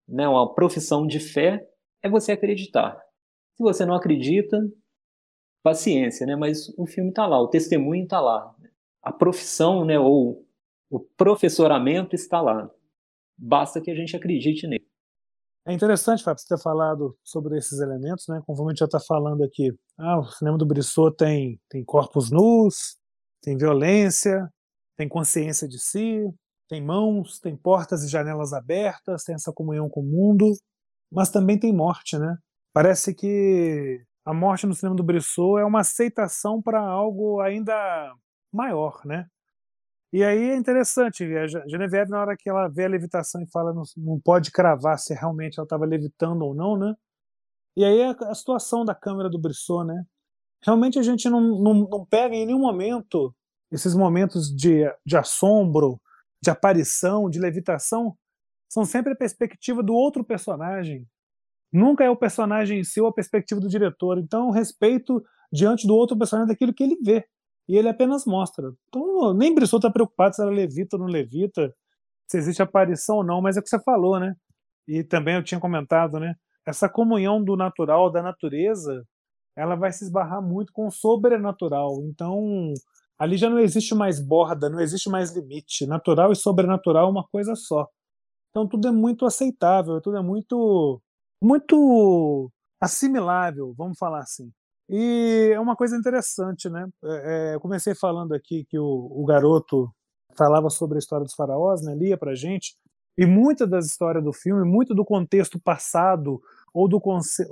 né, 0.06 0.28
uma 0.28 0.54
profissão 0.54 1.06
de 1.06 1.18
fé 1.18 1.66
é 2.04 2.08
você 2.08 2.32
acreditar. 2.32 3.02
Se 3.56 3.62
você 3.62 3.86
não 3.86 3.94
acredita, 3.94 4.60
paciência, 5.62 6.26
né? 6.26 6.36
Mas 6.36 6.68
o 6.76 6.86
filme 6.86 7.08
está 7.08 7.26
lá, 7.26 7.40
o 7.40 7.48
testemunho 7.48 8.04
está 8.04 8.20
lá, 8.20 8.54
a 9.02 9.10
profissão, 9.10 9.84
né? 9.86 9.98
Ou 9.98 10.46
o 10.90 11.00
professoramento 11.00 12.14
está 12.14 12.42
lá. 12.42 12.70
Basta 13.36 13.80
que 13.80 13.90
a 13.90 13.94
gente 13.94 14.14
acredite 14.14 14.66
nele. 14.66 14.86
É 15.66 15.72
interessante, 15.72 16.22
Fábio, 16.22 16.42
você 16.42 16.54
ter 16.54 16.62
falado 16.62 17.16
sobre 17.24 17.56
esses 17.56 17.80
elementos, 17.80 18.26
né? 18.28 18.42
Conforme 18.46 18.70
a 18.70 18.74
gente 18.74 18.80
já 18.80 18.84
está 18.84 19.00
falando 19.00 19.42
aqui, 19.42 19.72
ah, 19.98 20.20
o 20.20 20.24
cinema 20.26 20.58
do 20.58 20.66
Brissot 20.66 21.16
tem, 21.16 21.58
tem 21.70 21.82
corpos 21.82 22.30
nus, 22.30 22.98
tem 23.40 23.56
violência, 23.56 24.46
tem 24.94 25.08
consciência 25.08 25.66
de 25.66 25.78
si, 25.78 26.22
tem 26.68 26.84
mãos, 26.84 27.40
tem 27.40 27.56
portas 27.56 28.04
e 28.04 28.08
janelas 28.08 28.52
abertas, 28.52 29.24
tem 29.24 29.34
essa 29.34 29.54
comunhão 29.54 29.88
com 29.88 30.00
o 30.00 30.04
mundo, 30.04 30.52
mas 31.14 31.30
também 31.30 31.58
tem 31.58 31.72
morte, 31.72 32.18
né? 32.18 32.36
Parece 32.72 33.14
que 33.14 34.04
a 34.24 34.34
morte 34.34 34.66
no 34.66 34.74
cinema 34.74 34.96
do 34.96 35.04
Brissot 35.04 35.60
é 35.60 35.64
uma 35.64 35.80
aceitação 35.80 36.60
para 36.60 36.80
algo 36.80 37.40
ainda 37.40 38.12
maior, 38.52 39.00
né? 39.04 39.26
E 40.12 40.22
aí 40.22 40.50
é 40.50 40.56
interessante, 40.56 41.24
a 41.24 41.46
Genevieve, 41.68 42.10
na 42.10 42.20
hora 42.20 42.36
que 42.36 42.48
ela 42.48 42.68
vê 42.68 42.84
a 42.84 42.88
levitação 42.88 43.42
e 43.42 43.50
fala, 43.50 43.74
não, 43.96 44.20
pode 44.20 44.52
cravar 44.52 44.98
se 44.98 45.12
realmente 45.12 45.58
ela 45.58 45.64
estava 45.64 45.84
levitando 45.84 46.42
ou 46.42 46.54
não, 46.54 46.76
né? 46.76 46.94
E 47.76 47.84
aí 47.84 48.02
a, 48.02 48.10
a, 48.10 48.34
situação 48.34 48.84
da 48.84 48.94
câmera 48.94 49.28
do 49.28 49.40
Brissot, 49.40 49.84
né? 49.84 50.04
Realmente 50.64 50.98
a 50.98 51.02
gente 51.02 51.28
não, 51.28 51.40
não, 51.40 51.74
não 51.74 52.06
pega 52.06 52.34
em 52.34 52.46
nenhum 52.46 52.60
momento 52.60 53.34
esses 53.72 53.94
momentos 53.94 54.54
de, 54.54 54.84
de 55.04 55.16
assombro, 55.16 56.00
de 56.40 56.48
aparição, 56.48 57.28
de 57.28 57.40
levitação, 57.40 58.16
são 58.74 58.84
sempre 58.84 59.12
a 59.12 59.16
perspectiva 59.16 59.84
do 59.84 59.94
outro 59.94 60.24
personagem. 60.24 61.06
Nunca 61.72 62.02
é 62.02 62.10
o 62.10 62.16
personagem 62.16 62.80
em 62.80 62.84
si 62.84 63.00
ou 63.00 63.06
a 63.06 63.12
perspectiva 63.12 63.60
do 63.60 63.68
diretor. 63.68 64.18
Então, 64.18 64.50
respeito 64.50 65.22
diante 65.52 65.86
do 65.86 65.94
outro 65.94 66.18
personagem 66.18 66.48
daquilo 66.48 66.74
que 66.74 66.82
ele 66.82 66.96
vê. 67.00 67.24
E 67.68 67.76
ele 67.76 67.88
apenas 67.88 68.26
mostra. 68.26 68.72
Então, 68.88 69.32
nem 69.32 69.54
Brissot 69.54 69.76
está 69.76 69.92
preocupado 69.92 70.34
se 70.34 70.42
ela 70.42 70.50
levita 70.50 70.96
ou 70.96 71.02
não 71.02 71.08
levita, 71.08 71.72
se 72.26 72.36
existe 72.36 72.62
aparição 72.62 73.18
ou 73.18 73.24
não, 73.24 73.40
mas 73.40 73.56
é 73.56 73.60
o 73.60 73.62
que 73.62 73.68
você 73.68 73.80
falou, 73.80 74.18
né? 74.18 74.34
E 74.88 75.04
também 75.04 75.36
eu 75.36 75.44
tinha 75.44 75.60
comentado, 75.60 76.18
né? 76.18 76.34
Essa 76.66 76.88
comunhão 76.88 77.42
do 77.42 77.56
natural, 77.56 78.10
da 78.10 78.24
natureza, 78.24 79.06
ela 79.56 79.76
vai 79.76 79.92
se 79.92 80.02
esbarrar 80.02 80.42
muito 80.42 80.72
com 80.72 80.88
o 80.88 80.90
sobrenatural. 80.90 82.02
Então, 82.06 82.74
ali 83.16 83.36
já 83.36 83.48
não 83.48 83.60
existe 83.60 83.94
mais 83.94 84.18
borda, 84.18 84.68
não 84.68 84.80
existe 84.80 85.08
mais 85.08 85.32
limite. 85.32 85.86
Natural 85.86 86.32
e 86.32 86.36
sobrenatural 86.36 87.06
é 87.06 87.10
uma 87.10 87.24
coisa 87.28 87.54
só. 87.54 87.88
Então, 88.54 88.68
tudo 88.68 88.86
é 88.86 88.92
muito 88.92 89.26
aceitável, 89.26 90.00
tudo 90.00 90.16
é 90.16 90.22
muito, 90.22 91.02
muito 91.42 92.52
assimilável, 92.80 93.74
vamos 93.76 93.98
falar 93.98 94.20
assim. 94.20 94.52
E 94.88 95.50
é 95.52 95.58
uma 95.58 95.74
coisa 95.74 95.96
interessante, 95.96 96.70
né? 96.70 96.88
É, 97.04 97.50
é, 97.50 97.54
eu 97.56 97.60
comecei 97.60 97.96
falando 97.96 98.32
aqui 98.32 98.64
que 98.66 98.78
o, 98.78 98.84
o, 99.10 99.24
garoto 99.24 99.92
falava 100.38 100.70
sobre 100.70 100.98
a 100.98 101.00
história 101.00 101.24
dos 101.24 101.34
faraós, 101.34 101.82
né? 101.82 101.96
Lia 101.96 102.16
pra 102.16 102.36
gente. 102.36 102.76
E 103.18 103.26
muitas 103.26 103.68
das 103.68 103.86
histórias 103.86 104.22
do 104.22 104.32
filme, 104.32 104.64
muito 104.64 104.94
do 104.94 105.04
contexto 105.04 105.58
passado 105.58 106.40
ou 106.72 106.88
do, 106.88 107.02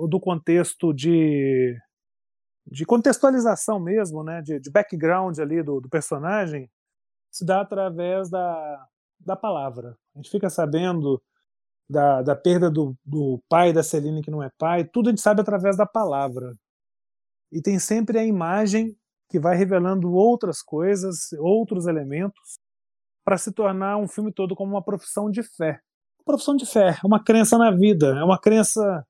do 0.09 0.19
contexto 0.21 0.93
de, 0.93 1.77
de 2.65 2.85
contextualização 2.85 3.77
mesmo, 3.77 4.23
né? 4.23 4.41
De, 4.41 4.57
de 4.57 4.71
background 4.71 5.37
ali 5.39 5.61
do, 5.61 5.81
do 5.81 5.89
personagem, 5.89 6.71
se 7.29 7.45
dá 7.45 7.59
através 7.59 8.29
da, 8.29 8.87
da 9.19 9.35
palavra. 9.35 9.97
A 10.13 10.19
gente 10.19 10.29
fica 10.29 10.49
sabendo 10.49 11.21
da, 11.89 12.21
da 12.21 12.35
perda 12.35 12.69
do, 12.69 12.95
do 13.03 13.41
pai 13.49 13.73
da 13.73 13.83
Celine, 13.83 14.21
que 14.21 14.31
não 14.31 14.41
é 14.41 14.49
pai, 14.57 14.83
tudo 14.85 15.09
a 15.09 15.11
gente 15.11 15.21
sabe 15.21 15.41
através 15.41 15.75
da 15.77 15.85
palavra 15.85 16.55
e 17.51 17.61
tem 17.61 17.77
sempre 17.77 18.17
a 18.17 18.25
imagem 18.25 18.97
que 19.29 19.39
vai 19.39 19.55
revelando 19.55 20.11
outras 20.13 20.61
coisas, 20.61 21.31
outros 21.33 21.85
elementos, 21.85 22.59
para 23.23 23.37
se 23.37 23.51
tornar 23.51 23.97
um 23.97 24.07
filme 24.07 24.33
todo 24.33 24.55
como 24.55 24.71
uma 24.73 24.83
profissão 24.83 25.29
de 25.29 25.43
fé. 25.43 25.79
Uma 26.19 26.25
profissão 26.25 26.55
de 26.55 26.65
fé, 26.65 26.97
é 27.03 27.05
uma 27.07 27.23
crença 27.23 27.57
na 27.57 27.69
vida, 27.69 28.07
é 28.17 28.23
uma 28.23 28.39
crença 28.39 29.05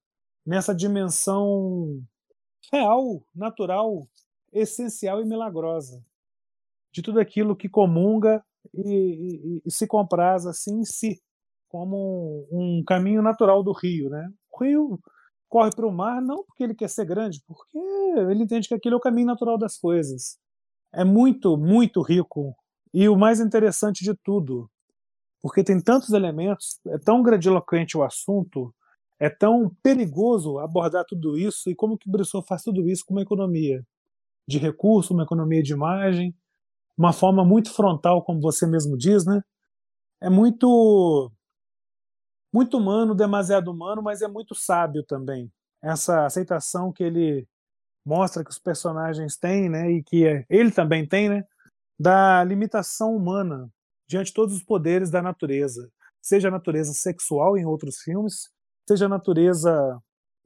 nessa 0.46 0.76
dimensão 0.76 2.02
real, 2.72 3.24
natural, 3.34 4.08
essencial 4.52 5.22
e 5.22 5.26
milagrosa 5.26 6.04
de 6.92 7.02
tudo 7.02 7.20
aquilo 7.20 7.56
que 7.56 7.70
comunga 7.70 8.44
e, 8.74 9.58
e, 9.58 9.62
e 9.66 9.72
se 9.72 9.88
compraz 9.88 10.46
assim 10.46 10.80
em 10.80 10.86
si, 10.86 11.22
como 11.70 12.48
um, 12.52 12.80
um 12.80 12.84
caminho 12.86 13.22
natural 13.22 13.64
do 13.64 13.72
rio, 13.72 14.10
né? 14.10 14.30
O 14.52 14.64
rio 14.64 15.00
corre 15.50 15.72
para 15.76 15.88
o 15.88 15.92
mar 15.92 16.22
não 16.22 16.44
porque 16.44 16.64
ele 16.64 16.76
quer 16.76 16.90
ser 16.90 17.06
grande, 17.06 17.42
porque 17.48 17.78
ele 18.30 18.44
entende 18.44 18.68
que 18.68 18.74
aquele 18.74 18.96
é 18.96 18.98
o 18.98 19.02
caminho 19.02 19.28
natural 19.28 19.58
das 19.58 19.78
coisas. 19.78 20.38
É 20.92 21.04
muito, 21.04 21.58
muito 21.58 22.02
rico. 22.02 22.56
E 22.94 23.10
o 23.10 23.18
mais 23.18 23.40
interessante 23.40 24.04
de 24.04 24.14
tudo, 24.24 24.70
porque 25.42 25.64
tem 25.64 25.80
tantos 25.82 26.12
elementos, 26.12 26.80
é 26.88 26.98
tão 27.00 27.22
grandiloquente 27.24 27.98
o 27.98 28.04
assunto, 28.04 28.74
é 29.20 29.30
tão 29.30 29.72
perigoso 29.82 30.60
abordar 30.60 31.06
tudo 31.08 31.38
isso, 31.38 31.70
e 31.70 31.76
como 31.76 31.98
que 31.98 32.08
o 32.08 32.12
Brissot 32.12 32.46
faz 32.48 32.62
tudo 32.62 32.88
isso 32.88 33.04
com 33.06 33.14
uma 33.14 33.22
economia 33.22 33.84
de 34.48 34.58
recurso, 34.58 35.14
uma 35.14 35.24
economia 35.24 35.64
de 35.64 35.74
imagem, 35.74 36.36
uma 36.98 37.14
forma 37.14 37.44
muito 37.46 37.74
frontal, 37.74 38.24
como 38.24 38.42
você 38.42 38.68
mesmo 38.68 38.98
diz, 38.98 39.26
né? 39.26 39.42
É 40.22 40.30
muito 40.30 41.32
muito 42.54 42.78
humano, 42.78 43.16
demasiado 43.16 43.72
humano, 43.72 44.02
mas 44.04 44.22
é 44.22 44.28
muito 44.28 44.54
sábio 44.54 45.04
também. 45.04 45.52
Essa 45.82 46.26
aceitação 46.26 46.92
que 46.92 47.04
ele 47.04 47.48
mostra 48.06 48.44
que 48.44 48.52
os 48.52 48.60
personagens 48.60 49.36
têm, 49.38 49.70
né, 49.70 49.92
e 49.92 50.04
que 50.04 50.46
ele 50.50 50.72
também 50.72 51.08
tem, 51.08 51.30
né, 51.30 51.44
da 52.00 52.44
limitação 52.44 53.16
humana 53.16 53.70
diante 54.08 54.28
de 54.28 54.34
todos 54.34 54.56
os 54.56 54.64
poderes 54.64 55.10
da 55.10 55.22
natureza, 55.22 55.90
seja 56.22 56.50
a 56.50 56.52
natureza 56.52 56.94
sexual 56.94 57.58
em 57.58 57.66
outros 57.66 57.98
filmes, 58.00 58.50
seja 58.88 59.06
a 59.06 59.10
natureza 59.10 60.00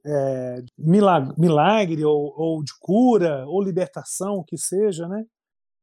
é, 0.06 0.62
milagre, 0.78 1.34
milagre 1.38 2.04
ou, 2.04 2.32
ou, 2.36 2.64
de 2.64 2.72
cura 2.80 3.44
ou 3.46 3.62
libertação, 3.62 4.44
que 4.46 4.56
seja, 4.56 5.06
né? 5.08 5.24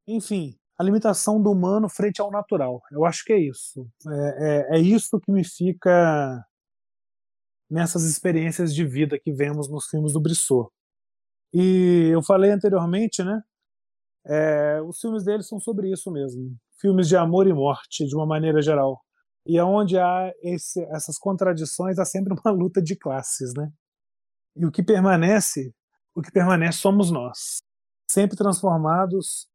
Enfim, 0.08 0.58
a 0.78 0.84
limitação 0.84 1.42
do 1.42 1.52
humano 1.52 1.90
frente 1.90 2.22
ao 2.22 2.30
natural. 2.30 2.82
Eu 2.92 3.06
acho 3.06 3.24
que 3.24 3.34
é 3.34 3.40
isso. 3.40 3.88
É, 4.08 4.76
é, 4.76 4.78
é 4.78 4.80
isso 4.80 5.20
que 5.20 5.32
me 5.32 5.44
fica 5.44 6.44
nessas 7.70 8.04
experiências 8.04 8.74
de 8.74 8.86
vida 8.86 9.20
que 9.20 9.32
vemos 9.32 9.70
nos 9.70 9.88
filmes 9.88 10.14
do 10.14 10.22
Brissot. 10.22 10.70
E 11.54 12.10
eu 12.14 12.22
falei 12.22 12.52
anteriormente, 12.52 13.24
né? 13.24 13.42
É, 14.28 14.82
os 14.82 15.00
filmes 15.00 15.24
dele 15.24 15.44
são 15.44 15.60
sobre 15.60 15.92
isso 15.92 16.12
mesmo. 16.12 16.56
Filmes 16.80 17.08
de 17.08 17.16
amor 17.16 17.48
e 17.48 17.54
morte, 17.54 18.06
de 18.06 18.16
uma 18.16 18.26
maneira 18.26 18.62
geral. 18.62 19.02
E 19.46 19.58
aonde 19.58 19.98
há 19.98 20.34
esse, 20.42 20.82
essas 20.86 21.18
contradições, 21.18 21.98
há 22.00 22.06
sempre 22.06 22.34
uma 22.34 22.52
luta 22.52 22.82
de 22.82 22.96
classes, 22.96 23.54
né? 23.56 23.72
E 24.56 24.66
o 24.66 24.72
que 24.72 24.84
permanece, 24.84 25.74
o 26.14 26.22
que 26.22 26.32
permanece 26.32 26.80
somos 26.80 27.12
nós, 27.12 27.62
sempre 28.10 28.38
transformados 28.38 29.48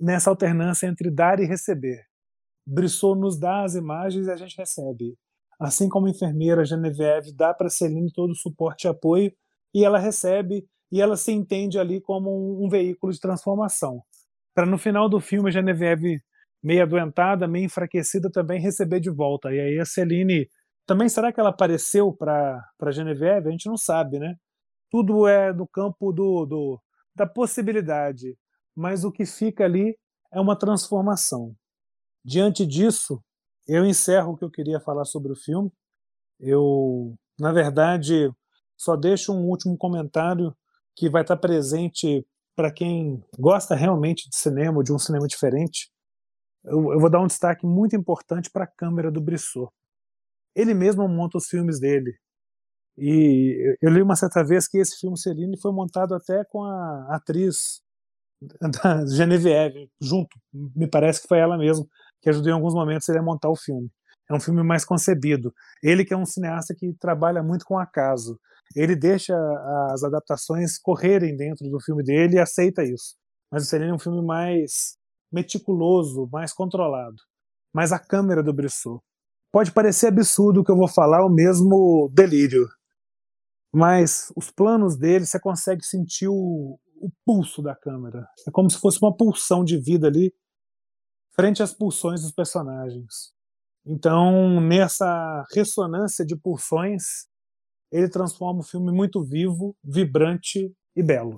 nessa 0.00 0.30
alternância 0.30 0.86
entre 0.86 1.10
dar 1.10 1.40
e 1.40 1.46
receber. 1.46 2.04
Brissot 2.66 3.18
nos 3.18 3.38
dá 3.38 3.64
as 3.64 3.74
imagens 3.74 4.26
e 4.26 4.30
a 4.30 4.36
gente 4.36 4.56
recebe. 4.56 5.16
Assim 5.60 5.88
como 5.88 6.06
a 6.06 6.10
enfermeira 6.10 6.64
Genevieve 6.64 7.32
dá 7.32 7.54
para 7.54 7.68
Celine 7.68 8.12
todo 8.12 8.30
o 8.30 8.36
suporte 8.36 8.84
e 8.84 8.88
apoio 8.88 9.32
e 9.74 9.84
ela 9.84 9.98
recebe 9.98 10.66
e 10.90 11.00
ela 11.00 11.16
se 11.16 11.32
entende 11.32 11.78
ali 11.78 12.00
como 12.00 12.30
um, 12.30 12.66
um 12.66 12.68
veículo 12.68 13.12
de 13.12 13.20
transformação. 13.20 14.02
Para 14.54 14.66
no 14.66 14.76
final 14.76 15.08
do 15.08 15.20
filme 15.20 15.50
Genevieve 15.50 16.20
meio 16.62 16.82
adoentada, 16.82 17.48
meio 17.48 17.64
enfraquecida 17.64 18.30
também 18.30 18.60
receber 18.60 19.00
de 19.00 19.10
volta. 19.10 19.52
E 19.52 19.58
aí 19.58 19.78
a 19.78 19.84
Celine 19.84 20.48
também 20.86 21.08
será 21.08 21.32
que 21.32 21.40
ela 21.40 21.50
apareceu 21.50 22.12
para 22.12 22.90
Genevieve? 22.90 23.48
A 23.48 23.50
gente 23.50 23.66
não 23.66 23.76
sabe, 23.76 24.18
né? 24.18 24.34
Tudo 24.90 25.26
é 25.26 25.52
no 25.52 25.66
campo 25.66 26.12
do, 26.12 26.44
do 26.44 26.80
da 27.14 27.26
possibilidade 27.26 28.36
mas 28.74 29.04
o 29.04 29.12
que 29.12 29.26
fica 29.26 29.64
ali 29.64 29.96
é 30.32 30.40
uma 30.40 30.58
transformação. 30.58 31.54
Diante 32.24 32.66
disso, 32.66 33.22
eu 33.66 33.84
encerro 33.84 34.32
o 34.32 34.36
que 34.36 34.44
eu 34.44 34.50
queria 34.50 34.80
falar 34.80 35.04
sobre 35.04 35.32
o 35.32 35.36
filme. 35.36 35.70
Eu, 36.40 37.14
na 37.38 37.52
verdade, 37.52 38.30
só 38.76 38.96
deixo 38.96 39.32
um 39.32 39.48
último 39.48 39.76
comentário 39.76 40.54
que 40.96 41.08
vai 41.08 41.22
estar 41.22 41.36
presente 41.36 42.26
para 42.54 42.72
quem 42.72 43.22
gosta 43.38 43.74
realmente 43.74 44.28
de 44.28 44.36
cinema, 44.36 44.82
de 44.82 44.92
um 44.92 44.98
cinema 44.98 45.26
diferente. 45.26 45.90
Eu, 46.64 46.92
eu 46.92 47.00
vou 47.00 47.10
dar 47.10 47.20
um 47.20 47.26
destaque 47.26 47.66
muito 47.66 47.96
importante 47.96 48.50
para 48.50 48.64
a 48.64 48.66
câmera 48.66 49.10
do 49.10 49.20
Brissot. 49.20 49.70
Ele 50.54 50.74
mesmo 50.74 51.08
monta 51.08 51.38
os 51.38 51.46
filmes 51.46 51.80
dele. 51.80 52.14
E 52.96 53.76
eu 53.80 53.90
li 53.90 54.02
uma 54.02 54.16
certa 54.16 54.44
vez 54.44 54.68
que 54.68 54.78
esse 54.78 54.98
filme 54.98 55.18
Celine 55.18 55.58
foi 55.58 55.72
montado 55.72 56.14
até 56.14 56.44
com 56.44 56.62
a 56.62 57.16
atriz 57.16 57.81
da 58.60 59.06
Genevieve 59.06 59.88
junto. 60.00 60.38
Me 60.52 60.88
parece 60.88 61.22
que 61.22 61.28
foi 61.28 61.38
ela 61.38 61.56
mesmo 61.56 61.88
que 62.20 62.30
ajudou 62.30 62.50
em 62.50 62.54
alguns 62.54 62.74
momentos 62.74 63.08
ele 63.08 63.18
a 63.18 63.22
montar 63.22 63.50
o 63.50 63.56
filme. 63.56 63.90
É 64.30 64.34
um 64.34 64.40
filme 64.40 64.62
mais 64.62 64.84
concebido. 64.84 65.52
Ele 65.82 66.04
que 66.04 66.14
é 66.14 66.16
um 66.16 66.24
cineasta 66.24 66.74
que 66.74 66.94
trabalha 66.94 67.42
muito 67.42 67.64
com 67.64 67.78
acaso. 67.78 68.38
Ele 68.74 68.94
deixa 68.94 69.34
as 69.90 70.04
adaptações 70.04 70.78
correrem 70.78 71.36
dentro 71.36 71.68
do 71.68 71.80
filme 71.80 72.02
dele 72.02 72.36
e 72.36 72.38
aceita 72.38 72.84
isso. 72.84 73.16
Mas 73.50 73.70
o 73.70 73.76
é 73.76 73.92
um 73.92 73.98
filme 73.98 74.24
mais 74.24 74.96
meticuloso, 75.30 76.28
mais 76.32 76.52
controlado. 76.52 77.16
Mas 77.74 77.92
a 77.92 77.98
câmera 77.98 78.42
do 78.42 78.52
Brissot. 78.52 79.00
Pode 79.50 79.72
parecer 79.72 80.06
absurdo 80.06 80.60
o 80.60 80.64
que 80.64 80.70
eu 80.70 80.76
vou 80.76 80.88
falar, 80.88 81.24
o 81.26 81.28
mesmo 81.28 82.10
delírio. 82.14 82.66
Mas 83.74 84.32
os 84.34 84.50
planos 84.50 84.96
dele, 84.96 85.26
você 85.26 85.38
consegue 85.38 85.84
sentir 85.84 86.28
o, 86.28 86.78
o 87.02 87.10
pulso 87.24 87.60
da 87.60 87.74
câmera. 87.74 88.26
É 88.46 88.50
como 88.50 88.70
se 88.70 88.78
fosse 88.78 88.98
uma 89.02 89.14
pulsão 89.14 89.64
de 89.64 89.76
vida 89.76 90.06
ali, 90.06 90.32
frente 91.34 91.62
às 91.62 91.74
pulsões 91.74 92.22
dos 92.22 92.32
personagens. 92.32 93.32
Então, 93.84 94.60
nessa 94.60 95.44
ressonância 95.52 96.24
de 96.24 96.36
pulsões, 96.36 97.26
ele 97.90 98.08
transforma 98.08 98.60
o 98.60 98.64
filme 98.64 98.92
muito 98.92 99.22
vivo, 99.22 99.76
vibrante 99.82 100.72
e 100.94 101.02
belo. 101.02 101.36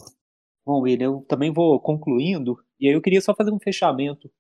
Bom, 0.67 0.81
William, 0.83 1.07
eu 1.07 1.27
também 1.29 1.53
vou 1.53 1.81
concluindo, 1.81 2.57
e 2.79 2.89
aí 2.89 2.95
eu 2.95 3.03
queria 3.03 3.21
só 3.21 3.35
fazer 3.35 3.51
um 3.51 3.59
fechamento 3.59 4.31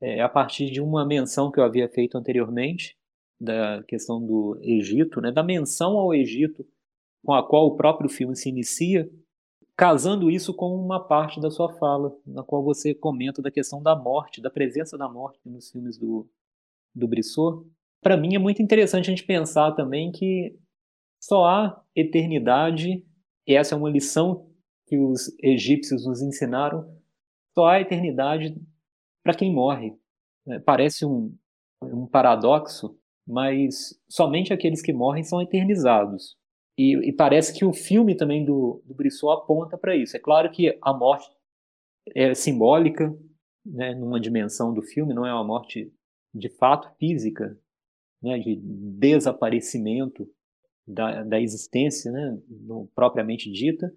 é, 0.00 0.20
a 0.20 0.28
partir 0.28 0.70
de 0.70 0.80
uma 0.80 1.06
menção 1.06 1.50
que 1.50 1.58
eu 1.58 1.64
havia 1.64 1.88
feito 1.88 2.18
anteriormente, 2.18 2.96
da 3.40 3.82
questão 3.84 4.24
do 4.24 4.58
Egito, 4.62 5.20
né, 5.20 5.32
da 5.32 5.42
menção 5.42 5.96
ao 5.98 6.14
Egito 6.14 6.66
com 7.24 7.32
a 7.32 7.46
qual 7.46 7.66
o 7.66 7.76
próprio 7.76 8.08
filme 8.08 8.36
se 8.36 8.48
inicia, 8.48 9.08
casando 9.76 10.30
isso 10.30 10.54
com 10.54 10.74
uma 10.74 11.00
parte 11.00 11.40
da 11.40 11.50
sua 11.50 11.72
fala, 11.74 12.14
na 12.26 12.42
qual 12.42 12.62
você 12.62 12.94
comenta 12.94 13.40
da 13.40 13.50
questão 13.50 13.82
da 13.82 13.96
morte, 13.96 14.40
da 14.40 14.50
presença 14.50 14.98
da 14.98 15.08
morte 15.08 15.40
nos 15.44 15.70
filmes 15.70 15.98
do, 15.98 16.28
do 16.94 17.08
Brissot. 17.08 17.66
Para 18.02 18.16
mim 18.16 18.34
é 18.34 18.38
muito 18.38 18.62
interessante 18.62 19.06
a 19.06 19.14
gente 19.14 19.24
pensar 19.24 19.72
também 19.72 20.12
que 20.12 20.58
só 21.20 21.46
há 21.46 21.82
eternidade, 21.94 23.06
e 23.46 23.54
essa 23.54 23.74
é 23.74 23.78
uma 23.78 23.90
lição 23.90 24.50
que 24.86 24.98
os 24.98 25.32
egípcios 25.42 26.04
nos 26.06 26.20
ensinaram, 26.20 26.84
só 27.54 27.66
há 27.66 27.80
eternidade 27.80 28.54
para 29.22 29.34
quem 29.34 29.54
morre. 29.54 29.96
É, 30.48 30.58
parece 30.58 31.06
um, 31.06 31.34
um 31.82 32.06
paradoxo, 32.06 32.98
mas 33.26 33.98
somente 34.08 34.52
aqueles 34.52 34.82
que 34.82 34.92
morrem 34.92 35.22
são 35.22 35.40
eternizados. 35.40 36.36
E, 36.76 37.08
e, 37.08 37.12
parece 37.12 37.52
que 37.52 37.64
o 37.64 37.72
filme 37.72 38.14
também 38.14 38.44
do, 38.44 38.82
do 38.86 38.94
Brissot 38.94 39.42
aponta 39.42 39.76
para 39.76 39.94
isso. 39.94 40.16
É 40.16 40.20
claro 40.20 40.50
que 40.50 40.76
a 40.80 40.92
morte 40.92 41.30
é 42.14 42.34
simbólica, 42.34 43.14
né, 43.64 43.94
numa 43.94 44.18
dimensão 44.18 44.72
do 44.72 44.82
filme, 44.82 45.14
não 45.14 45.26
é 45.26 45.32
uma 45.32 45.44
morte 45.44 45.92
de 46.34 46.48
fato 46.48 46.90
física, 46.98 47.58
né, 48.22 48.38
de 48.38 48.56
desaparecimento 48.56 50.28
da, 50.86 51.22
da 51.22 51.40
existência, 51.40 52.10
né, 52.10 52.38
propriamente 52.94 53.50
dita. 53.50 53.92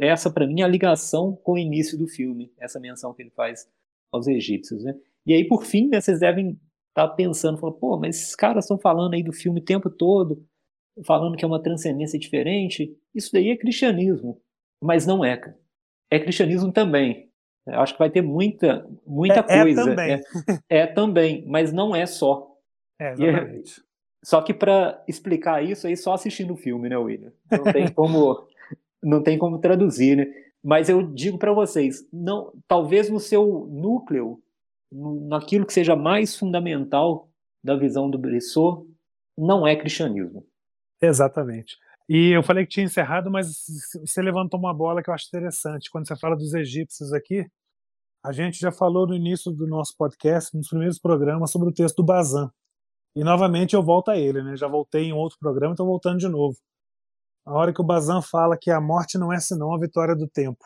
Essa, 0.00 0.30
para 0.30 0.46
mim, 0.46 0.60
é 0.60 0.64
a 0.64 0.68
ligação 0.68 1.34
com 1.42 1.52
o 1.52 1.58
início 1.58 1.98
do 1.98 2.06
filme, 2.06 2.52
essa 2.58 2.78
menção 2.78 3.12
que 3.12 3.22
ele 3.22 3.30
faz 3.30 3.68
aos 4.12 4.28
egípcios. 4.28 4.84
Né? 4.84 4.98
E 5.26 5.34
aí, 5.34 5.46
por 5.46 5.64
fim, 5.64 5.88
né, 5.88 6.00
vocês 6.00 6.20
devem 6.20 6.50
estar 6.90 7.08
tá 7.08 7.14
pensando, 7.14 7.58
falando, 7.58 7.78
pô, 7.78 7.98
mas 7.98 8.16
esses 8.16 8.36
caras 8.36 8.64
estão 8.64 8.78
falando 8.78 9.14
aí 9.14 9.22
do 9.22 9.32
filme 9.32 9.60
o 9.60 9.64
tempo 9.64 9.90
todo, 9.90 10.46
falando 11.04 11.36
que 11.36 11.44
é 11.44 11.48
uma 11.48 11.62
transcendência 11.62 12.18
diferente. 12.18 12.94
Isso 13.14 13.30
daí 13.32 13.50
é 13.50 13.56
cristianismo. 13.56 14.40
Mas 14.80 15.06
não 15.06 15.24
é, 15.24 15.36
cara. 15.36 15.58
É 16.10 16.18
cristianismo 16.18 16.72
também. 16.72 17.30
Eu 17.66 17.80
acho 17.80 17.92
que 17.92 17.98
vai 17.98 18.10
ter 18.10 18.22
muita, 18.22 18.86
muita 19.06 19.44
é, 19.48 19.62
coisa. 19.62 19.80
É 19.80 19.84
também. 19.84 20.12
É, 20.12 20.20
é, 20.68 20.86
também, 20.86 21.44
mas 21.46 21.72
não 21.72 21.94
é 21.94 22.06
só. 22.06 22.50
É, 22.98 23.12
exatamente. 23.12 23.80
E, 23.80 23.92
só 24.24 24.40
que 24.40 24.54
para 24.54 25.02
explicar 25.08 25.64
isso 25.64 25.86
aí, 25.86 25.96
só 25.96 26.14
assistindo 26.14 26.54
o 26.54 26.56
filme, 26.56 26.88
né, 26.88 26.96
William? 26.96 27.32
Não 27.50 27.72
tem 27.72 27.88
como, 27.92 28.46
não 29.02 29.22
tem 29.22 29.38
como 29.38 29.58
traduzir, 29.58 30.16
né? 30.16 30.26
Mas 30.62 30.88
eu 30.88 31.02
digo 31.02 31.38
para 31.38 31.52
vocês, 31.52 32.06
não, 32.12 32.52
talvez 32.68 33.10
no 33.10 33.18
seu 33.18 33.66
núcleo, 33.68 34.40
naquilo 34.92 35.66
que 35.66 35.72
seja 35.72 35.96
mais 35.96 36.36
fundamental 36.36 37.28
da 37.62 37.74
visão 37.74 38.08
do 38.08 38.18
Brissot, 38.18 38.86
não 39.36 39.66
é 39.66 39.74
cristianismo. 39.74 40.46
Exatamente. 41.02 41.76
E 42.08 42.30
eu 42.30 42.42
falei 42.42 42.64
que 42.64 42.72
tinha 42.72 42.86
encerrado, 42.86 43.30
mas 43.30 43.64
você 44.04 44.22
levantou 44.22 44.58
uma 44.58 44.72
bola 44.74 45.02
que 45.02 45.10
eu 45.10 45.14
acho 45.14 45.26
interessante. 45.28 45.90
Quando 45.90 46.06
você 46.06 46.16
fala 46.16 46.36
dos 46.36 46.54
egípcios 46.54 47.12
aqui, 47.12 47.46
a 48.24 48.32
gente 48.32 48.58
já 48.60 48.72
falou 48.72 49.06
no 49.06 49.14
início 49.14 49.50
do 49.52 49.66
nosso 49.66 49.96
podcast, 49.96 50.56
nos 50.56 50.68
primeiros 50.68 50.98
programas, 50.98 51.50
sobre 51.50 51.68
o 51.68 51.72
texto 51.72 51.96
do 51.96 52.04
Bazan. 52.04 52.50
E 53.16 53.24
novamente 53.24 53.74
eu 53.74 53.82
volto 53.82 54.10
a 54.10 54.16
ele, 54.18 54.42
né? 54.42 54.56
Já 54.56 54.68
voltei 54.68 55.04
em 55.06 55.12
outro 55.12 55.38
programa, 55.40 55.74
estou 55.74 55.86
voltando 55.86 56.18
de 56.18 56.28
novo. 56.28 56.56
A 57.46 57.52
hora 57.54 57.72
que 57.74 57.80
o 57.80 57.84
Bazan 57.84 58.22
fala 58.22 58.58
que 58.58 58.70
a 58.70 58.80
morte 58.80 59.18
não 59.18 59.32
é 59.32 59.40
senão 59.40 59.74
a 59.74 59.78
vitória 59.78 60.14
do 60.16 60.28
tempo. 60.28 60.64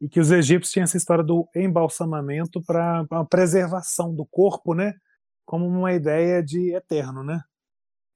E 0.00 0.08
que 0.08 0.20
os 0.20 0.30
egípcios 0.30 0.72
tinham 0.72 0.84
essa 0.84 0.96
história 0.96 1.24
do 1.24 1.48
embalsamamento 1.56 2.62
para 2.62 3.06
a 3.10 3.24
preservação 3.24 4.14
do 4.14 4.26
corpo, 4.26 4.74
né? 4.74 4.94
Como 5.46 5.66
uma 5.66 5.92
ideia 5.92 6.42
de 6.42 6.74
eterno, 6.74 7.24
né? 7.24 7.40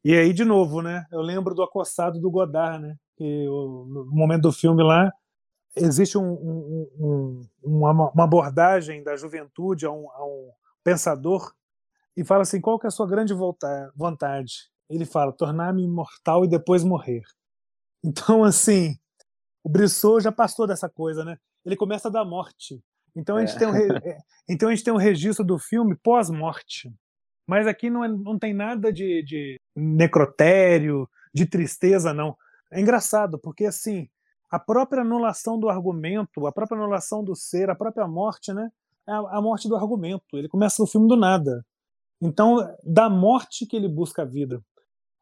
E 0.04 0.14
aí, 0.14 0.32
de 0.32 0.44
novo, 0.44 0.82
né? 0.82 1.06
Eu 1.12 1.20
lembro 1.20 1.54
do 1.54 1.62
acossado 1.62 2.20
do 2.20 2.30
Godard, 2.30 2.82
né? 2.82 2.96
Que 3.16 3.46
no 3.46 4.06
momento 4.10 4.42
do 4.42 4.52
filme 4.52 4.82
lá 4.82 5.12
existe 5.76 6.18
um, 6.18 6.32
um, 6.32 6.88
um, 6.98 7.40
uma, 7.62 8.10
uma, 8.10 8.24
abordagem 8.24 9.02
da 9.02 9.16
juventude 9.16 9.86
a 9.86 9.90
um, 9.90 10.10
a 10.10 10.24
um, 10.24 10.50
pensador 10.84 11.52
e 12.16 12.24
fala 12.24 12.42
assim: 12.42 12.60
qual 12.60 12.78
que 12.78 12.86
é 12.86 12.88
a 12.88 12.90
sua 12.90 13.06
grande 13.06 13.34
vontade? 13.94 14.70
Ele 14.88 15.04
fala: 15.04 15.32
tornar-me 15.32 15.84
imortal 15.84 16.44
e 16.44 16.48
depois 16.48 16.82
morrer. 16.84 17.22
Então, 18.04 18.42
assim, 18.42 18.96
o 19.62 19.68
Brissot 19.68 20.20
já 20.20 20.32
passou 20.32 20.66
dessa 20.66 20.88
coisa, 20.88 21.24
né? 21.24 21.38
Ele 21.64 21.76
começa 21.76 22.10
da 22.10 22.24
morte. 22.24 22.82
Então 23.14 23.36
a 23.36 23.44
gente, 23.44 23.56
é. 23.56 23.58
tem, 23.58 23.68
um, 23.68 23.76
é, 23.76 24.18
então 24.48 24.68
a 24.68 24.74
gente 24.74 24.84
tem 24.84 24.92
um 24.92 24.98
registro 24.98 25.44
do 25.44 25.58
filme 25.58 25.94
pós-morte. 25.96 26.92
Mas 27.46 27.66
aqui 27.66 27.90
não, 27.90 28.04
é, 28.04 28.08
não 28.08 28.38
tem 28.38 28.54
nada 28.54 28.92
de, 28.92 29.22
de 29.22 29.60
necrotério, 29.74 31.08
de 31.34 31.46
tristeza, 31.46 32.12
não. 32.12 32.36
É 32.70 32.80
engraçado, 32.80 33.38
porque 33.38 33.66
assim, 33.66 34.08
a 34.50 34.58
própria 34.58 35.02
anulação 35.02 35.58
do 35.58 35.68
argumento, 35.68 36.46
a 36.46 36.52
própria 36.52 36.76
anulação 36.76 37.24
do 37.24 37.34
ser, 37.34 37.70
a 37.70 37.74
própria 37.74 38.06
morte, 38.06 38.52
né? 38.52 38.70
É 39.08 39.12
a, 39.12 39.18
a 39.18 39.42
morte 39.42 39.68
do 39.68 39.76
argumento. 39.76 40.36
Ele 40.36 40.48
começa 40.48 40.82
o 40.82 40.86
filme 40.86 41.08
do 41.08 41.16
nada. 41.16 41.64
Então, 42.20 42.58
da 42.84 43.10
morte 43.10 43.66
que 43.66 43.76
ele 43.76 43.88
busca 43.88 44.22
a 44.22 44.24
vida. 44.24 44.62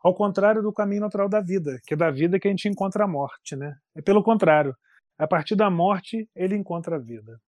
Ao 0.02 0.14
contrário 0.14 0.62
do 0.62 0.72
caminho 0.72 1.00
natural 1.00 1.28
da 1.28 1.40
vida, 1.40 1.80
que 1.86 1.94
é 1.94 1.96
da 1.96 2.10
vida 2.10 2.38
que 2.38 2.48
a 2.48 2.50
gente 2.50 2.68
encontra 2.68 3.04
a 3.04 3.08
morte, 3.08 3.54
né? 3.56 3.76
É 3.94 4.02
pelo 4.02 4.22
contrário. 4.22 4.74
A 5.18 5.26
partir 5.26 5.54
da 5.54 5.70
morte, 5.70 6.28
ele 6.34 6.56
encontra 6.56 6.96
a 6.96 6.98
vida. 6.98 7.40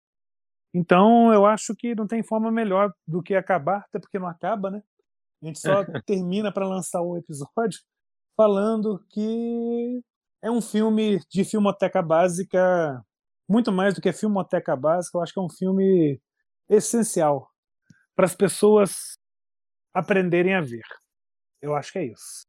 Então, 0.74 1.32
eu 1.32 1.44
acho 1.44 1.74
que 1.76 1.94
não 1.94 2.06
tem 2.06 2.22
forma 2.22 2.50
melhor 2.50 2.92
do 3.06 3.22
que 3.22 3.34
acabar, 3.34 3.84
até 3.88 3.98
porque 3.98 4.18
não 4.18 4.26
acaba, 4.26 4.70
né? 4.70 4.82
A 5.42 5.46
gente 5.46 5.58
só 5.58 5.84
termina 6.06 6.52
para 6.52 6.66
lançar 6.66 7.02
o 7.02 7.16
episódio 7.16 7.80
falando 8.36 9.04
que 9.10 10.00
é 10.42 10.50
um 10.50 10.60
filme 10.60 11.20
de 11.30 11.44
filmoteca 11.44 12.02
básica, 12.02 13.04
muito 13.48 13.70
mais 13.70 13.94
do 13.94 14.00
que 14.00 14.12
filmoteca 14.12 14.74
básica, 14.74 15.18
eu 15.18 15.22
acho 15.22 15.32
que 15.32 15.40
é 15.40 15.42
um 15.42 15.50
filme 15.50 16.20
essencial 16.68 17.48
para 18.16 18.24
as 18.24 18.34
pessoas 18.34 19.16
aprenderem 19.94 20.54
a 20.54 20.60
ver. 20.60 20.84
Eu 21.60 21.74
acho 21.74 21.92
que 21.92 21.98
é 21.98 22.06
isso. 22.06 22.46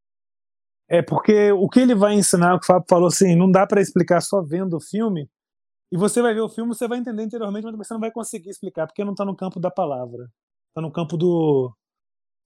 É 0.90 1.02
porque 1.02 1.52
o 1.52 1.68
que 1.70 1.80
ele 1.80 1.96
vai 1.96 2.14
ensinar, 2.14 2.56
o 2.56 2.60
que 2.60 2.66
o 2.66 2.68
Fábio 2.68 2.86
falou 2.90 3.08
assim, 3.08 3.36
não 3.36 3.50
dá 3.50 3.66
para 3.66 3.82
explicar 3.82 4.22
só 4.22 4.42
vendo 4.42 4.76
o 4.78 4.82
filme, 4.82 5.30
e 5.94 5.96
você 5.96 6.24
vai 6.24 6.34
ver 6.34 6.42
o 6.42 6.50
filme, 6.50 6.74
você 6.74 6.88
vai 6.88 6.98
entender 6.98 7.22
interiormente, 7.22 7.66
mas 7.66 7.88
você 7.88 7.94
não 7.94 8.02
vai 8.02 8.10
conseguir 8.10 8.50
explicar, 8.50 8.88
porque 8.88 9.04
não 9.04 9.12
está 9.12 9.24
no 9.24 9.36
campo 9.36 9.60
da 9.60 9.70
palavra. 9.70 10.28
Está 10.70 10.82
no 10.82 10.92
campo 10.92 11.16
do, 11.16 11.72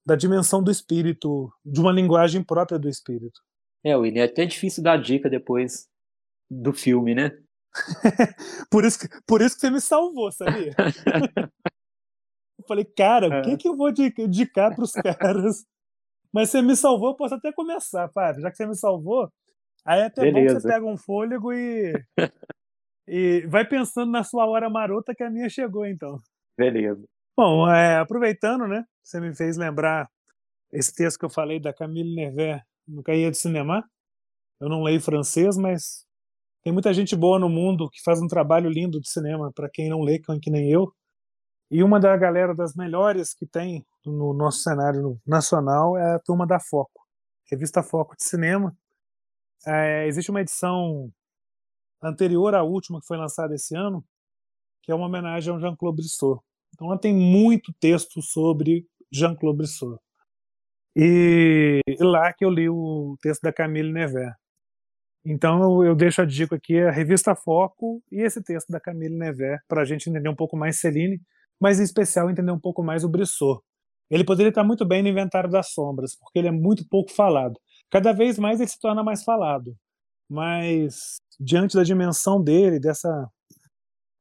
da 0.05 0.17
dimensão 0.17 0.61
do 0.61 0.69
espírito, 0.69 1.49
de 1.65 1.79
uma 1.79 1.93
linguagem 1.93 2.43
própria 2.43 2.77
do 2.77 2.89
espírito. 2.89 3.39
É, 3.85 3.95
William, 3.95 4.23
é 4.23 4.25
até 4.25 4.45
difícil 4.45 4.83
dar 4.83 5.01
dica 5.01 5.29
depois 5.29 5.87
do 6.51 6.73
filme, 6.73 7.15
né? 7.15 7.41
por, 8.69 8.83
isso 8.83 8.99
que, 8.99 9.07
por 9.25 9.41
isso 9.41 9.55
que 9.55 9.61
você 9.61 9.69
me 9.69 9.79
salvou, 9.79 10.29
sabia? 10.29 10.75
eu 12.59 12.65
falei, 12.67 12.83
cara, 12.83 13.27
o 13.27 13.41
que, 13.43 13.51
é. 13.51 13.55
que 13.55 13.69
eu 13.69 13.77
vou 13.77 13.87
indicar 13.89 14.75
para 14.75 14.83
os 14.83 14.91
caras? 15.17 15.65
Mas 16.33 16.49
você 16.49 16.61
me 16.61 16.75
salvou, 16.75 17.11
eu 17.11 17.15
posso 17.15 17.35
até 17.35 17.53
começar, 17.53 18.09
Fábio. 18.09 18.41
Já 18.41 18.51
que 18.51 18.57
você 18.57 18.67
me 18.67 18.75
salvou, 18.75 19.31
aí 19.85 20.01
é 20.01 20.05
até 20.07 20.23
Beleza. 20.23 20.35
bom 20.35 20.55
que 20.55 20.61
você 20.61 20.67
pega 20.67 20.85
um 20.85 20.97
fôlego 20.97 21.53
e 21.53 21.93
E 23.07 23.45
vai 23.47 23.65
pensando 23.65 24.11
na 24.11 24.23
sua 24.23 24.45
hora 24.45 24.69
marota 24.69 25.15
que 25.15 25.23
a 25.23 25.29
minha 25.29 25.49
chegou, 25.49 25.85
então. 25.85 26.17
Beleza. 26.57 27.03
Bom, 27.35 27.69
é, 27.69 27.97
aproveitando, 27.97 28.67
né? 28.67 28.83
Você 29.03 29.19
me 29.19 29.33
fez 29.33 29.57
lembrar 29.57 30.09
esse 30.71 30.93
texto 30.93 31.19
que 31.19 31.25
eu 31.25 31.29
falei 31.29 31.59
da 31.59 31.73
Camille 31.73 32.15
Nervet 32.15 32.61
no 32.87 33.03
Caia 33.03 33.31
de 33.31 33.37
Cinema. 33.37 33.83
Eu 34.59 34.67
não 34.67 34.83
leio 34.83 34.99
francês, 34.99 35.55
mas 35.55 36.05
tem 36.63 36.73
muita 36.73 36.93
gente 36.93 37.15
boa 37.15 37.39
no 37.39 37.47
mundo 37.47 37.89
que 37.89 38.01
faz 38.03 38.21
um 38.21 38.27
trabalho 38.27 38.69
lindo 38.69 38.99
de 38.99 39.09
cinema, 39.09 39.51
para 39.55 39.69
quem 39.69 39.89
não 39.89 40.01
lê, 40.01 40.19
que 40.19 40.49
nem 40.49 40.69
eu. 40.69 40.91
E 41.69 41.83
uma 41.83 41.99
da 41.99 42.15
galera 42.17 42.55
das 42.55 42.75
melhores 42.75 43.33
que 43.33 43.45
tem 43.45 43.85
no 44.05 44.33
nosso 44.33 44.59
cenário 44.59 45.19
nacional 45.25 45.97
é 45.97 46.15
a 46.15 46.19
turma 46.19 46.47
da 46.47 46.59
Foco, 46.59 47.01
revista 47.49 47.83
Foco 47.83 48.15
de 48.17 48.23
Cinema. 48.23 48.75
É, 49.65 50.07
existe 50.07 50.31
uma 50.31 50.41
edição 50.41 51.11
anterior 52.01 52.55
à 52.55 52.63
última 52.63 52.99
que 52.99 53.07
foi 53.07 53.17
lançada 53.17 53.55
esse 53.55 53.75
ano, 53.75 54.03
que 54.83 54.91
é 54.91 54.95
uma 54.95 55.07
homenagem 55.07 55.53
ao 55.53 55.59
Jean-Claude 55.59 55.97
Brissot. 55.97 56.39
Então 56.73 56.87
ela 56.87 56.99
tem 56.99 57.13
muito 57.13 57.73
texto 57.79 58.21
sobre 58.21 58.85
Jean-Claude 59.11 59.57
Brissot. 59.57 59.99
E, 60.95 61.81
e 61.87 62.03
lá 62.03 62.33
que 62.33 62.43
eu 62.43 62.49
li 62.49 62.69
o 62.69 63.17
texto 63.21 63.41
da 63.41 63.53
Camille 63.53 63.91
Nevers. 63.91 64.33
Então 65.25 65.83
eu 65.83 65.93
deixo 65.95 66.21
a 66.21 66.25
dica 66.25 66.55
aqui, 66.55 66.79
a 66.79 66.89
revista 66.89 67.35
Foco 67.35 68.01
e 68.11 68.21
esse 68.21 68.41
texto 68.41 68.69
da 68.69 68.79
Camille 68.79 69.17
Nevers, 69.17 69.61
para 69.67 69.81
a 69.81 69.85
gente 69.85 70.09
entender 70.09 70.29
um 70.29 70.35
pouco 70.35 70.55
mais 70.55 70.79
Celine, 70.79 71.21
mas 71.59 71.79
em 71.79 71.83
especial 71.83 72.29
entender 72.29 72.51
um 72.51 72.59
pouco 72.59 72.81
mais 72.81 73.03
o 73.03 73.09
Brissot. 73.09 73.61
Ele 74.09 74.23
poderia 74.23 74.49
estar 74.49 74.63
muito 74.63 74.85
bem 74.85 75.03
no 75.03 75.09
Inventário 75.09 75.49
das 75.49 75.71
Sombras, 75.73 76.15
porque 76.15 76.39
ele 76.39 76.47
é 76.47 76.51
muito 76.51 76.87
pouco 76.87 77.11
falado. 77.11 77.59
Cada 77.89 78.13
vez 78.13 78.39
mais 78.39 78.59
ele 78.59 78.69
se 78.69 78.79
torna 78.79 79.03
mais 79.03 79.23
falado. 79.23 79.75
Mas 80.29 81.17
diante 81.39 81.75
da 81.75 81.83
dimensão 81.83 82.41
dele, 82.43 82.79
dessa 82.79 83.29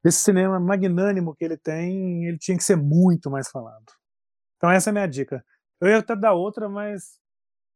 desse 0.05 0.19
cinema 0.19 0.61
magnânimo 0.61 1.35
que 1.35 1.45
ele 1.45 1.57
tem, 1.57 2.27
ele 2.27 2.39
tinha 2.39 2.57
que 2.57 2.63
ser 2.63 2.77
muito 2.77 3.29
mais 3.29 3.51
falado. 3.51 3.85
Então 4.57 4.71
essa 4.71 4.89
é 4.89 4.93
a 4.93 4.93
minha 4.93 5.07
dica. 5.07 5.45
Eu 5.81 5.89
ia 5.89 5.99
até 5.99 6.15
dar 6.15 6.33
outra, 6.33 6.69
mas 6.69 7.19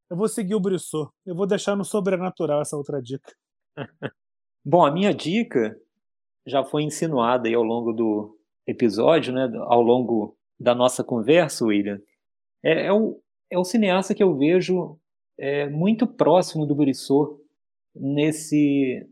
eu 0.08 0.16
vou 0.16 0.28
seguir 0.28 0.54
o 0.54 0.60
Brissot. 0.60 1.10
Eu 1.26 1.34
vou 1.34 1.46
deixar 1.46 1.74
no 1.74 1.84
sobrenatural 1.84 2.60
essa 2.60 2.76
outra 2.76 3.02
dica. 3.02 3.34
Bom, 4.64 4.86
a 4.86 4.92
minha 4.92 5.12
dica 5.12 5.76
já 6.46 6.62
foi 6.62 6.84
insinuada 6.84 7.48
aí 7.48 7.54
ao 7.54 7.64
longo 7.64 7.92
do 7.92 8.38
episódio, 8.66 9.32
né, 9.32 9.50
ao 9.66 9.82
longo 9.82 10.36
da 10.58 10.74
nossa 10.74 11.02
conversa, 11.02 11.64
William. 11.64 12.00
É, 12.62 12.86
é 12.86 12.92
o, 12.92 13.20
é 13.50 13.58
o 13.58 13.64
cineasta 13.64 14.14
que 14.14 14.22
eu 14.22 14.36
vejo 14.36 14.98
é, 15.38 15.68
muito 15.68 16.06
próximo 16.06 16.64
do 16.64 16.76
Brissot 16.76 17.39
nesse 17.94 19.06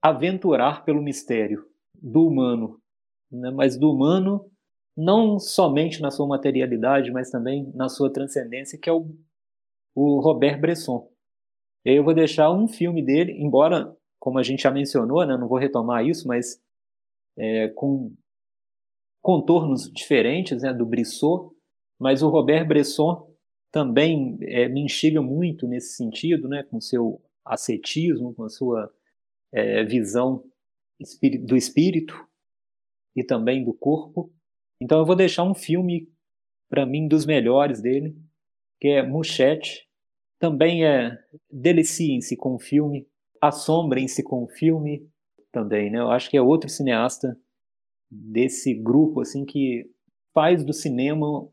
aventurar 0.00 0.84
pelo 0.84 1.02
mistério 1.02 1.66
do 1.94 2.26
humano, 2.26 2.80
né? 3.30 3.50
mas 3.50 3.76
do 3.76 3.90
humano 3.90 4.50
não 4.96 5.38
somente 5.38 6.00
na 6.00 6.10
sua 6.10 6.26
materialidade, 6.26 7.10
mas 7.10 7.30
também 7.30 7.70
na 7.74 7.88
sua 7.88 8.12
transcendência, 8.12 8.78
que 8.78 8.88
é 8.88 8.92
o, 8.92 9.10
o 9.94 10.20
Robert 10.20 10.60
Bresson. 10.60 11.10
Eu 11.84 12.04
vou 12.04 12.14
deixar 12.14 12.50
um 12.52 12.68
filme 12.68 13.02
dele, 13.02 13.32
embora, 13.32 13.94
como 14.18 14.38
a 14.38 14.42
gente 14.42 14.62
já 14.62 14.70
mencionou, 14.70 15.26
né, 15.26 15.36
não 15.36 15.48
vou 15.48 15.58
retomar 15.58 16.06
isso, 16.06 16.28
mas 16.28 16.60
é, 17.36 17.68
com 17.68 18.14
contornos 19.20 19.90
diferentes 19.90 20.62
né, 20.62 20.72
do 20.72 20.86
Brissot, 20.86 21.50
mas 21.98 22.22
o 22.22 22.28
Robert 22.28 22.66
Bresson 22.66 23.28
também 23.72 24.38
é, 24.42 24.68
me 24.68 24.82
instiga 24.82 25.20
muito 25.20 25.66
nesse 25.66 25.96
sentido, 25.96 26.46
né, 26.46 26.62
com 26.62 26.80
seu 26.80 27.20
ascetismo, 27.44 28.34
com 28.34 28.44
a 28.44 28.48
sua 28.48 28.92
é, 29.52 29.84
visão 29.84 30.44
do 31.42 31.56
espírito 31.56 32.14
e 33.14 33.22
também 33.22 33.64
do 33.64 33.72
corpo. 33.72 34.32
Então 34.80 34.98
eu 34.98 35.06
vou 35.06 35.16
deixar 35.16 35.44
um 35.44 35.54
filme, 35.54 36.08
para 36.68 36.84
mim, 36.86 37.06
dos 37.06 37.26
melhores 37.26 37.80
dele, 37.80 38.16
que 38.80 38.88
é 38.88 39.02
Muchete. 39.02 39.88
Também 40.38 40.84
é 40.84 41.18
deliciem-se 41.50 42.36
com 42.36 42.54
o 42.54 42.58
filme, 42.58 43.06
assombrem-se 43.40 44.22
com 44.22 44.44
o 44.44 44.48
filme 44.48 45.08
também, 45.52 45.90
né? 45.90 45.98
Eu 45.98 46.10
acho 46.10 46.28
que 46.28 46.36
é 46.36 46.42
outro 46.42 46.68
cineasta 46.68 47.38
desse 48.10 48.74
grupo 48.74 49.20
assim 49.20 49.44
que 49.44 49.90
faz 50.32 50.64
do 50.64 50.72
cinema 50.72 51.48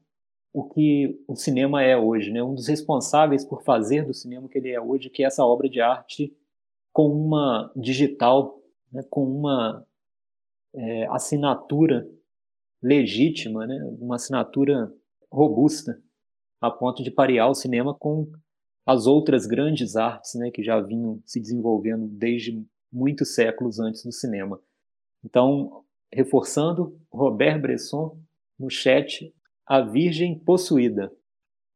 o 0.53 0.63
que 0.65 1.19
o 1.27 1.35
cinema 1.35 1.81
é 1.81 1.95
hoje, 1.95 2.31
né? 2.31 2.43
Um 2.43 2.53
dos 2.53 2.67
responsáveis 2.67 3.45
por 3.45 3.63
fazer 3.63 4.05
do 4.05 4.13
cinema 4.13 4.45
o 4.45 4.49
que 4.49 4.57
ele 4.57 4.69
é 4.69 4.81
hoje, 4.81 5.09
que 5.09 5.23
é 5.23 5.27
essa 5.27 5.45
obra 5.45 5.69
de 5.69 5.79
arte 5.79 6.35
com 6.91 7.07
uma 7.07 7.71
digital 7.75 8.61
né, 8.91 9.03
com 9.09 9.23
uma 9.23 9.85
é, 10.73 11.07
assinatura 11.07 12.07
legítima, 12.81 13.65
né, 13.65 13.81
uma 13.99 14.15
assinatura 14.15 14.91
robusta, 15.31 16.01
a 16.59 16.69
ponto 16.69 17.03
de 17.03 17.09
parear 17.09 17.49
o 17.49 17.55
cinema 17.55 17.93
com 17.93 18.29
as 18.85 19.07
outras 19.07 19.45
grandes 19.45 19.95
artes 19.95 20.35
né, 20.35 20.51
que 20.51 20.63
já 20.63 20.79
vinham 20.81 21.21
se 21.25 21.39
desenvolvendo 21.39 22.07
desde 22.07 22.63
muitos 22.91 23.33
séculos 23.33 23.79
antes 23.79 24.03
do 24.03 24.11
cinema. 24.11 24.59
Então, 25.23 25.83
reforçando, 26.11 26.99
Robert 27.11 27.61
Bresson, 27.61 28.17
no 28.59 28.69
chat, 28.69 29.33
A 29.71 29.79
Virgem 29.79 30.37
Possuída. 30.37 31.09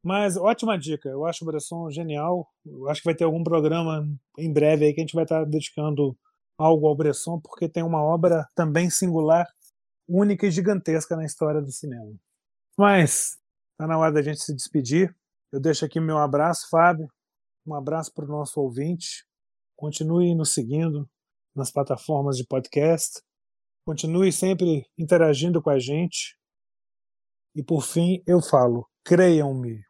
Mas 0.04 0.36
ótima 0.36 0.78
dica, 0.78 1.08
eu 1.08 1.26
acho 1.26 1.46
o 1.46 1.48
Bresson 1.48 1.90
genial. 1.90 2.46
Eu 2.66 2.90
acho 2.90 3.00
que 3.00 3.06
vai 3.06 3.16
ter 3.16 3.24
algum 3.24 3.42
programa 3.42 4.06
em 4.38 4.52
breve 4.52 4.84
aí 4.84 4.94
que 4.94 5.00
a 5.00 5.04
gente 5.04 5.16
vai 5.16 5.24
estar 5.24 5.46
dedicando 5.46 6.14
algo 6.58 6.88
ao 6.88 6.96
Bresson, 6.98 7.40
porque 7.40 7.70
tem 7.70 7.84
uma 7.84 8.04
obra 8.04 8.46
também 8.54 8.90
singular, 8.90 9.48
única 10.10 10.46
e 10.46 10.52
gigantesca 10.52 11.16
na 11.16 11.24
história 11.24 11.62
do 11.62 11.72
cinema. 11.72 12.14
Mas 12.78 13.38
está 13.72 13.88
na 13.88 13.98
hora 13.98 14.12
da 14.12 14.22
gente 14.22 14.42
se 14.42 14.54
despedir. 14.54 15.16
Eu 15.50 15.62
deixo 15.62 15.86
aqui 15.86 15.98
meu 15.98 16.18
abraço, 16.18 16.68
Fábio. 16.70 17.08
Um 17.66 17.76
abraço 17.76 18.14
para 18.14 18.26
o 18.26 18.28
nosso 18.28 18.60
ouvinte. 18.60 19.26
Continue 19.78 20.36
nos 20.36 20.54
seguindo 20.54 21.10
nas 21.56 21.72
plataformas 21.72 22.36
de 22.36 22.46
podcast. 22.46 23.22
Continue 23.88 24.34
sempre 24.34 24.86
interagindo 24.98 25.62
com 25.62 25.70
a 25.70 25.80
gente. 25.80 26.36
E 27.56 27.64
por 27.64 27.84
fim, 27.84 28.22
eu 28.28 28.42
falo: 28.42 28.88
creiam-me, 29.04 29.82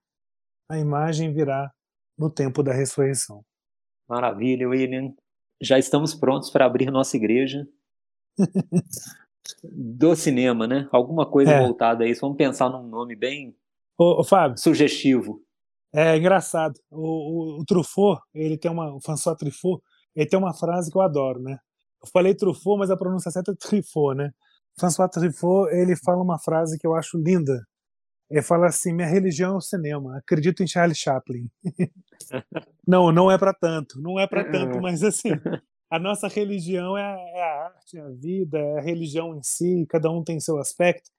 a 0.69 0.77
imagem 0.77 1.33
virá 1.33 1.71
no 2.17 2.29
tempo 2.29 2.61
da 2.61 2.71
ressurreição. 2.71 3.43
Maravilha, 4.07 4.69
William 4.69 5.13
já 5.61 5.79
estamos 5.79 6.13
prontos 6.13 6.49
para 6.49 6.65
abrir 6.65 6.91
nossa 6.91 7.15
igreja 7.17 7.67
do 9.63 10.15
cinema, 10.15 10.67
né? 10.67 10.87
Alguma 10.91 11.25
coisa 11.25 11.51
é. 11.51 11.59
voltada 11.59 12.03
a 12.03 12.07
isso. 12.07 12.21
Vamos 12.21 12.37
pensar 12.37 12.69
num 12.69 12.87
nome 12.87 13.15
bem 13.15 13.55
ô, 13.97 14.21
ô, 14.21 14.23
Fábio, 14.23 14.57
sugestivo. 14.57 15.41
É 15.93 16.17
engraçado. 16.17 16.79
O, 16.91 17.57
o, 17.57 17.61
o 17.61 17.65
Truffaut, 17.65 18.21
ele 18.33 18.57
tem 18.57 18.69
uma, 18.69 18.93
o 18.93 18.99
François 18.99 19.37
Truffaut, 19.37 19.81
ele 20.15 20.27
tem 20.27 20.37
uma 20.37 20.53
frase 20.53 20.91
que 20.91 20.97
eu 20.97 21.01
adoro, 21.01 21.41
né? 21.41 21.57
Eu 22.01 22.09
falei 22.11 22.35
Truffaut, 22.35 22.77
mas 22.77 22.91
a 22.91 22.97
pronúncia 22.97 23.31
certa 23.31 23.51
é 23.51 23.55
Truffaut, 23.55 24.15
né? 24.17 24.31
François 24.79 25.09
Truffaut, 25.09 25.73
ele 25.73 25.95
fala 25.95 26.21
uma 26.21 26.37
frase 26.37 26.77
que 26.77 26.85
eu 26.85 26.95
acho 26.95 27.17
linda. 27.17 27.65
Ele 28.29 28.41
fala 28.41 28.67
assim: 28.67 28.93
minha 28.93 29.07
religião 29.07 29.53
é 29.53 29.57
o 29.57 29.61
cinema, 29.61 30.17
acredito 30.17 30.63
em 30.63 30.67
Charlie 30.67 30.95
Chaplin. 30.95 31.47
não, 32.87 33.11
não 33.11 33.31
é 33.31 33.37
para 33.37 33.53
tanto, 33.53 34.01
não 34.01 34.19
é 34.19 34.27
para 34.27 34.43
tanto, 34.51 34.81
mas 34.81 35.03
assim, 35.03 35.29
a 35.91 35.99
nossa 35.99 36.27
religião 36.27 36.97
é 36.97 37.03
a, 37.03 37.15
é 37.15 37.41
a, 37.41 37.65
arte, 37.65 37.97
é 37.97 38.01
a 38.01 38.09
vida, 38.09 38.57
é 38.57 38.79
a 38.79 38.81
religião 38.81 39.35
em 39.35 39.43
si, 39.43 39.85
cada 39.89 40.09
um 40.09 40.23
tem 40.23 40.39
seu 40.39 40.57
aspecto, 40.57 41.09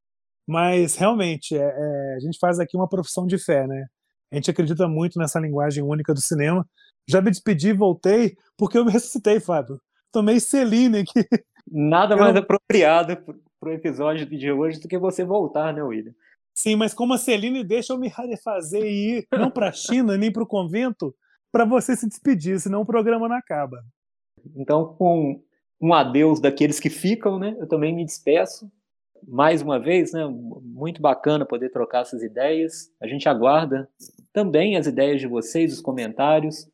mas 0.47 0.97
realmente 0.97 1.57
é, 1.57 1.63
é, 1.63 2.15
a 2.17 2.21
gente 2.21 2.39
faz 2.39 2.59
aqui 2.59 2.77
uma 2.77 2.89
profissão 2.89 3.27
de 3.27 3.39
fé, 3.39 3.67
né? 3.67 3.87
A 4.33 4.37
gente 4.37 4.51
acredita 4.51 4.89
muito 4.89 5.19
nessa 5.19 5.39
linguagem 5.39 5.85
única 5.85 6.13
do 6.13 6.21
cinema. 6.21 6.67
Já 7.09 7.23
me 7.23 7.31
despedi, 7.31 7.73
voltei, 7.73 8.35
porque 8.59 8.77
eu 8.77 8.85
me 8.85 8.91
ressuscitei, 8.91 9.39
Fábio. 9.39 9.81
Tomei 10.13 10.41
Celine 10.41 10.99
aqui. 10.99 11.25
Nada 11.71 12.17
mais 12.17 12.35
apropriado 12.35 13.17
para 13.61 13.71
o 13.71 13.73
episódio 13.73 14.27
de 14.27 14.53
hoje 14.53 14.81
do 14.81 14.89
que 14.89 14.99
você 14.99 15.25
voltar, 15.25 15.73
né, 15.73 15.83
William? 15.83 16.15
Sim, 16.55 16.77
mas 16.77 16.95
como 16.95 17.13
a 17.13 17.19
Celine 17.19 17.63
deixa 17.63 17.93
eu 17.93 17.99
me 17.99 18.09
rarefazer 18.09 18.83
e 18.83 19.19
ir 19.19 19.29
não 19.33 19.51
para 19.51 19.69
a 19.69 19.73
China 19.73 20.17
nem 20.17 20.33
para 20.33 20.43
o 20.43 20.47
convento 20.47 21.15
para 21.53 21.65
você 21.65 21.95
se 21.95 22.09
despedir, 22.09 22.59
senão 22.61 22.83
o 22.83 22.87
programa 22.87 23.29
não 23.29 23.37
acaba. 23.37 23.85
Então, 24.57 24.95
com 24.95 25.43
um 25.81 25.93
adeus 25.93 26.41
daqueles 26.41 26.81
que 26.81 26.91
ficam, 26.91 27.39
né? 27.39 27.57
Eu 27.59 27.67
também 27.67 27.95
me 27.95 28.05
despeço. 28.05 28.71
Mais 29.27 29.63
uma 29.63 29.79
vez, 29.79 30.13
né? 30.13 30.27
Muito 30.27 31.01
bacana 31.01 31.45
poder 31.45 31.71
trocar 31.71 32.03
essas 32.03 32.23
ideias. 32.23 32.91
A 33.01 33.07
gente 33.07 33.29
aguarda 33.29 33.89
também 34.33 34.77
as 34.77 34.87
ideias 34.87 35.21
de 35.21 35.27
vocês, 35.27 35.73
os 35.73 35.81
comentários, 35.81 36.69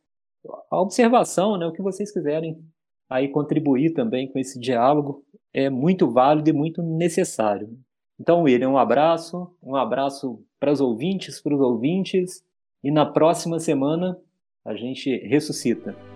a 0.70 0.80
observação, 0.80 1.56
né? 1.56 1.66
O 1.66 1.72
que 1.72 1.82
vocês 1.82 2.12
quiserem 2.12 2.58
aí 3.08 3.28
contribuir 3.28 3.90
também 3.94 4.30
com 4.30 4.38
esse 4.38 4.58
diálogo 4.58 5.24
é 5.52 5.68
muito 5.68 6.10
válido 6.10 6.50
e 6.50 6.52
muito 6.52 6.82
necessário. 6.82 7.78
Então, 8.18 8.42
William, 8.42 8.70
um 8.70 8.78
abraço, 8.78 9.50
um 9.62 9.74
abraço 9.74 10.44
para 10.60 10.70
os 10.70 10.80
ouvintes, 10.80 11.40
para 11.40 11.54
os 11.54 11.60
ouvintes, 11.60 12.44
e 12.82 12.90
na 12.90 13.04
próxima 13.04 13.58
semana 13.58 14.18
a 14.64 14.74
gente 14.74 15.16
ressuscita. 15.26 16.11